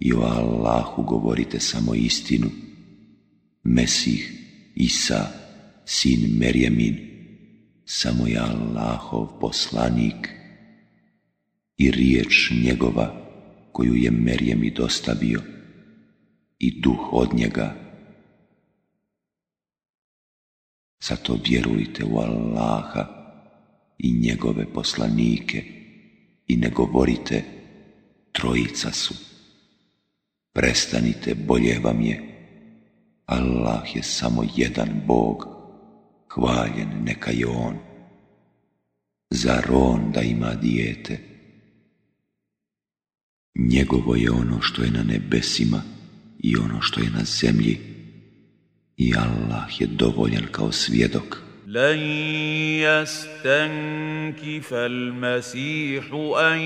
[0.00, 2.50] i o Allahu govorite samo istinu.
[3.64, 4.32] Mesih,
[4.74, 5.26] Isa,
[5.84, 6.96] sin Merjemin,
[7.84, 10.41] samo je Allahov poslanik
[11.76, 13.26] i riječ njegova
[13.72, 14.12] koju je
[14.64, 15.40] i dostavio
[16.58, 17.74] i duh od njega.
[21.02, 23.06] Zato vjerujte u Allaha
[23.98, 25.62] i njegove poslanike
[26.48, 27.44] i ne govorite
[28.32, 29.14] trojica su.
[30.52, 32.22] Prestanite, bolje vam je.
[33.26, 35.48] Allah je samo jedan Bog,
[36.34, 37.76] hvaljen neka je On.
[39.30, 41.31] Zar On da ima dijete?
[43.58, 45.82] Njegovo je ono što je na nebesima
[46.38, 47.78] i ono što je na zemlji
[48.96, 51.38] i Allah je dovoljan kao svjedok.
[51.66, 51.98] لن
[52.82, 56.04] يستنكف المسيح
[56.38, 56.58] ان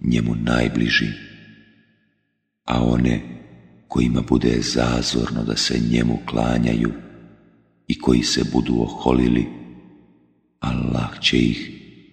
[0.00, 1.08] njemu najbliži.
[2.64, 3.20] A one
[3.88, 6.92] kojima bude zazorno da se njemu klanjaju,
[7.88, 9.46] i koji se budu oholili,
[10.60, 11.70] Allah će ih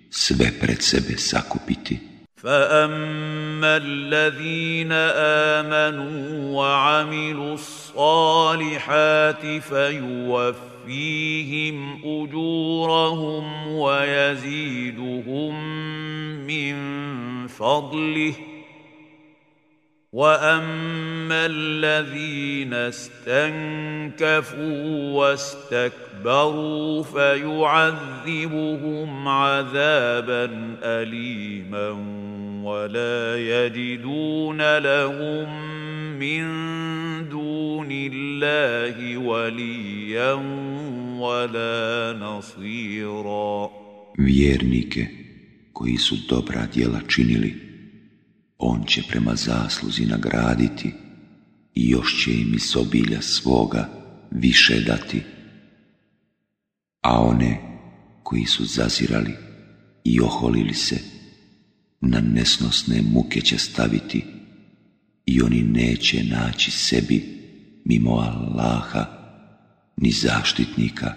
[0.10, 1.98] sve pred sebe sakupiti.
[2.42, 4.92] فاما الذين
[5.60, 15.66] امنوا وعملوا الصالحات فيوفيهم اجورهم ويزيدهم
[16.48, 16.76] من
[17.48, 18.34] فضله
[20.14, 30.48] واما الذين استنكفوا واستكبروا فيعذبهم عذابا
[30.84, 31.90] اليما
[32.64, 35.70] ولا يجدون لهم
[36.20, 36.44] من
[37.30, 40.34] دون الله وليا
[41.20, 43.70] ولا نصيرا
[44.20, 45.08] Vjernike
[45.74, 47.69] koji su dobra djela činili
[48.60, 50.94] on će prema zasluzi nagraditi
[51.76, 53.90] i još će im iz obilja svoga
[54.32, 55.22] više dati.
[57.02, 57.62] A one
[58.24, 59.34] koji su zazirali
[60.04, 60.98] i oholili se,
[62.02, 64.26] na nesnosne muke će staviti
[65.26, 67.26] i oni neće naći sebi
[67.86, 69.06] mimo Allaha,
[69.98, 71.14] ni zaštitnika,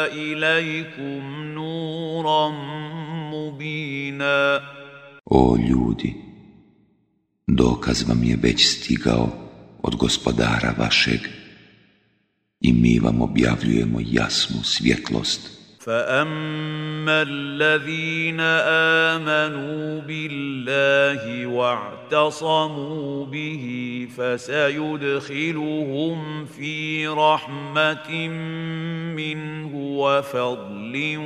[0.08, 2.50] إليكم نورا
[3.32, 4.62] مبينا
[5.32, 6.12] O ljudi,
[7.48, 9.30] dokaz vam je već stigao
[9.84, 11.20] od gospodara vašeg
[12.62, 15.59] i mi vam objavljujemo jasnu svjetlost.
[15.90, 18.38] فاما الذين
[19.26, 23.62] امنوا بالله واعتصموا به
[24.18, 28.28] فسيدخلهم في رحمه
[29.16, 31.18] منه وفضل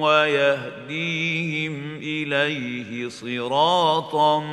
[0.00, 4.44] ويهديهم اليه صراطا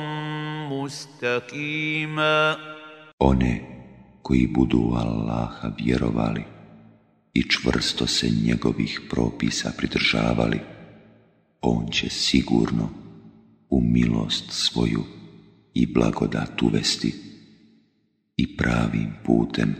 [0.72, 2.56] مستقيما
[3.24, 3.46] One
[4.22, 6.44] koji budu Allaha vjerovali
[7.36, 10.60] i čvrsto se njegovih propisa pridržavali,
[11.60, 12.90] on će sigurno
[13.70, 15.04] u milost svoju
[15.74, 17.14] i blagodat uvesti
[18.36, 19.74] i pravim putem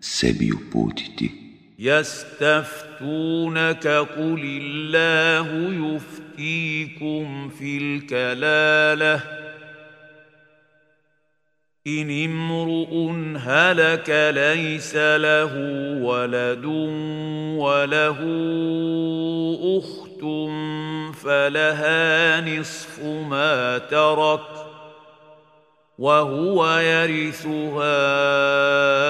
[0.00, 1.42] sebi uputiti.
[1.78, 5.46] يستفتونك قل الله
[7.58, 7.86] fil
[11.86, 15.52] ان امرؤ هلك ليس له
[16.02, 16.64] ولد
[17.58, 18.16] وله
[19.78, 20.06] اخت
[21.16, 24.40] فلها نصف ما ترك
[25.98, 28.28] وهو يرثها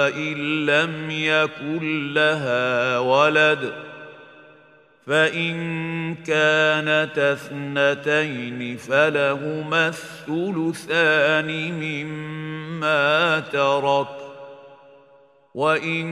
[0.08, 3.85] ان لم يكن لها ولد
[5.06, 11.72] فإن كانت اثنتين فلهما الثلثان
[12.04, 14.06] مما ترك
[15.54, 16.06] وإن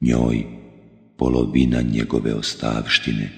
[0.00, 0.44] njoj
[1.16, 3.30] polovina njegove ostavštine,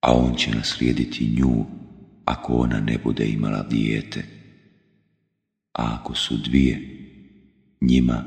[0.00, 1.64] a on će naslijediti nju
[2.24, 4.24] ako ona ne bude imala dijete.
[5.72, 6.80] A ako su dvije,
[7.80, 8.24] njima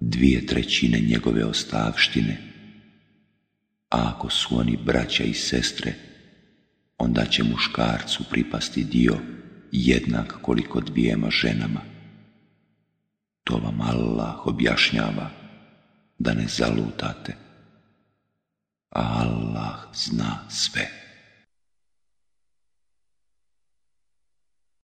[0.00, 2.36] dvije trećine njegove ostavštine.
[3.90, 5.94] A ako su oni braća i sestre,
[6.98, 9.18] onda će muškarcu pripasti dio
[9.72, 11.80] jednak koliko dvijema ženama.
[13.44, 15.30] To vam Allah objašnjava
[16.22, 17.36] da ne zalutate.
[18.94, 21.01] Allah zna sve.